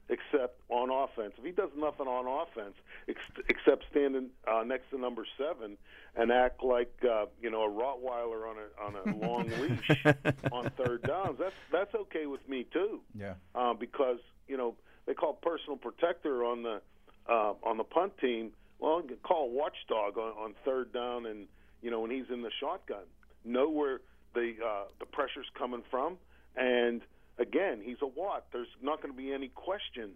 except 0.09 0.59
on 0.69 0.89
offense, 0.91 1.33
if 1.39 1.43
he 1.43 1.51
does 1.51 1.71
nothing 1.75 2.07
on 2.07 2.27
offense 2.47 2.75
ex- 3.09 3.45
except 3.49 3.85
standing 3.89 4.29
uh, 4.47 4.63
next 4.63 4.89
to 4.91 4.99
number 4.99 5.25
seven 5.39 5.77
and 6.15 6.31
act 6.31 6.61
like 6.63 6.93
uh, 7.09 7.25
you 7.41 7.49
know 7.49 7.63
a 7.63 7.69
Rottweiler 7.69 8.47
on 8.47 8.55
a 8.57 8.83
on 8.83 8.95
a 9.07 9.17
long 9.25 9.49
leash 9.59 10.05
on 10.51 10.69
third 10.77 11.01
downs, 11.01 11.37
that's 11.39 11.55
that's 11.71 11.95
okay 11.95 12.27
with 12.27 12.47
me 12.47 12.67
too 12.71 13.01
Yeah. 13.17 13.33
uh, 13.55 13.73
because 13.73 14.19
you 14.47 14.57
know 14.57 14.75
they 15.07 15.15
call 15.15 15.33
personal 15.33 15.77
protector 15.77 16.43
on 16.45 16.61
the 16.61 16.79
uh, 17.27 17.53
on 17.63 17.77
the 17.77 17.83
punt 17.85 18.17
team. 18.19 18.51
Well, 18.84 19.01
call 19.23 19.49
watchdog 19.49 20.17
on, 20.17 20.34
on 20.34 20.53
third 20.65 20.91
down, 20.91 21.25
and 21.25 21.47
you 21.81 21.89
know 21.89 22.01
when 22.01 22.11
he's 22.11 22.29
in 22.29 22.41
the 22.41 22.51
shotgun, 22.59 23.05
know 23.45 23.69
where 23.69 24.01
the 24.36 24.55
uh, 24.61 24.84
the 24.99 25.05
pressure's 25.05 25.45
coming 25.57 25.84
from, 25.89 26.17
and 26.57 27.01
again, 27.39 27.79
he's 27.81 27.95
a 28.01 28.07
Watt. 28.07 28.47
There's 28.51 28.67
not 28.81 29.01
going 29.01 29.13
to 29.13 29.17
be 29.17 29.31
any 29.31 29.47
question 29.47 30.11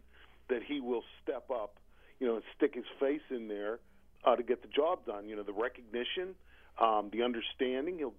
that 0.49 0.63
he 0.67 0.81
will 0.81 1.03
step 1.23 1.49
up, 1.49 1.77
you 2.19 2.27
know, 2.27 2.35
and 2.35 2.43
stick 2.57 2.75
his 2.75 2.83
face 2.99 3.21
in 3.29 3.47
there 3.47 3.79
uh, 4.25 4.35
to 4.35 4.43
get 4.43 4.61
the 4.61 4.67
job 4.67 5.05
done. 5.05 5.29
You 5.29 5.37
know, 5.37 5.43
the 5.43 5.53
recognition, 5.53 6.35
um, 6.77 7.09
the 7.13 7.23
understanding. 7.23 7.99
He'll 7.99 8.15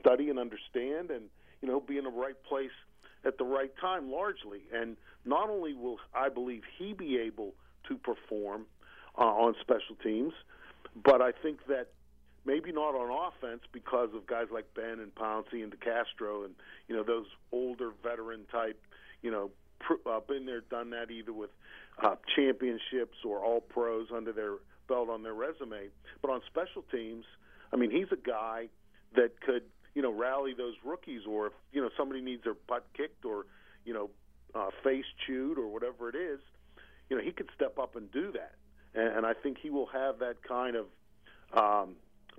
study 0.00 0.28
and 0.28 0.40
understand, 0.40 1.12
and 1.12 1.26
you 1.62 1.68
know, 1.68 1.78
be 1.78 1.98
in 1.98 2.04
the 2.04 2.10
right 2.10 2.42
place 2.48 2.74
at 3.24 3.38
the 3.38 3.44
right 3.44 3.70
time, 3.80 4.10
largely. 4.10 4.62
And 4.74 4.96
not 5.24 5.50
only 5.50 5.74
will 5.74 5.98
I 6.12 6.30
believe 6.30 6.62
he 6.80 6.94
be 6.94 7.16
able 7.18 7.54
to 7.86 7.96
perform, 7.96 8.66
uh, 9.18 9.22
on 9.22 9.54
special 9.60 9.96
teams. 10.02 10.32
But 11.04 11.20
I 11.20 11.32
think 11.32 11.66
that 11.68 11.88
maybe 12.44 12.72
not 12.72 12.94
on 12.94 13.10
offense 13.10 13.60
because 13.72 14.08
of 14.14 14.26
guys 14.26 14.46
like 14.52 14.66
Ben 14.74 15.00
and 15.00 15.14
Pouncey 15.14 15.62
and 15.62 15.72
DeCastro 15.72 16.44
and 16.44 16.54
you 16.88 16.96
know 16.96 17.02
those 17.02 17.26
older 17.52 17.90
veteran 18.02 18.46
type, 18.50 18.80
you 19.22 19.30
know, 19.30 19.50
pr- 19.80 20.08
uh, 20.08 20.20
been 20.20 20.46
there, 20.46 20.62
done 20.62 20.90
that 20.90 21.10
either 21.10 21.32
with 21.32 21.50
uh, 22.02 22.16
championships 22.34 23.18
or 23.24 23.44
all 23.44 23.60
pros 23.60 24.08
under 24.14 24.32
their 24.32 24.54
belt 24.88 25.08
on 25.08 25.22
their 25.22 25.34
resume. 25.34 25.88
But 26.22 26.30
on 26.30 26.40
special 26.46 26.82
teams, 26.90 27.24
I 27.72 27.76
mean, 27.76 27.90
he's 27.90 28.10
a 28.12 28.16
guy 28.16 28.68
that 29.14 29.40
could 29.40 29.62
you 29.94 30.02
know 30.02 30.12
rally 30.12 30.54
those 30.56 30.74
rookies, 30.84 31.22
or 31.28 31.48
if 31.48 31.52
you 31.72 31.80
know 31.80 31.90
somebody 31.96 32.20
needs 32.20 32.44
their 32.44 32.56
butt 32.66 32.86
kicked 32.96 33.24
or 33.24 33.46
you 33.84 33.92
know 33.92 34.10
uh, 34.54 34.70
face 34.82 35.04
chewed 35.26 35.58
or 35.58 35.68
whatever 35.68 36.08
it 36.08 36.14
is, 36.14 36.40
you 37.10 37.16
know 37.16 37.22
he 37.22 37.32
could 37.32 37.48
step 37.54 37.78
up 37.78 37.96
and 37.96 38.10
do 38.10 38.32
that. 38.32 38.54
And, 38.98 39.18
and 39.18 39.26
I 39.26 39.32
think 39.32 39.58
he 39.62 39.70
will 39.70 39.86
have 39.86 40.18
that 40.18 40.42
kind 40.46 40.76
of 40.76 40.86
um, 41.52 41.94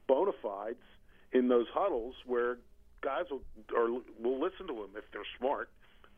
bona 0.07 0.32
fides 0.43 0.84
in 1.32 1.47
those 1.47 1.68
huddles 1.74 2.16
where 2.26 2.57
guys 3.01 3.26
will 3.32 3.41
or 3.76 4.01
will 4.20 4.39
listen 4.39 4.68
to 4.68 4.74
him 4.74 4.89
if 4.95 5.05
they're 5.14 5.22
smart. 5.38 5.70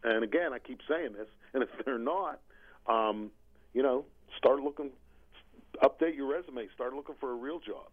And 0.03 0.23
again, 0.23 0.51
I 0.51 0.59
keep 0.59 0.79
saying 0.89 1.13
this, 1.13 1.27
and 1.53 1.61
if 1.61 1.69
they're 1.85 1.99
not, 1.99 2.39
um, 2.87 3.29
you 3.73 3.83
know, 3.83 4.05
start 4.37 4.61
looking, 4.61 4.89
update 5.83 6.15
your 6.15 6.27
resume, 6.27 6.67
start 6.73 6.93
looking 6.93 7.15
for 7.19 7.31
a 7.31 7.35
real 7.35 7.59
job. 7.59 7.87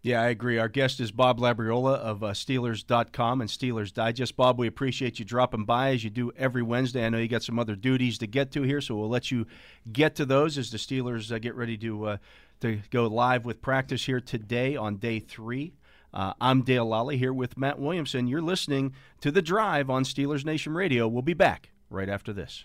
Yeah, 0.00 0.22
I 0.22 0.28
agree. 0.28 0.58
Our 0.58 0.68
guest 0.68 1.00
is 1.00 1.10
Bob 1.10 1.40
Labriola 1.40 1.96
of 1.96 2.22
uh, 2.22 2.28
Steelers.com 2.28 3.40
and 3.40 3.50
Steelers 3.50 3.92
Digest. 3.92 4.36
Bob, 4.36 4.58
we 4.58 4.68
appreciate 4.68 5.18
you 5.18 5.24
dropping 5.24 5.64
by 5.64 5.90
as 5.90 6.04
you 6.04 6.10
do 6.10 6.30
every 6.36 6.62
Wednesday. 6.62 7.04
I 7.04 7.08
know 7.08 7.18
you 7.18 7.26
got 7.26 7.42
some 7.42 7.58
other 7.58 7.74
duties 7.74 8.16
to 8.18 8.28
get 8.28 8.52
to 8.52 8.62
here, 8.62 8.80
so 8.80 8.94
we'll 8.94 9.08
let 9.08 9.32
you 9.32 9.46
get 9.92 10.14
to 10.16 10.24
those 10.24 10.56
as 10.56 10.70
the 10.70 10.78
Steelers 10.78 11.32
uh, 11.32 11.38
get 11.38 11.56
ready 11.56 11.76
to 11.78 12.04
uh, 12.06 12.16
to 12.60 12.80
go 12.90 13.06
live 13.06 13.44
with 13.44 13.60
practice 13.60 14.06
here 14.06 14.20
today 14.20 14.76
on 14.76 14.96
day 14.96 15.18
three. 15.18 15.74
Uh, 16.14 16.32
I'm 16.40 16.62
Dale 16.62 16.86
Lolley 16.86 17.18
here 17.18 17.32
with 17.32 17.58
Matt 17.58 17.78
Williamson. 17.78 18.28
You're 18.28 18.40
listening 18.40 18.94
to 19.20 19.30
The 19.30 19.42
Drive 19.42 19.90
on 19.90 20.04
Steelers 20.04 20.44
Nation 20.44 20.74
Radio. 20.74 21.06
We'll 21.06 21.22
be 21.22 21.34
back 21.34 21.70
right 21.90 22.08
after 22.08 22.32
this. 22.32 22.64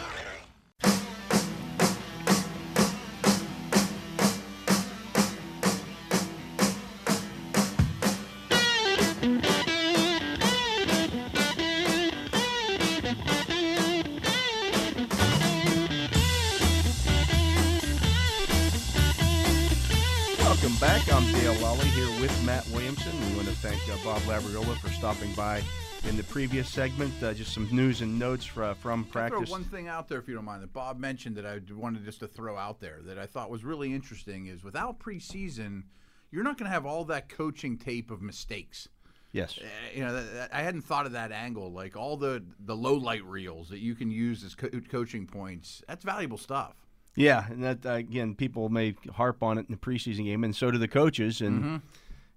For 24.45 24.89
stopping 24.89 25.31
by 25.33 25.61
in 26.09 26.17
the 26.17 26.23
previous 26.23 26.67
segment. 26.67 27.13
Uh, 27.21 27.31
just 27.33 27.53
some 27.53 27.67
news 27.71 28.01
and 28.01 28.17
notes 28.17 28.43
fra- 28.43 28.73
from 28.73 29.03
practice. 29.05 29.49
Throw 29.49 29.51
one 29.51 29.63
thing 29.63 29.87
out 29.87 30.09
there, 30.09 30.17
if 30.17 30.27
you 30.27 30.33
don't 30.33 30.45
mind, 30.45 30.63
that 30.63 30.73
Bob 30.73 30.97
mentioned 30.99 31.35
that 31.35 31.45
I 31.45 31.59
wanted 31.73 32.03
just 32.05 32.19
to 32.21 32.27
throw 32.27 32.57
out 32.57 32.79
there 32.79 32.99
that 33.05 33.19
I 33.19 33.27
thought 33.27 33.51
was 33.51 33.63
really 33.63 33.93
interesting 33.93 34.47
is 34.47 34.63
without 34.63 34.99
preseason, 34.99 35.83
you're 36.31 36.43
not 36.43 36.57
going 36.57 36.65
to 36.69 36.73
have 36.73 36.85
all 36.87 37.05
that 37.05 37.29
coaching 37.29 37.77
tape 37.77 38.09
of 38.09 38.21
mistakes. 38.23 38.87
Yes. 39.31 39.59
Uh, 39.61 39.65
you 39.93 40.03
know, 40.03 40.13
that, 40.13 40.33
that- 40.33 40.53
I 40.53 40.63
hadn't 40.63 40.81
thought 40.81 41.05
of 41.05 41.11
that 41.11 41.31
angle. 41.31 41.71
Like 41.71 41.95
all 41.95 42.17
the 42.17 42.43
the 42.65 42.75
low 42.75 42.95
light 42.95 43.23
reels 43.25 43.69
that 43.69 43.79
you 43.79 43.93
can 43.93 44.09
use 44.09 44.43
as 44.43 44.55
co- 44.55 44.69
coaching 44.89 45.27
points. 45.27 45.83
That's 45.87 46.03
valuable 46.03 46.37
stuff. 46.39 46.73
Yeah, 47.15 47.45
and 47.49 47.63
that 47.63 47.85
uh, 47.85 47.91
again, 47.91 48.33
people 48.35 48.69
may 48.69 48.95
harp 49.13 49.43
on 49.43 49.57
it 49.59 49.67
in 49.69 49.71
the 49.75 49.77
preseason 49.77 50.23
game, 50.25 50.43
and 50.43 50.55
so 50.55 50.71
do 50.71 50.77
the 50.79 50.87
coaches. 50.87 51.41
And 51.41 51.63
Mhm. 51.63 51.81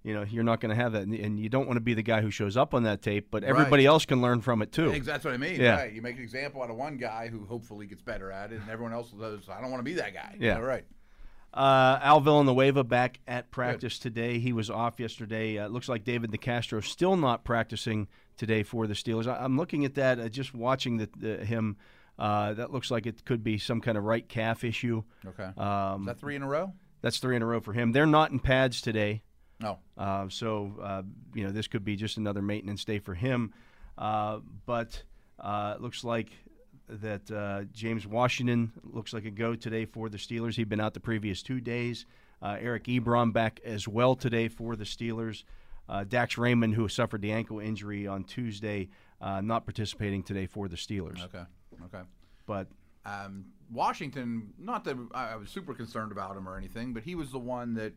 You 0.05 0.13
know, 0.13 0.23
you're 0.23 0.43
not 0.43 0.61
going 0.61 0.69
to 0.69 0.75
have 0.75 0.91
that, 0.91 1.03
and- 1.03 1.39
you 1.39 1.49
don't 1.49 1.65
want 1.65 1.77
to 1.77 1.81
be 1.81 1.95
the 1.95 2.03
guy 2.03 2.21
who 2.21 2.29
shows 2.29 2.55
up 2.55 2.75
on 2.75 2.83
that 2.83 3.01
tape, 3.01 3.29
but 3.31 3.43
everybody 3.43 3.85
else 3.87 4.05
can 4.05 4.21
learn 4.21 4.39
from 4.39 4.61
it 4.61 4.71
too. 4.71 4.97
That's 4.99 5.25
what 5.25 5.33
I 5.33 5.37
mean. 5.37 5.59
Yeah. 5.59 5.77
Right. 5.77 5.93
You 5.93 6.01
make 6.03 6.17
an 6.17 6.21
example 6.23 6.61
out 6.61 6.69
of 6.69 6.75
one 6.75 6.97
guy 6.97 7.27
who 7.27 7.45
hopefully 7.45 7.87
gets 7.87 8.03
better 8.03 8.31
at 8.31 8.51
it, 8.51 8.61
and 8.61 8.69
everyone 8.69 8.93
else 8.93 9.11
says, 9.19 9.49
"I 9.49 9.59
don't 9.61 9.71
want 9.71 9.79
to 9.79 9.83
be 9.83 9.95
that 9.95 10.13
guy." 10.13 10.35
Yeah. 10.39 10.59
right. 10.59 10.85
Uh, 11.53 11.99
Al 12.01 12.19
Villanueva 12.19 12.83
back 12.83 13.21
at 13.27 13.49
practice 13.49 13.97
today. 13.97 14.39
He 14.39 14.51
was 14.51 14.69
off 14.69 14.99
yesterday. 14.99 15.57
Uh, 15.57 15.65
it 15.65 15.71
looks 15.71 15.87
like 15.87 16.03
David 16.03 16.31
DeCastro 16.31 16.83
still 16.83 17.15
not 17.15 17.45
practicing 17.45 18.07
today 18.35 18.61
for 18.63 18.87
the 18.87 18.93
Steelers. 18.93 19.25
I, 19.25 19.37
I'm 19.43 19.57
looking 19.57 19.85
at 19.85 19.95
that, 19.95 20.19
uh, 20.19 20.27
just 20.27 20.53
watching 20.53 20.97
the, 20.97 21.09
the, 21.17 21.45
him. 21.45 21.77
Uh, 22.19 22.53
that 22.53 22.71
looks 22.71 22.91
like 22.91 23.05
it 23.05 23.25
could 23.25 23.43
be 23.43 23.57
some 23.57 23.81
kind 23.81 23.97
of 23.97 24.03
right 24.03 24.27
calf 24.27 24.63
issue. 24.63 25.03
Okay. 25.25 25.49
Um, 25.57 26.01
Is 26.01 26.07
that 26.07 26.19
three 26.19 26.35
in 26.35 26.43
a 26.43 26.47
row? 26.47 26.73
That's 27.01 27.19
three 27.19 27.35
in 27.35 27.41
a 27.41 27.45
row 27.45 27.59
for 27.59 27.73
him. 27.73 27.91
They're 27.91 28.05
not 28.05 28.31
in 28.31 28.39
pads 28.39 28.81
today. 28.81 29.21
No. 29.59 29.79
Uh, 29.97 30.27
so, 30.29 30.73
uh, 30.81 31.03
you 31.33 31.43
know, 31.45 31.51
this 31.51 31.67
could 31.67 31.85
be 31.85 31.95
just 31.95 32.17
another 32.17 32.41
maintenance 32.41 32.83
day 32.83 32.99
for 32.99 33.13
him. 33.13 33.53
Uh, 33.97 34.39
but 34.65 35.01
uh, 35.39 35.73
it 35.75 35.81
looks 35.81 36.03
like 36.03 36.29
that 36.89 37.31
uh, 37.31 37.63
James 37.73 38.05
Washington 38.05 38.71
looks 38.83 39.13
like 39.13 39.25
a 39.25 39.31
go 39.31 39.55
today 39.55 39.85
for 39.85 40.09
the 40.09 40.17
Steelers. 40.17 40.55
He'd 40.55 40.69
been 40.69 40.81
out 40.81 40.93
the 40.93 40.99
previous 40.99 41.41
two 41.41 41.61
days. 41.61 42.05
Uh, 42.41 42.57
Eric 42.59 42.83
Ebron 42.83 43.31
back 43.33 43.59
as 43.63 43.87
well 43.87 44.15
today 44.15 44.49
for 44.49 44.75
the 44.75 44.83
Steelers. 44.83 45.43
Uh, 45.87 46.03
Dax 46.03 46.37
Raymond, 46.37 46.75
who 46.75 46.87
suffered 46.87 47.21
the 47.21 47.31
ankle 47.31 47.59
injury 47.59 48.07
on 48.07 48.23
Tuesday, 48.23 48.89
uh, 49.21 49.39
not 49.41 49.65
participating 49.65 50.21
today 50.21 50.45
for 50.45 50.67
the 50.67 50.75
Steelers. 50.75 51.23
Okay. 51.23 51.43
Okay. 51.85 52.03
But 52.45 52.67
Um, 53.05 53.45
Washington, 53.71 54.53
not 54.57 54.83
that 54.85 54.97
I 55.13 55.35
was 55.35 55.49
super 55.49 55.73
concerned 55.73 56.11
about 56.11 56.35
him 56.35 56.47
or 56.47 56.57
anything, 56.57 56.93
but 56.93 57.03
he 57.03 57.15
was 57.15 57.31
the 57.31 57.39
one 57.39 57.73
that, 57.75 57.93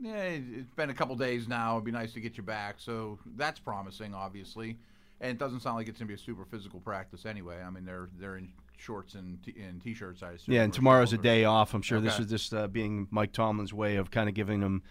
yeah, 0.00 0.14
it- 0.22 0.44
it's 0.52 0.74
been 0.74 0.90
a 0.90 0.94
couple 0.94 1.14
days 1.16 1.46
now. 1.48 1.74
It'd 1.74 1.84
be 1.84 1.90
nice 1.92 2.12
to 2.14 2.20
get 2.20 2.36
you 2.36 2.42
back. 2.42 2.76
So 2.78 3.18
that's 3.36 3.58
promising, 3.60 4.14
obviously. 4.14 4.78
And 5.20 5.30
it 5.30 5.38
doesn't 5.38 5.60
sound 5.60 5.76
like 5.76 5.88
it's 5.88 5.98
going 5.98 6.08
to 6.08 6.14
be 6.14 6.20
a 6.20 6.22
super 6.22 6.44
physical 6.44 6.80
practice 6.80 7.24
anyway. 7.24 7.62
I 7.62 7.70
mean, 7.70 7.84
they're 7.84 8.08
they're 8.18 8.36
in 8.36 8.52
shorts 8.76 9.14
and, 9.14 9.42
t- 9.42 9.54
and 9.62 9.80
t-shirts, 9.82 10.22
I 10.22 10.32
assume. 10.32 10.54
Yeah, 10.54 10.62
and 10.62 10.72
tomorrow's 10.72 11.12
a 11.12 11.18
day 11.18 11.44
off. 11.44 11.72
I'm 11.74 11.82
sure 11.82 12.00
this 12.00 12.18
is 12.24 12.30
just 12.30 12.52
uh, 12.52 12.66
being 12.66 13.06
Mike 13.10 13.32
Tomlin's 13.32 13.72
way 13.72 13.96
of 13.96 14.10
kind 14.10 14.28
of 14.28 14.34
giving 14.34 14.60
them 14.60 14.82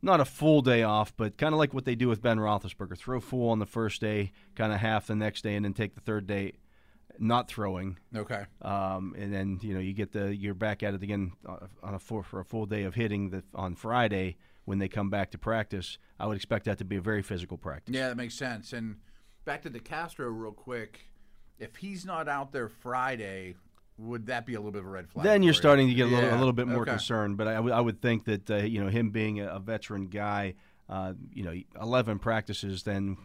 not 0.00 0.20
a 0.20 0.24
full 0.24 0.62
day 0.62 0.82
off, 0.82 1.14
but 1.16 1.36
kind 1.36 1.52
of 1.54 1.58
like 1.58 1.74
what 1.74 1.84
they 1.84 1.94
do 1.94 2.08
with 2.08 2.22
Ben 2.22 2.38
Roethlisberger: 2.38 2.96
throw 2.96 3.20
full 3.20 3.50
on 3.50 3.58
the 3.58 3.66
first 3.66 4.00
day, 4.00 4.32
kind 4.54 4.72
of 4.72 4.80
half 4.80 5.06
the 5.06 5.14
next 5.14 5.42
day, 5.42 5.54
and 5.54 5.64
then 5.64 5.74
take 5.74 5.94
the 5.94 6.00
third 6.00 6.26
day 6.26 6.54
not 7.20 7.48
throwing. 7.48 7.98
Okay. 8.14 8.44
Um, 8.62 9.14
and 9.18 9.32
then 9.32 9.58
you 9.62 9.74
know 9.74 9.80
you 9.80 9.92
get 9.92 10.12
the 10.12 10.34
you're 10.34 10.54
back 10.54 10.82
at 10.82 10.94
it 10.94 11.02
again 11.02 11.32
on 11.46 11.94
a 11.94 11.98
full, 11.98 12.22
for 12.22 12.40
a 12.40 12.44
full 12.44 12.66
day 12.66 12.84
of 12.84 12.94
hitting 12.94 13.30
the, 13.30 13.42
on 13.54 13.74
Friday 13.74 14.36
when 14.64 14.78
they 14.78 14.88
come 14.88 15.10
back 15.10 15.30
to 15.32 15.38
practice. 15.38 15.98
I 16.20 16.26
would 16.26 16.36
expect 16.36 16.66
that 16.66 16.78
to 16.78 16.84
be 16.84 16.96
a 16.96 17.00
very 17.00 17.22
physical 17.22 17.56
practice. 17.56 17.94
Yeah, 17.94 18.08
that 18.08 18.16
makes 18.16 18.34
sense. 18.34 18.72
And 18.72 18.96
back 19.44 19.62
to 19.62 19.70
DeCastro 19.70 20.28
real 20.30 20.52
quick. 20.52 21.10
If 21.58 21.76
he's 21.76 22.04
not 22.04 22.28
out 22.28 22.52
there 22.52 22.68
Friday, 22.68 23.56
would 23.96 24.26
that 24.26 24.46
be 24.46 24.54
a 24.54 24.58
little 24.58 24.70
bit 24.70 24.82
of 24.82 24.86
a 24.86 24.90
red 24.90 25.08
flag? 25.08 25.24
Then 25.24 25.42
you're 25.42 25.52
for 25.52 25.56
you? 25.56 25.60
starting 25.60 25.88
to 25.88 25.94
get 25.94 26.06
a 26.06 26.10
little, 26.10 26.30
a 26.30 26.38
little 26.38 26.52
bit 26.52 26.68
more 26.68 26.82
okay. 26.82 26.92
concerned. 26.92 27.36
But 27.36 27.48
I, 27.48 27.54
w- 27.54 27.74
I 27.74 27.80
would 27.80 28.00
think 28.00 28.26
that 28.26 28.50
uh, 28.50 28.56
you 28.58 28.82
know 28.82 28.88
him 28.88 29.10
being 29.10 29.40
a, 29.40 29.48
a 29.48 29.58
veteran 29.58 30.06
guy, 30.06 30.54
uh, 30.88 31.14
you 31.32 31.42
know, 31.42 31.54
11 31.80 32.20
practices, 32.20 32.84
then 32.84 33.16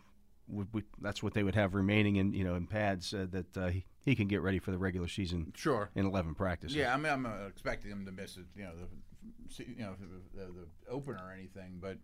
would, 0.48 0.74
would, 0.74 0.86
that's 1.02 1.24
what 1.24 1.34
they 1.34 1.44
would 1.44 1.56
have 1.56 1.74
remaining 1.74 2.18
in 2.18 2.34
you 2.34 2.44
know 2.44 2.56
in 2.56 2.68
pads 2.68 3.14
uh, 3.14 3.26
that 3.32 3.58
uh, 3.58 3.68
he, 3.68 3.86
he 4.06 4.16
can 4.16 4.28
get 4.28 4.42
ready 4.42 4.60
for 4.60 4.72
the 4.72 4.78
regular 4.78 5.08
season. 5.08 5.54
Sure. 5.56 5.90
In 5.96 6.06
11 6.06 6.36
practices. 6.36 6.76
Yeah, 6.76 6.94
I 6.94 6.98
mean, 6.98 7.12
I'm 7.12 7.24
not 7.24 7.48
expecting 7.48 7.92
him 7.92 8.06
to 8.06 8.12
miss 8.12 8.38
it. 8.38 8.46
You 8.56 8.64
know, 8.64 8.72
the 8.76 9.64
you 9.66 9.84
know 9.84 9.96
the, 10.00 10.40
the, 10.40 10.46
the 10.52 10.92
opener 10.92 11.22
or 11.24 11.32
anything, 11.32 11.80
but 11.82 11.98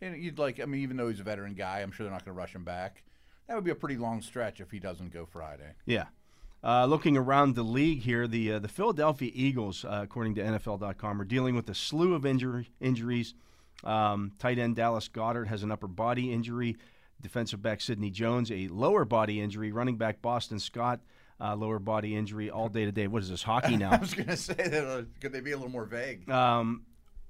you 0.00 0.10
know, 0.10 0.16
you'd 0.16 0.38
like. 0.38 0.60
I 0.60 0.66
mean, 0.66 0.82
even 0.82 0.96
though 0.96 1.08
he's 1.08 1.20
a 1.20 1.24
veteran 1.24 1.54
guy, 1.54 1.80
I'm 1.80 1.92
sure 1.92 2.04
they're 2.04 2.12
not 2.12 2.24
going 2.24 2.34
to 2.34 2.38
rush 2.38 2.54
him 2.54 2.64
back. 2.64 3.02
That 3.48 3.54
would 3.54 3.64
be 3.64 3.70
a 3.70 3.76
pretty 3.76 3.96
long 3.96 4.22
stretch 4.22 4.60
if 4.60 4.70
he 4.70 4.78
doesn't 4.78 5.12
go 5.12 5.26
Friday. 5.26 5.74
Yeah. 5.84 6.06
Uh, 6.62 6.84
looking 6.84 7.16
around 7.16 7.54
the 7.54 7.62
league 7.62 8.02
here, 8.02 8.28
the 8.28 8.52
uh, 8.52 8.58
the 8.58 8.68
Philadelphia 8.68 9.30
Eagles, 9.34 9.84
uh, 9.84 10.00
according 10.02 10.34
to 10.34 10.42
NFL.com, 10.42 11.20
are 11.20 11.24
dealing 11.24 11.54
with 11.54 11.68
a 11.70 11.74
slew 11.74 12.14
of 12.14 12.26
injury, 12.26 12.70
injuries. 12.80 13.34
Um, 13.82 14.32
tight 14.38 14.58
end 14.58 14.76
Dallas 14.76 15.08
Goedert 15.08 15.48
has 15.48 15.62
an 15.62 15.72
upper 15.72 15.88
body 15.88 16.32
injury. 16.32 16.76
Defensive 17.20 17.62
back 17.62 17.80
Sidney 17.80 18.10
Jones 18.10 18.50
a 18.50 18.68
lower 18.68 19.04
body 19.04 19.40
injury. 19.40 19.72
Running 19.72 19.96
back 19.96 20.22
Boston 20.22 20.58
Scott 20.58 21.00
uh, 21.40 21.56
lower 21.56 21.78
body 21.78 22.16
injury 22.16 22.50
all 22.50 22.68
day 22.68 22.84
today. 22.84 23.06
What 23.06 23.22
is 23.22 23.30
this 23.30 23.42
hockey 23.42 23.76
now? 23.78 23.90
I 23.92 23.96
was 23.96 24.14
going 24.14 24.28
to 24.28 24.36
say 24.36 24.54
that. 24.54 24.86
Uh, 24.86 25.02
could 25.20 25.32
they 25.32 25.40
be 25.40 25.52
a 25.52 25.56
little 25.56 25.72
more 25.72 25.86
vague? 25.86 26.28
um, 26.30 26.82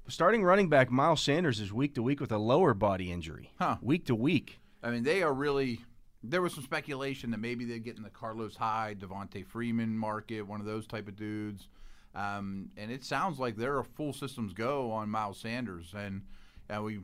starting 0.08 0.42
running 0.42 0.68
back 0.68 0.90
Miles 0.90 1.22
Sanders 1.22 1.60
is 1.60 1.72
week 1.72 1.94
to 1.94 2.02
week 2.02 2.20
with 2.20 2.32
a 2.32 2.38
lower 2.38 2.74
body 2.74 3.12
injury. 3.12 3.52
Huh. 3.58 3.76
Week 3.80 4.06
to 4.06 4.14
week. 4.14 4.58
I 4.82 4.90
mean, 4.90 5.04
they 5.04 5.22
are 5.22 5.32
really. 5.32 5.80
There 6.22 6.42
was 6.42 6.52
some 6.52 6.64
speculation 6.64 7.30
that 7.30 7.38
maybe 7.38 7.64
they'd 7.64 7.82
get 7.82 7.96
in 7.96 8.02
the 8.02 8.10
Carlos 8.10 8.54
Hyde, 8.54 9.00
Devonta 9.00 9.46
Freeman 9.46 9.96
market, 9.96 10.42
one 10.42 10.60
of 10.60 10.66
those 10.66 10.86
type 10.86 11.08
of 11.08 11.16
dudes. 11.16 11.68
Um, 12.14 12.70
and 12.76 12.90
it 12.90 13.04
sounds 13.04 13.38
like 13.38 13.56
they're 13.56 13.78
a 13.78 13.84
full 13.84 14.12
systems 14.12 14.52
go 14.52 14.90
on 14.90 15.08
Miles 15.08 15.38
Sanders. 15.38 15.94
And 15.96 16.22
and 16.70 16.84
we 16.84 17.00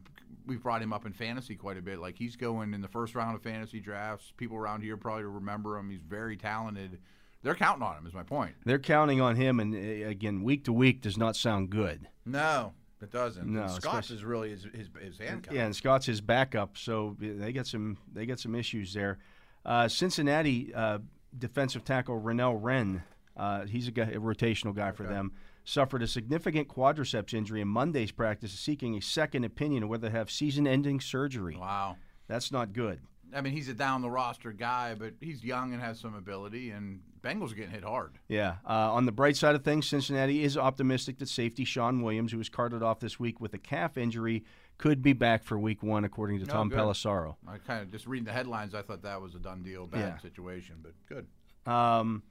we've 0.47 0.63
brought 0.63 0.81
him 0.81 0.93
up 0.93 1.07
in 1.07 1.13
fantasy 1.13 1.57
quite 1.57 1.77
a 1.77 1.83
bit. 1.83 1.99
Like 1.99 2.17
he's 2.17 2.37
going 2.37 2.73
in 2.73 2.81
the 2.81 2.89
first 2.89 3.15
round 3.15 3.35
of 3.37 3.43
fantasy 3.43 3.81
drafts. 3.81 4.33
People 4.37 4.57
around 4.57 4.83
here 4.83 4.97
probably 4.97 5.25
remember 5.25 5.77
him. 5.77 5.91
He's 5.91 6.01
very 6.01 6.37
talented. 6.37 6.99
They're 7.43 7.55
counting 7.55 7.83
on 7.83 7.97
him. 7.99 8.07
Is 8.07 8.15
my 8.15 8.23
point. 8.23 8.55
They're 8.65 8.79
counting 8.79 9.21
on 9.21 9.37
him, 9.37 9.61
and 9.61 9.75
uh, 9.75 10.09
again, 10.09 10.43
week 10.43 10.65
to 10.65 10.73
week 10.73 11.03
does 11.03 11.17
not 11.17 11.37
sound 11.37 11.71
good. 11.71 12.09
No, 12.25 12.73
it 13.01 13.13
doesn't. 13.13 13.47
No, 13.47 13.63
And 13.63 13.71
Scott 13.71 14.11
is 14.11 14.25
really 14.25 14.51
his 14.51 14.67
his, 14.75 14.89
his 15.01 15.19
handcuff. 15.19 15.55
Yeah, 15.55 15.67
and 15.67 15.77
Scott's 15.77 16.07
his 16.07 16.21
backup, 16.21 16.77
so 16.79 17.17
they 17.21 17.53
get 17.53 17.67
some 17.67 17.99
they 18.13 18.27
get 18.27 18.41
some 18.41 18.55
issues 18.55 18.95
there. 18.95 19.19
Uh, 19.65 19.89
Cincinnati 19.89 20.73
uh, 20.75 20.99
defensive 21.37 21.85
tackle 21.85 22.21
Renell 22.21 22.57
Wren, 22.61 23.03
uh, 23.37 23.67
he's 23.67 23.89
a, 23.89 23.91
guy, 23.91 24.05
a 24.05 24.19
rotational 24.19 24.75
guy 24.75 24.93
for 24.93 25.03
them. 25.03 25.33
Suffered 25.69 26.01
a 26.01 26.07
significant 26.07 26.69
quadriceps 26.69 27.35
injury 27.35 27.61
in 27.61 27.67
Monday's 27.67 28.13
practice, 28.13 28.53
seeking 28.53 28.97
a 28.97 29.03
second 29.03 29.43
opinion 29.43 29.83
of 29.83 29.89
whether 29.89 30.07
to 30.09 30.13
have 30.17 30.31
season-ending 30.31 31.01
surgery. 31.01 31.57
Wow. 31.57 31.97
That's 32.29 32.53
not 32.53 32.73
good. 32.73 33.01
I 33.35 33.41
mean, 33.41 33.53
he's 33.53 33.69
a 33.69 33.75
down 33.75 34.01
the 34.01 34.09
roster 34.09 34.53
guy, 34.53 34.95
but 34.95 35.15
he's 35.21 35.43
young 35.43 35.73
and 35.73 35.83
has 35.83 35.99
some 35.99 36.15
ability. 36.15 36.71
And 36.71 37.01
Bengals 37.21 37.51
are 37.51 37.57
getting 37.57 37.73
hit 37.73 37.83
hard. 37.83 38.13
Yeah. 38.29 38.59
Uh, 38.65 38.93
on 38.95 39.07
the 39.07 39.11
bright 39.13 39.37
side 39.37 39.57
of 39.57 39.65
things, 39.65 39.89
Cincinnati 39.89 40.45
is 40.45 40.57
optimistic 40.57 41.19
that 41.19 41.29
safety 41.29 41.65
Shawn 41.65 42.01
Williams, 42.01 42.31
who 42.31 42.39
was 42.39 42.49
carted 42.49 42.85
off 42.85 43.01
this 43.01 43.19
week 43.19 43.41
with 43.41 43.53
a 43.53 43.59
calf 43.59 43.99
injury, 43.99 44.45
could 44.79 45.03
be 45.03 45.15
back 45.15 45.43
for 45.43 45.59
Week 45.59 45.83
One, 45.83 46.05
according 46.05 46.39
to 46.39 46.45
Oh, 46.45 46.53
Tom 46.55 46.69
good. 46.69 46.79
Pelissero. 46.79 47.35
I 47.49 47.59
kind 47.59 47.83
of 47.83 47.91
just 47.91 48.07
reading 48.07 48.27
the 48.27 48.33
headlines. 48.33 48.73
I 48.73 48.83
thought 48.83 49.03
that 49.03 49.21
was 49.21 49.35
a 49.35 49.41
done 49.41 49.65
deal, 49.65 49.89
bad 49.89 49.99
Yeah. 49.99 50.19
situation, 50.19 50.77
but 50.81 50.93
good. 51.09 51.27
Um, 51.71 52.23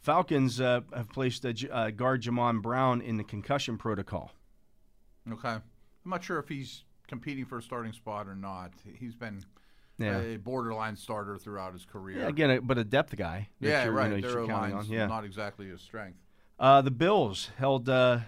Falcons 0.00 0.60
uh, 0.60 0.80
have 0.94 1.08
placed 1.10 1.44
a, 1.44 1.54
uh, 1.72 1.90
guard 1.90 2.22
Jamon 2.22 2.62
Brown 2.62 3.00
in 3.00 3.16
the 3.16 3.24
concussion 3.24 3.76
protocol. 3.76 4.32
Okay, 5.30 5.48
I'm 5.48 5.62
not 6.04 6.22
sure 6.22 6.38
if 6.38 6.48
he's 6.48 6.84
competing 7.08 7.44
for 7.44 7.58
a 7.58 7.62
starting 7.62 7.92
spot 7.92 8.28
or 8.28 8.36
not. 8.36 8.72
He's 8.98 9.14
been 9.16 9.42
Yeah. 9.98 10.18
a 10.20 10.36
borderline 10.38 10.94
starter 10.96 11.36
throughout 11.38 11.72
his 11.72 11.84
career. 11.84 12.18
Yeah, 12.20 12.28
again, 12.28 12.50
a- 12.50 12.60
but 12.60 12.78
a 12.78 12.84
depth 12.84 13.16
guy. 13.16 13.48
yeah, 13.60 13.84
you're, 13.84 13.92
you 13.92 13.98
right. 13.98 14.10
know, 14.10 14.20
Their 14.20 14.46
line's. 14.46 14.88
Yeah. 14.88 15.06
not 15.06 15.24
exactly 15.24 15.66
his 15.68 15.80
strength. 15.80 16.18
Uh, 16.58 16.82
the 16.82 16.90
Bills 16.92 17.50
held 17.58 17.88
uh, 17.88 18.20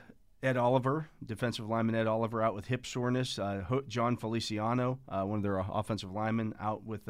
Ed 0.42 0.56
Oliver, 0.56 1.08
defensive 1.24 1.68
lineman 1.68 1.94
Ed 1.94 2.06
Oliver, 2.06 2.42
out 2.42 2.54
with 2.54 2.66
hip 2.66 2.84
soreness. 2.86 3.38
Uh, 3.38 3.64
Jon 3.86 4.16
Feliciano, 4.16 4.98
uh, 5.08 5.22
one 5.24 5.38
of 5.38 5.42
their 5.42 5.58
offensive 5.58 6.10
linemen, 6.12 6.54
out 6.58 6.82
with. 6.84 7.08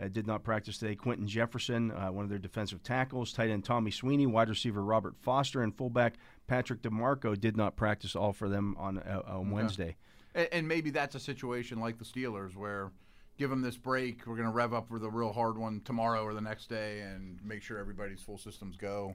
Uh, 0.00 0.08
did 0.08 0.26
not 0.26 0.42
practice 0.42 0.78
today. 0.78 0.94
Quinton 0.94 1.26
Jefferson, 1.26 1.90
uh, 1.90 2.08
one 2.10 2.24
of 2.24 2.30
their 2.30 2.38
defensive 2.38 2.82
tackles. 2.82 3.32
Tight 3.32 3.50
end 3.50 3.64
Tommy 3.64 3.90
Sweeney, 3.90 4.26
wide 4.26 4.48
receiver 4.48 4.82
Robert 4.82 5.16
Foster, 5.18 5.62
and 5.62 5.76
fullback 5.76 6.14
Patrick 6.46 6.82
DiMarco 6.82 7.38
did 7.38 7.56
not 7.56 7.76
practice. 7.76 8.16
All 8.16 8.32
for 8.32 8.48
them 8.48 8.76
on 8.78 8.98
uh, 8.98 9.22
on 9.26 9.40
Okay. 9.40 9.50
Wednesday. 9.50 9.96
And, 10.34 10.48
and 10.52 10.68
maybe 10.68 10.90
that's 10.90 11.14
a 11.14 11.20
situation 11.20 11.80
like 11.80 11.98
the 11.98 12.04
Steelers 12.04 12.56
where 12.56 12.92
give 13.36 13.50
them 13.50 13.62
this 13.62 13.76
break. 13.76 14.26
We're 14.26 14.36
going 14.36 14.48
to 14.48 14.54
rev 14.54 14.72
up 14.74 14.88
for 14.88 14.98
the 14.98 15.10
real 15.10 15.32
hard 15.32 15.58
one 15.58 15.80
tomorrow 15.84 16.22
or 16.22 16.34
the 16.34 16.40
next 16.40 16.68
day 16.68 17.00
and 17.00 17.38
make 17.42 17.62
sure 17.62 17.78
everybody's 17.78 18.20
full 18.20 18.38
systems 18.38 18.76
go. 18.76 19.14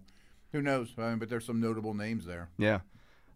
Who 0.51 0.61
knows? 0.61 0.93
I 0.97 1.09
mean, 1.09 1.19
but 1.19 1.29
there's 1.29 1.45
some 1.45 1.59
notable 1.59 1.93
names 1.93 2.25
there. 2.25 2.49
Yeah. 2.57 2.79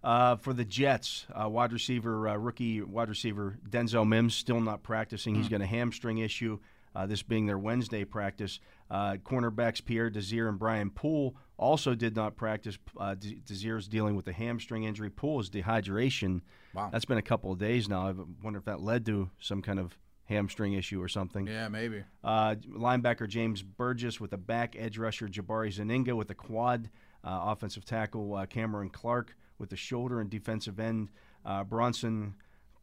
Uh, 0.04 0.38
for 0.38 0.54
the 0.54 0.64
Jets, 0.66 1.26
uh, 1.34 1.48
wide 1.50 1.74
receiver, 1.74 2.30
uh, 2.30 2.36
rookie 2.38 2.82
wide 2.82 3.10
receiver 3.10 3.58
Denzel 3.70 4.08
Mims 4.08 4.34
still 4.34 4.62
not 4.62 4.82
practicing. 4.82 5.36
He's 5.36 5.50
got 5.50 5.62
a 5.62 5.66
hamstring 5.66 6.20
issue. 6.20 6.60
Uh, 6.96 7.06
this 7.06 7.22
being 7.22 7.46
their 7.46 7.58
Wednesday 7.58 8.04
practice. 8.04 8.60
Uh, 8.90 9.14
cornerbacks 9.24 9.84
Pierre 9.84 10.10
Desir 10.10 10.50
and 10.50 10.58
Brian 10.58 10.90
Poole 10.90 11.36
also 11.58 11.94
did 11.94 12.16
not 12.16 12.36
practice. 12.36 12.78
Uh, 12.98 13.14
De- 13.14 13.36
Desir's 13.46 13.88
dealing 13.88 14.16
with 14.16 14.28
a 14.28 14.34
hamstring 14.34 14.84
injury. 14.86 15.10
Poole 15.10 15.40
is 15.40 15.50
dehydration. 15.50 16.42
Wow. 16.74 16.90
That's 16.92 17.06
been 17.06 17.18
a 17.18 17.24
couple 17.24 17.52
of 17.52 17.60
days 17.60 17.88
now. 17.88 18.08
I 18.08 18.14
wonder 18.44 18.60
if 18.60 18.66
that 18.66 18.82
led 18.82 19.06
to 19.08 19.30
some 19.40 19.62
kind 19.62 19.80
of 19.80 19.98
hamstring 20.26 20.74
issue 20.74 21.02
or 21.02 21.08
something. 21.08 21.48
Yeah, 21.48 21.68
maybe. 21.68 22.04
Uh, 22.24 22.56
linebacker 22.72 23.28
James 23.28 23.62
Burgess 23.64 24.20
with 24.20 24.32
a 24.34 24.38
back, 24.38 24.76
edge 24.78 24.98
rusher 24.98 25.28
Jabari 25.28 25.72
Zuniga 25.72 26.16
with 26.16 26.30
a 26.30 26.36
quad, 26.36 26.90
uh, 27.24 27.40
offensive 27.44 27.84
tackle 27.84 28.36
uh, 28.36 28.46
Cameron 28.46 28.90
Clark 28.90 29.36
with 29.58 29.70
the 29.70 29.76
shoulder, 29.76 30.22
and 30.22 30.30
defensive 30.30 30.80
end 30.80 31.10
uh, 31.46 31.64
Bronson 31.64 32.36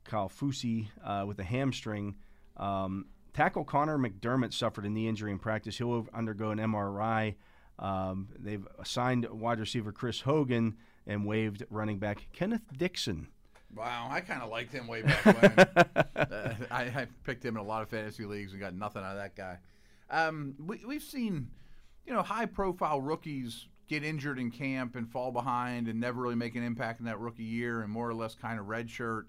Kaufusi 0.04 0.88
uh, 1.04 1.24
with 1.26 1.38
a 1.38 1.44
hamstring. 1.44 2.16
Um, 2.56 3.06
tackle 3.36 3.64
Conor 3.64 3.98
McDermott 3.98 4.54
suffered 4.54 4.86
a 4.86 4.88
knee 4.88 5.06
injury 5.06 5.30
in 5.30 5.38
practice. 5.38 5.76
He'll 5.76 6.06
undergo 6.14 6.52
an 6.52 6.58
MRI. 6.58 7.34
Um, 7.78 8.28
they've 8.38 8.66
assigned 8.78 9.28
wide 9.28 9.60
receiver 9.60 9.92
Chris 9.92 10.22
Hogan 10.22 10.76
and 11.06 11.26
waived 11.26 11.62
running 11.68 11.98
back 11.98 12.28
Kenneth 12.32 12.62
Dixon. 12.76 13.28
Wow, 13.74 14.08
I 14.10 14.22
kind 14.22 14.40
of 14.40 14.48
liked 14.48 14.72
him 14.72 14.86
way 14.86 15.02
back 15.02 15.24
when. 15.26 15.52
uh, 16.16 16.54
I, 16.70 16.82
I 16.84 17.06
picked 17.24 17.44
him 17.44 17.56
in 17.56 17.62
a 17.62 17.66
lot 17.66 17.82
of 17.82 17.90
fantasy 17.90 18.24
leagues 18.24 18.52
and 18.52 18.60
got 18.60 18.74
nothing 18.74 19.02
out 19.02 19.12
of 19.12 19.18
that 19.18 19.36
guy. 19.36 19.58
Um, 20.08 20.54
we, 20.64 20.82
we've 20.86 21.02
seen, 21.02 21.50
you 22.06 22.14
know, 22.14 22.22
high-profile 22.22 23.02
rookies 23.02 23.66
get 23.86 24.02
injured 24.02 24.38
in 24.38 24.50
camp 24.50 24.96
and 24.96 25.10
fall 25.10 25.30
behind 25.30 25.88
and 25.88 26.00
never 26.00 26.22
really 26.22 26.36
make 26.36 26.54
an 26.54 26.62
impact 26.62 27.00
in 27.00 27.06
that 27.06 27.20
rookie 27.20 27.42
year 27.42 27.82
and 27.82 27.92
more 27.92 28.08
or 28.08 28.14
less 28.14 28.34
kind 28.34 28.58
of 28.58 28.66
redshirt. 28.66 29.24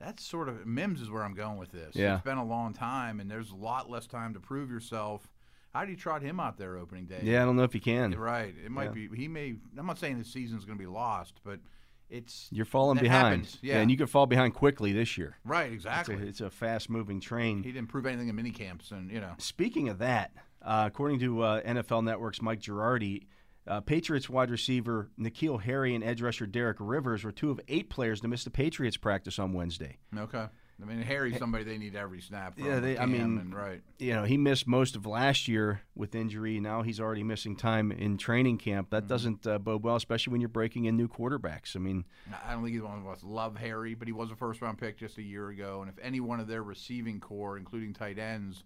That's 0.00 0.24
sort 0.24 0.48
of 0.48 0.66
Mims 0.66 1.00
is 1.02 1.10
where 1.10 1.22
I'm 1.22 1.34
going 1.34 1.58
with 1.58 1.72
this. 1.72 1.94
Yeah. 1.94 2.14
It's 2.14 2.24
been 2.24 2.38
a 2.38 2.44
long 2.44 2.72
time, 2.72 3.20
and 3.20 3.30
there's 3.30 3.50
a 3.50 3.56
lot 3.56 3.90
less 3.90 4.06
time 4.06 4.32
to 4.34 4.40
prove 4.40 4.70
yourself. 4.70 5.30
How 5.74 5.84
do 5.84 5.90
you 5.90 5.96
trot 5.96 6.22
him 6.22 6.40
out 6.40 6.56
there 6.56 6.76
opening 6.78 7.04
day? 7.06 7.20
Yeah, 7.22 7.42
I 7.42 7.44
don't 7.44 7.56
know 7.56 7.62
if 7.64 7.74
you 7.74 7.80
can. 7.80 8.12
Right. 8.12 8.54
It 8.64 8.70
might 8.70 8.96
Yeah. 8.96 9.06
be. 9.08 9.16
He 9.16 9.28
may. 9.28 9.54
I'm 9.78 9.86
not 9.86 9.98
saying 9.98 10.18
the 10.18 10.24
season's 10.24 10.64
going 10.64 10.78
to 10.78 10.82
be 10.82 10.88
lost, 10.88 11.40
but 11.44 11.60
it's 12.08 12.48
You're 12.50 12.64
falling 12.64 12.98
behind. 12.98 13.26
happens. 13.44 13.58
Yeah. 13.62 13.80
and 13.80 13.90
you 13.90 13.96
could 13.96 14.10
fall 14.10 14.26
behind 14.26 14.54
quickly 14.54 14.92
this 14.92 15.16
year. 15.16 15.36
Right, 15.44 15.70
exactly. 15.72 16.14
It's 16.16 16.24
a, 16.24 16.26
it's 16.28 16.40
a 16.40 16.50
fast-moving 16.50 17.20
train. 17.20 17.62
He 17.62 17.70
didn't 17.70 17.88
prove 17.88 18.06
anything 18.06 18.28
in 18.28 18.34
mini 18.34 18.50
camps, 18.50 18.90
and 18.90 19.10
you 19.12 19.20
know. 19.20 19.34
Speaking 19.38 19.88
of 19.90 19.98
that, 19.98 20.32
uh, 20.62 20.84
according 20.86 21.20
to 21.20 21.42
uh, 21.42 21.60
NFL 21.62 22.02
Network's 22.02 22.42
Mike 22.42 22.60
Giardi, 22.60 23.26
uh, 23.70 23.80
Patriots 23.80 24.28
wide 24.28 24.50
receiver 24.50 25.08
N'Keal 25.18 25.62
Harry 25.62 25.94
and 25.94 26.02
edge 26.02 26.20
rusher 26.20 26.46
Derek 26.46 26.78
Rivers 26.80 27.22
were 27.22 27.30
two 27.30 27.50
of 27.50 27.60
eight 27.68 27.88
players 27.88 28.20
to 28.20 28.28
miss 28.28 28.42
the 28.42 28.50
Patriots 28.50 28.96
practice 28.96 29.38
on 29.38 29.52
Wednesday. 29.52 29.98
Okay. 30.16 30.46
I 30.82 30.86
mean, 30.86 31.02
Harry's 31.02 31.38
somebody 31.38 31.62
they 31.62 31.76
need 31.76 31.94
every 31.94 32.22
snap. 32.22 32.56
From, 32.56 32.64
Yeah, 32.64 32.80
they, 32.80 32.98
I 32.98 33.04
mean, 33.04 33.20
and, 33.20 33.54
right. 33.54 33.82
you 33.98 34.14
know, 34.14 34.24
he 34.24 34.38
missed 34.38 34.66
most 34.66 34.96
of 34.96 35.04
last 35.04 35.46
year 35.46 35.82
with 35.94 36.14
injury. 36.14 36.58
Now 36.58 36.80
he's 36.82 36.98
already 36.98 37.22
missing 37.22 37.54
time 37.54 37.92
in 37.92 38.16
training 38.16 38.58
camp. 38.58 38.86
Mm-hmm. 38.86 38.96
That 38.96 39.06
doesn't 39.06 39.46
uh, 39.46 39.58
bode 39.58 39.84
well, 39.84 39.96
especially 39.96 40.32
when 40.32 40.40
you're 40.40 40.48
breaking 40.48 40.86
in 40.86 40.96
new 40.96 41.06
quarterbacks. 41.06 41.76
I 41.76 41.80
mean, 41.80 42.06
I 42.46 42.54
don't 42.54 42.64
think 42.64 42.74
either 42.74 42.86
one 42.86 42.98
of 42.98 43.06
us 43.06 43.22
love 43.22 43.56
Harry, 43.58 43.94
but 43.94 44.08
he 44.08 44.12
was 44.12 44.30
a 44.30 44.36
first 44.36 44.62
round 44.62 44.78
pick 44.78 44.98
just 44.98 45.18
a 45.18 45.22
year 45.22 45.50
ago. 45.50 45.82
And 45.82 45.90
if 45.90 46.02
any 46.02 46.18
one 46.18 46.40
of 46.40 46.48
their 46.48 46.62
receiving 46.62 47.20
corps, 47.20 47.58
including 47.58 47.92
tight 47.92 48.18
ends, 48.18 48.64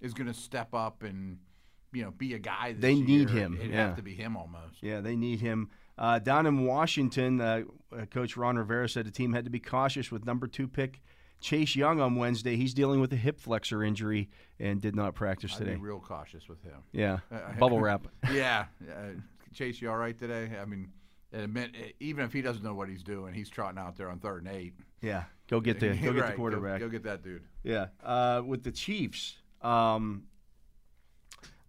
is 0.00 0.14
going 0.14 0.26
to 0.26 0.34
step 0.34 0.74
up 0.74 1.04
and 1.04 1.38
you 1.92 2.02
know 2.04 2.10
be 2.10 2.34
a 2.34 2.38
guy, 2.38 2.74
They 2.78 2.94
need 2.94 3.30
year, 3.30 3.40
him, 3.40 3.58
It'd 3.60 3.70
yeah. 3.70 3.86
have 3.88 3.96
to 3.96 4.02
be 4.02 4.14
him 4.14 4.36
almost. 4.36 4.82
Yeah, 4.82 5.00
they 5.00 5.16
need 5.16 5.40
him. 5.40 5.70
Uh, 5.98 6.18
down 6.18 6.46
in 6.46 6.64
Washington, 6.66 7.40
uh, 7.40 7.62
uh, 7.96 8.06
Coach 8.06 8.36
Ron 8.36 8.56
Rivera 8.56 8.88
said 8.88 9.06
the 9.06 9.10
team 9.10 9.32
had 9.32 9.44
to 9.44 9.50
be 9.50 9.60
cautious 9.60 10.10
with 10.10 10.24
number 10.24 10.46
two 10.46 10.66
pick 10.66 11.02
Chase 11.40 11.76
Young 11.76 12.00
on 12.00 12.16
Wednesday. 12.16 12.56
He's 12.56 12.72
dealing 12.72 13.00
with 13.00 13.12
a 13.12 13.16
hip 13.16 13.38
flexor 13.38 13.84
injury 13.84 14.30
and 14.58 14.80
did 14.80 14.96
not 14.96 15.14
practice 15.14 15.52
I'd 15.54 15.58
today. 15.58 15.74
be 15.74 15.80
real 15.80 16.00
cautious 16.00 16.48
with 16.48 16.62
him. 16.62 16.78
Yeah, 16.92 17.18
Uh, 17.30 17.52
bubble 17.58 17.78
wrap. 17.80 18.06
yeah, 18.32 18.66
uh, 18.90 19.18
Chase, 19.52 19.80
you 19.82 19.90
all 19.90 19.98
right 19.98 20.18
today? 20.18 20.50
I 20.60 20.64
mean, 20.64 20.88
even 22.00 22.24
if 22.24 22.32
he 22.32 22.42
doesn't 22.42 22.62
know 22.62 22.74
what 22.74 22.88
he's 22.88 23.02
doing, 23.02 23.34
he's 23.34 23.50
trotting 23.50 23.78
out 23.78 23.96
there 23.96 24.08
on 24.10 24.18
third 24.18 24.44
and 24.46 24.54
eight. 24.54 24.74
Yeah, 25.02 25.24
go 25.48 25.60
get 25.60 25.78
the 25.80 25.88
go 25.90 26.12
get 26.12 26.22
Right, 26.22 26.30
the 26.30 26.36
quarterback. 26.36 26.80
Go, 26.80 26.88
get 26.88 27.02
that 27.04 27.22
dude. 27.22 27.42
Yeah, 27.64 27.86
uh, 28.02 28.42
with 28.44 28.62
the 28.62 28.72
Chiefs, 28.72 29.36
um, 29.62 30.24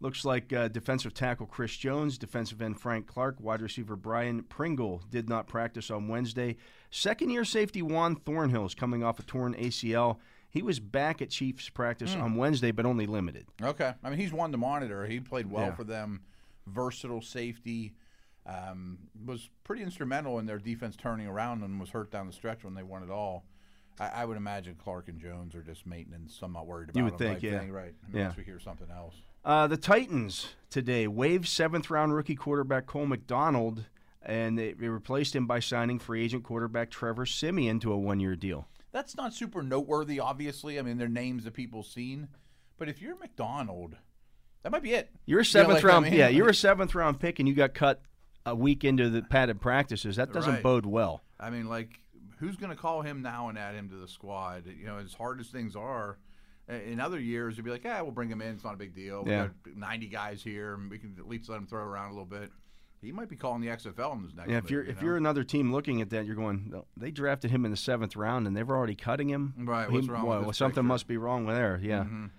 looks 0.03 0.25
like 0.25 0.51
uh, 0.53 0.67
defensive 0.67 1.13
tackle 1.13 1.45
Chris 1.47 1.75
Jones, 1.77 2.17
defensive 2.17 2.61
end 2.61 2.79
Frank 2.79 3.07
Clark, 3.07 3.37
wide 3.39 3.61
receiver 3.61 3.95
Byron 3.95 4.43
Pringle 4.43 5.01
did 5.09 5.29
not 5.29 5.47
practice 5.47 5.89
on 5.89 6.07
Wednesday. 6.09 6.57
Second 6.91 7.29
year 7.31 7.45
safety 7.45 7.81
Juan 7.81 8.17
Thornhill 8.17 8.65
is 8.65 8.75
coming 8.75 9.03
off 9.03 9.17
a 9.19 9.23
torn 9.23 9.55
ACL. 9.55 10.17
He 10.49 10.61
was 10.61 10.79
back 10.79 11.21
at 11.21 11.29
Chiefs 11.31 11.69
practice 11.69 12.13
Hmm. 12.13 12.21
on 12.21 12.35
Wednesday, 12.35 12.69
but 12.71 12.85
only 12.85 13.07
limited. 13.07 13.47
Okay, 13.61 13.93
I 14.03 14.09
mean 14.09 14.19
he's 14.19 14.33
one 14.33 14.51
to 14.51 14.57
monitor. 14.57 15.07
He 15.07 15.19
played 15.19 15.49
well 15.49 15.67
Yeah. 15.67 15.75
for 15.75 15.83
them, 15.85 16.21
versatile 16.67 17.21
safety. 17.21 17.95
Um, 18.45 18.97
was 19.25 19.49
pretty 19.63 19.83
instrumental 19.83 20.37
in 20.37 20.45
their 20.45 20.59
defense 20.59 20.97
turning 20.97 21.27
around 21.27 21.63
and 21.63 21.79
was 21.79 21.91
hurt 21.91 22.11
down 22.11 22.27
the 22.27 22.33
stretch 22.33 22.65
when 22.65 22.73
they 22.73 22.83
won 22.83 23.01
it 23.01 23.09
all. 23.09 23.45
I, 24.01 24.07
I 24.09 24.25
would 24.25 24.35
imagine 24.35 24.75
Clark 24.75 25.07
and 25.07 25.17
Jones 25.17 25.55
are 25.55 25.61
just 25.61 25.85
maintenance. 25.87 26.39
I'm 26.43 26.51
not 26.51 26.67
worried 26.67 26.89
about. 26.89 26.97
You 26.99 27.05
would 27.05 27.17
them 27.17 27.35
think, 27.35 27.43
yeah. 27.43 27.59
thing, 27.59 27.71
right? 27.71 27.93
Yeah. 28.13 28.19
Unless 28.23 28.37
we 28.37 28.43
hear 28.43 28.59
something 28.59 28.91
else. 28.91 29.15
Uh, 29.45 29.67
the 29.67 29.77
Titans 29.77 30.47
today 30.69 31.07
waived 31.07 31.47
seventh 31.47 31.89
round 31.89 32.13
rookie 32.13 32.35
quarterback 32.35 32.85
Cole 32.85 33.05
McDonald, 33.05 33.85
and 34.21 34.57
they, 34.57 34.73
they 34.73 34.87
replaced 34.87 35.35
him 35.35 35.45
by 35.47 35.59
signing 35.59 35.99
free 35.99 36.23
agent 36.23 36.43
quarterback 36.43 36.89
Trevor 36.89 37.25
Siemian 37.25 37.79
to 37.81 37.91
a 37.91 37.97
one 37.97 38.19
year 38.19 38.35
deal. 38.35 38.67
That's 38.91 39.17
not 39.17 39.33
super 39.33 39.61
noteworthy, 39.63 40.19
obviously. 40.19 40.79
I 40.79 40.81
mean, 40.83 40.97
they're 40.97 41.07
names 41.09 41.43
that 41.45 41.53
people 41.53 41.83
seen, 41.83 42.29
but 42.77 42.87
if 42.87 43.01
you're 43.01 43.17
McDonald, 43.17 43.95
that 44.61 44.71
might 44.71 44.83
be 44.83 44.93
it. 44.93 45.09
You're 45.25 45.39
a 45.39 45.43
You 45.43 45.45
know, 45.45 45.49
seventh 45.49 45.75
like, 45.75 45.83
I 45.83 45.87
round, 45.87 46.05
mean, 46.05 46.13
yeah. 46.13 46.27
You're 46.29 46.49
a 46.49 46.53
seventh 46.55 46.95
round 46.95 47.19
pick, 47.19 47.39
and 47.39 47.47
you 47.47 47.53
got 47.55 47.73
cut 47.73 48.01
a 48.45 48.55
week 48.55 48.83
into 48.83 49.09
the 49.09 49.23
padded 49.23 49.59
practices. 49.59 50.15
That 50.17 50.31
doesn't 50.31 50.53
Right. 50.55 50.63
bode 50.63 50.85
well. 50.85 51.21
I 51.39 51.49
mean, 51.49 51.67
like, 51.67 51.99
who's 52.37 52.55
going 52.55 52.69
to 52.69 52.75
call 52.75 53.01
him 53.01 53.21
now 53.21 53.49
and 53.49 53.57
add 53.57 53.75
him 53.75 53.89
to 53.89 53.95
the 53.95 54.07
squad? 54.07 54.67
You 54.67 54.85
know, 54.85 54.99
as 54.99 55.13
hard 55.13 55.39
as 55.41 55.47
things 55.47 55.75
are, 55.75 56.11
i- 56.11 56.32
in 56.73 56.99
other 56.99 57.19
years, 57.19 57.57
you'd 57.57 57.63
be 57.63 57.71
like, 57.71 57.83
yeah, 57.83 58.01
we'll 58.01 58.11
bring 58.11 58.29
him 58.29 58.41
in. 58.41 58.55
It's 58.55 58.63
not 58.63 58.73
a 58.73 58.77
big 58.77 58.93
deal. 58.95 59.23
We 59.23 59.31
Yeah. 59.31 59.47
got 59.65 59.75
90 59.77 60.07
guys 60.07 60.43
here, 60.43 60.73
and 60.75 60.89
we 60.89 60.97
can 60.99 61.15
at 61.17 61.27
least 61.27 61.49
let 61.49 61.57
him 61.57 61.67
throw 61.67 61.83
around 61.83 62.07
a 62.07 62.13
little 62.13 62.25
bit. 62.25 62.51
He 63.01 63.11
might 63.11 63.27
be 63.29 63.35
calling 63.35 63.59
the 63.61 63.67
XFL 63.69 64.13
in 64.13 64.23
his 64.23 64.33
next. 64.33 64.49
Yeah, 64.49 64.57
if 64.59 64.71
you're 64.71 64.83
you 64.85 64.91
if 64.91 65.01
know? 65.01 65.07
you're 65.07 65.17
another 65.17 65.43
team 65.43 65.73
looking 65.73 66.01
at 66.01 66.09
that, 66.11 66.25
you're 66.25 66.35
going. 66.35 66.73
They 66.95 67.11
drafted 67.11 67.51
him 67.51 67.65
in 67.65 67.71
the 67.71 67.75
seventh 67.77 68.15
round, 68.15 68.47
and 68.47 68.55
they're 68.55 68.65
already 68.69 68.95
cutting 68.95 69.27
him. 69.29 69.53
Right, 69.57 69.89
He- 69.89 69.93
what's 69.95 70.07
wrong 70.07 70.21
with 70.25 70.29
well, 70.39 70.47
this 70.47 70.57
something 70.57 70.75
picture? 70.75 70.83
must 70.83 71.07
be 71.07 71.17
wrong 71.17 71.45
with 71.45 71.55
there. 71.55 71.79
Yeah. 71.83 72.05
Mhm. 72.05 72.29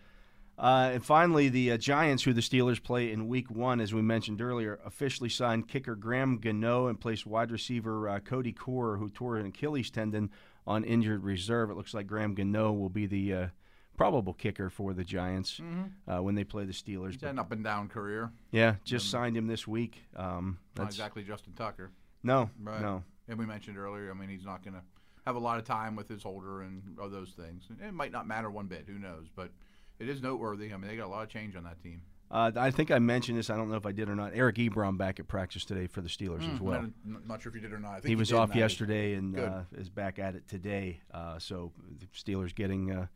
Uh, 0.57 0.91
and 0.95 1.05
finally, 1.05 1.49
the 1.49 1.73
uh, 1.73 1.77
Giants, 1.77 2.23
who 2.23 2.33
the 2.33 2.41
Steelers 2.41 2.81
play 2.83 3.11
in 3.11 3.27
Week 3.27 3.51
One, 3.51 3.81
as 3.81 3.93
we 3.93 4.01
mentioned 4.03 4.41
earlier, 4.41 4.79
officially 4.85 5.29
signed 5.29 5.67
kicker 5.69 5.97
Graham 5.97 6.39
Gano 6.39 6.87
and 6.87 6.99
placed 7.01 7.27
wide 7.27 7.51
receiver 7.51 8.09
uh, 8.09 8.21
Cody 8.21 8.53
Core, 8.53 8.97
who 8.99 9.11
tore 9.11 9.37
an 9.37 9.47
Achilles 9.47 9.91
tendon, 9.91 10.31
on 10.67 10.83
injured 10.85 11.25
reserve. 11.25 11.71
It 11.71 11.75
looks 11.75 11.93
like 11.93 12.07
Graham 12.07 12.35
Gano 12.35 12.73
will 12.73 12.89
be 12.89 13.05
the 13.07 13.35
uh, 13.35 13.49
probable 13.97 14.35
kicker 14.35 14.71
for 14.71 14.93
the 14.93 15.05
Giants 15.05 15.61
uh, 16.09 16.23
when 16.23 16.35
they 16.35 16.45
play 16.45 16.65
the 16.65 16.73
Steelers. 16.73 17.13
He's 17.13 17.23
an 17.23 17.39
up 17.39 17.53
and 17.53 17.63
down 17.65 17.89
career. 17.89 18.31
yeah, 18.51 18.77
just 18.85 19.11
signed 19.11 19.37
him 19.37 19.47
this 19.47 19.67
week. 19.67 20.03
Um, 20.17 20.59
Not 20.77 20.87
exactly 20.87 21.23
Justin 21.23 21.53
Tucker. 21.55 21.91
no, 22.23 22.51
Right. 22.63 22.81
no. 22.81 23.05
And 23.29 23.39
we 23.39 23.47
mentioned 23.47 23.79
earlier, 23.79 24.11
I 24.11 24.15
mean, 24.15 24.29
he's 24.29 24.45
not 24.45 24.63
going 24.63 24.75
to 24.75 24.83
have 25.25 25.37
a 25.37 25.39
lot 25.39 25.59
of 25.59 25.65
time 25.65 25.97
with 25.97 26.09
his 26.09 26.23
holder 26.23 26.61
and 26.63 26.83
all 27.01 27.09
those 27.09 27.31
things. 27.31 27.65
And 27.71 27.81
It 27.81 27.95
might 27.95 28.13
not 28.13 28.27
matter 28.27 28.51
one 28.51 28.67
bit. 28.67 28.85
Who 28.87 28.99
knows? 28.99 29.27
But 29.35 29.51
it 29.99 30.09
is 30.09 30.21
noteworthy. 30.21 30.73
I 30.75 30.77
mean, 30.77 30.89
they 30.91 30.97
got 30.97 31.07
a 31.07 31.09
lot 31.09 31.23
of 31.23 31.31
change 31.31 31.57
on 31.57 31.65
that 31.65 31.83
team. 31.83 32.03
Uh, 32.31 32.51
I 32.57 32.71
think 32.71 32.91
I 32.91 32.99
mentioned 32.99 33.39
this. 33.39 33.49
I 33.49 33.57
don't 33.57 33.71
know 33.71 33.77
if 33.77 33.87
I 33.87 33.93
did 33.93 34.09
or 34.09 34.15
not. 34.17 34.33
Eric 34.35 34.57
Ebron 34.57 34.99
back 34.99 35.21
at 35.21 35.29
practice 35.29 35.65
today 35.65 35.87
for 35.87 36.01
the 36.01 36.09
Steelers 36.09 36.53
as 36.53 36.61
well. 36.61 36.81
I'm 36.81 36.95
not, 37.27 37.41
sure 37.41 37.51
if 37.51 37.55
you 37.55 37.61
did 37.61 37.73
or 37.73 37.79
not. 37.79 37.93
I 37.93 37.95
think 38.01 38.07
he 38.09 38.17
was 38.17 38.33
off 38.33 38.55
yesterday 38.55 39.15
and 39.15 39.39
uh, 39.39 39.61
is 39.77 39.89
back 39.89 40.19
at 40.19 40.35
it 40.35 40.49
today. 40.49 41.01
Uh, 41.13 41.39
so 41.39 41.71
the 42.01 42.07
Steelers 42.07 42.55
getting, 42.55 42.91
uh, 42.91 43.07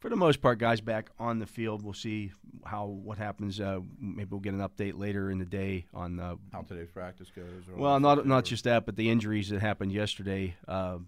for 0.00 0.08
the 0.08 0.16
most 0.16 0.40
part, 0.40 0.58
guys 0.58 0.80
back 0.80 1.10
on 1.18 1.38
the 1.38 1.46
field. 1.46 1.82
We'll 1.82 1.92
see 1.94 2.32
how 2.64 2.86
what 2.86 3.18
happens. 3.18 3.60
Uh, 3.60 3.80
maybe 4.00 4.28
we'll 4.30 4.40
get 4.40 4.54
an 4.54 4.60
update 4.60 4.98
later 4.98 5.30
in 5.30 5.38
the 5.38 5.44
day 5.44 5.86
on. 5.92 6.18
Uh, 6.20 6.36
how 6.52 6.62
today's 6.62 6.90
practice 6.90 7.30
goes. 7.34 7.44
or 7.72 7.76
well, 7.80 8.00
not 8.00 8.26
not 8.26 8.44
just 8.44 8.64
that, 8.64 8.86
but 8.86 8.96
the 8.96 9.10
injuries 9.10 9.48
that 9.50 9.60
happened 9.60 9.92
yesterday. 9.92 10.54
Uh, 10.66 10.98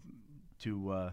to 0.60 0.90
uh, 0.90 1.10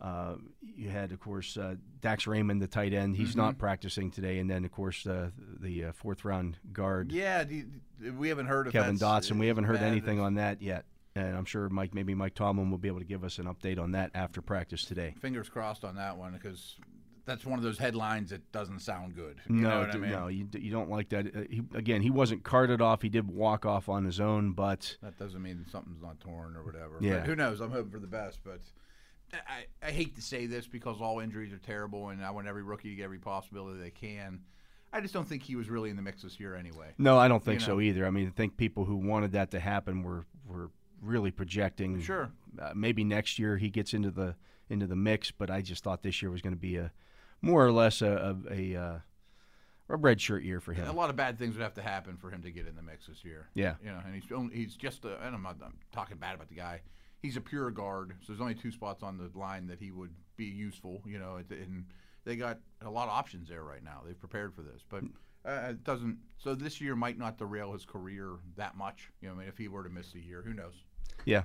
uh, 0.00 0.34
you 0.60 0.88
had, 0.90 1.12
of 1.12 1.20
course, 1.20 1.56
uh, 1.56 1.76
Dax 2.00 2.26
Raymond, 2.26 2.60
the 2.60 2.66
tight 2.66 2.92
end. 2.92 3.16
He's 3.16 3.30
Mm-hmm. 3.30 3.38
not 3.38 3.58
practicing 3.58 4.10
today, 4.10 4.38
and 4.40 4.50
then, 4.50 4.64
of 4.64 4.72
course, 4.72 5.06
uh, 5.06 5.30
the 5.60 5.84
uh, 5.86 5.92
fourth 5.92 6.24
round 6.24 6.58
guard. 6.72 7.12
Yeah, 7.12 7.44
you- 7.48 7.70
we 8.18 8.28
haven't 8.28 8.46
heard 8.46 8.66
of 8.66 8.72
Kevin 8.74 8.98
Dotson. 8.98 9.38
We 9.38 9.46
haven't 9.46 9.64
heard 9.64 9.78
anything 9.78 10.20
on 10.20 10.34
that 10.34 10.60
yet, 10.60 10.84
and 11.16 11.36
I'm 11.36 11.44
sure 11.44 11.68
Mike, 11.68 11.94
maybe 11.94 12.14
Mike 12.14 12.34
Tomlin 12.34 12.70
will 12.70 12.78
be 12.78 12.88
able 12.88 13.00
to 13.00 13.04
give 13.06 13.24
us 13.24 13.38
an 13.38 13.46
update 13.46 13.78
on 13.80 13.92
that 13.92 14.10
after 14.14 14.40
practice 14.42 14.84
today. 14.84 15.14
Fingers 15.20 15.48
crossed 15.48 15.84
on 15.84 15.96
that 15.96 16.16
one 16.16 16.32
because 16.32 16.76
that's 17.24 17.44
one 17.44 17.58
of 17.58 17.64
those 17.64 17.78
headlines 17.78 18.30
that 18.30 18.52
doesn't 18.52 18.80
sound 18.80 19.16
good. 19.16 19.40
You 19.48 19.56
no, 19.56 19.68
know 19.70 19.78
what 19.80 19.88
I 19.88 19.92
d- 19.92 19.98
mean? 19.98 20.10
no, 20.12 20.26
you, 20.28 20.44
d- 20.44 20.60
you 20.60 20.70
don't 20.70 20.90
like 20.90 21.08
that. 21.08 21.26
Uh, 21.34 21.40
he, 21.50 21.62
again, 21.74 22.02
he 22.02 22.10
wasn't 22.10 22.44
carted 22.44 22.80
off. 22.80 23.02
He 23.02 23.08
did 23.08 23.28
walk 23.28 23.66
off 23.66 23.88
on 23.88 24.04
his 24.04 24.20
own, 24.20 24.52
but 24.52 24.96
That 25.02 25.18
doesn't 25.18 25.42
mean 25.42 25.64
something's 25.72 26.02
not 26.02 26.20
torn 26.20 26.54
or 26.56 26.62
whatever. 26.64 26.98
Yeah. 27.00 27.18
But 27.18 27.26
who 27.26 27.34
knows? 27.34 27.60
I'm 27.60 27.70
hoping 27.72 27.90
for 27.90 27.98
the 27.98 28.06
best, 28.06 28.40
but 28.44 28.60
I, 29.32 29.66
I 29.84 29.90
hate 29.90 30.14
to 30.16 30.22
say 30.22 30.46
this 30.46 30.68
because 30.68 31.00
all 31.00 31.18
injuries 31.20 31.52
are 31.52 31.58
terrible, 31.58 32.10
and 32.10 32.24
I 32.24 32.30
want 32.30 32.46
every 32.46 32.62
rookie 32.62 32.90
to 32.90 32.94
get 32.94 33.04
every 33.04 33.18
possibility 33.18 33.80
they 33.80 33.90
can. 33.90 34.40
I 34.92 35.00
just 35.00 35.12
don't 35.12 35.26
think 35.26 35.42
he 35.42 35.56
was 35.56 35.68
really 35.68 35.90
in 35.90 35.96
the 35.96 36.02
mix 36.02 36.22
this 36.22 36.38
year 36.38 36.54
anyway. 36.54 36.92
no, 36.96 37.18
I 37.18 37.26
don't 37.26 37.42
think 37.44 37.60
You 37.60 37.66
so 37.66 37.80
either. 37.80 38.06
I 38.06 38.10
mean, 38.10 38.28
I 38.28 38.30
think 38.30 38.56
people 38.56 38.84
who 38.84 38.94
wanted 38.96 39.32
that 39.32 39.50
to 39.50 39.58
happen 39.58 40.02
were 40.04 40.24
were 40.46 40.70
really 41.00 41.30
projecting. 41.30 42.00
Sure. 42.00 42.30
uh, 42.60 42.72
maybe 42.74 43.04
next 43.04 43.38
year 43.38 43.56
he 43.56 43.68
gets 43.70 43.94
into 43.94 44.10
the 44.10 44.34
into 44.68 44.86
the 44.86 44.96
mix, 44.96 45.30
but 45.30 45.50
I 45.50 45.60
just 45.62 45.84
thought 45.84 46.02
this 46.02 46.20
year 46.22 46.30
was 46.30 46.42
going 46.42 46.54
to 46.54 46.60
be 46.60 46.76
a 46.76 46.90
more 47.42 47.64
or 47.64 47.70
less 47.72 48.02
a 48.02 48.36
a, 48.50 48.52
a, 48.52 48.76
uh, 48.76 48.98
a 49.88 49.96
red 49.96 50.20
shirt 50.20 50.42
year 50.42 50.60
for 50.60 50.72
him. 50.72 50.88
A 50.88 50.92
lot 50.92 51.10
of 51.10 51.16
bad 51.16 51.38
things 51.38 51.54
would 51.54 51.62
have 51.62 51.74
to 51.74 51.82
happen 51.82 52.16
for 52.16 52.30
him 52.30 52.42
to 52.42 52.50
get 52.50 52.66
in 52.66 52.74
the 52.74 52.82
mix 52.82 53.06
this 53.06 53.24
year. 53.24 53.48
Yeah. 53.54 53.74
you 53.82 53.90
know, 53.90 54.00
and 54.04 54.14
he's 54.14 54.30
only, 54.32 54.56
he's 54.56 54.74
just 54.76 55.04
a, 55.04 55.20
and 55.24 55.34
I'm 55.34 55.42
not 55.42 55.56
I'm 55.64 55.76
talking 55.92 56.16
bad 56.16 56.34
about 56.34 56.48
the 56.48 56.56
guy. 56.56 56.80
He's 57.22 57.36
a 57.36 57.40
pure 57.40 57.70
guard, 57.70 58.14
so 58.20 58.26
there's 58.32 58.40
only 58.40 58.54
two 58.54 58.70
spots 58.72 59.02
on 59.02 59.16
the 59.16 59.30
line 59.38 59.66
that 59.68 59.78
he 59.80 59.90
would 59.92 60.10
be 60.36 60.44
useful. 60.46 61.02
You 61.06 61.18
know, 61.18 61.36
and- 61.36 61.50
and 61.52 61.84
they 62.24 62.34
got 62.36 62.58
a 62.82 62.90
lot 62.90 63.04
of 63.04 63.10
options 63.14 63.48
there 63.48 63.62
right 63.62 63.84
now. 63.84 64.02
They've 64.04 64.18
prepared 64.18 64.52
for 64.52 64.62
this, 64.62 64.82
but 64.88 65.04
uh, 65.48 65.68
it 65.70 65.84
doesn't. 65.84 66.18
So 66.38 66.56
this 66.56 66.80
year 66.80 66.96
might 66.96 67.16
not 67.18 67.38
derail 67.38 67.72
his 67.72 67.84
career 67.84 68.32
that 68.56 68.76
much. 68.76 69.12
You 69.20 69.28
know, 69.28 69.34
I 69.34 69.38
mean, 69.38 69.48
if 69.48 69.56
he 69.56 69.68
were 69.68 69.84
to 69.84 69.88
miss 69.88 70.12
a 70.14 70.18
year, 70.18 70.42
who 70.44 70.52
knows? 70.52 70.74
Yeah. 71.24 71.42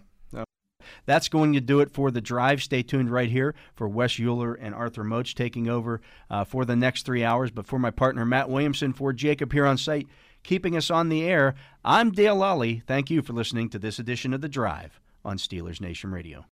That's 1.06 1.30
going 1.30 1.54
to 1.54 1.62
do 1.62 1.80
it 1.80 1.92
for 1.92 2.12
the 2.12 2.22
drive. 2.22 2.62
Stay 2.62 2.84
tuned 2.84 3.12
right 3.12 3.30
here 3.30 3.56
for 3.76 3.88
Wes 3.88 4.14
Uhler 4.14 4.58
and 4.60 4.74
Arthur 4.74 5.04
Moats 5.04 5.34
taking 5.34 5.68
over 5.68 6.02
uh, 6.30 6.44
for 6.44 6.66
the 6.66 6.76
next 6.76 7.06
three 7.06 7.24
hours. 7.24 7.52
But 7.52 7.68
for 7.68 7.80
my 7.80 7.92
partner, 7.92 8.26
Matt 8.26 8.50
Williamson, 8.50 8.94
for 8.94 9.14
Jacob 9.14 9.54
here 9.54 9.66
on 9.66 9.78
site, 9.78 10.08
keeping 10.44 10.76
us 10.76 10.90
on 10.90 11.10
the 11.10 11.24
air, 11.24 11.56
I'm 11.84 12.12
Dale 12.12 12.36
Lolley. 12.36 12.84
Thank 12.86 13.10
you 13.10 13.22
for 13.22 13.34
listening 13.34 13.70
to 13.70 13.80
this 13.80 14.00
edition 14.00 14.34
of 14.34 14.42
The 14.42 14.50
Drive 14.50 15.00
on 15.24 15.38
Steelers 15.38 15.82
Nation 15.82 16.12
Radio. 16.12 16.46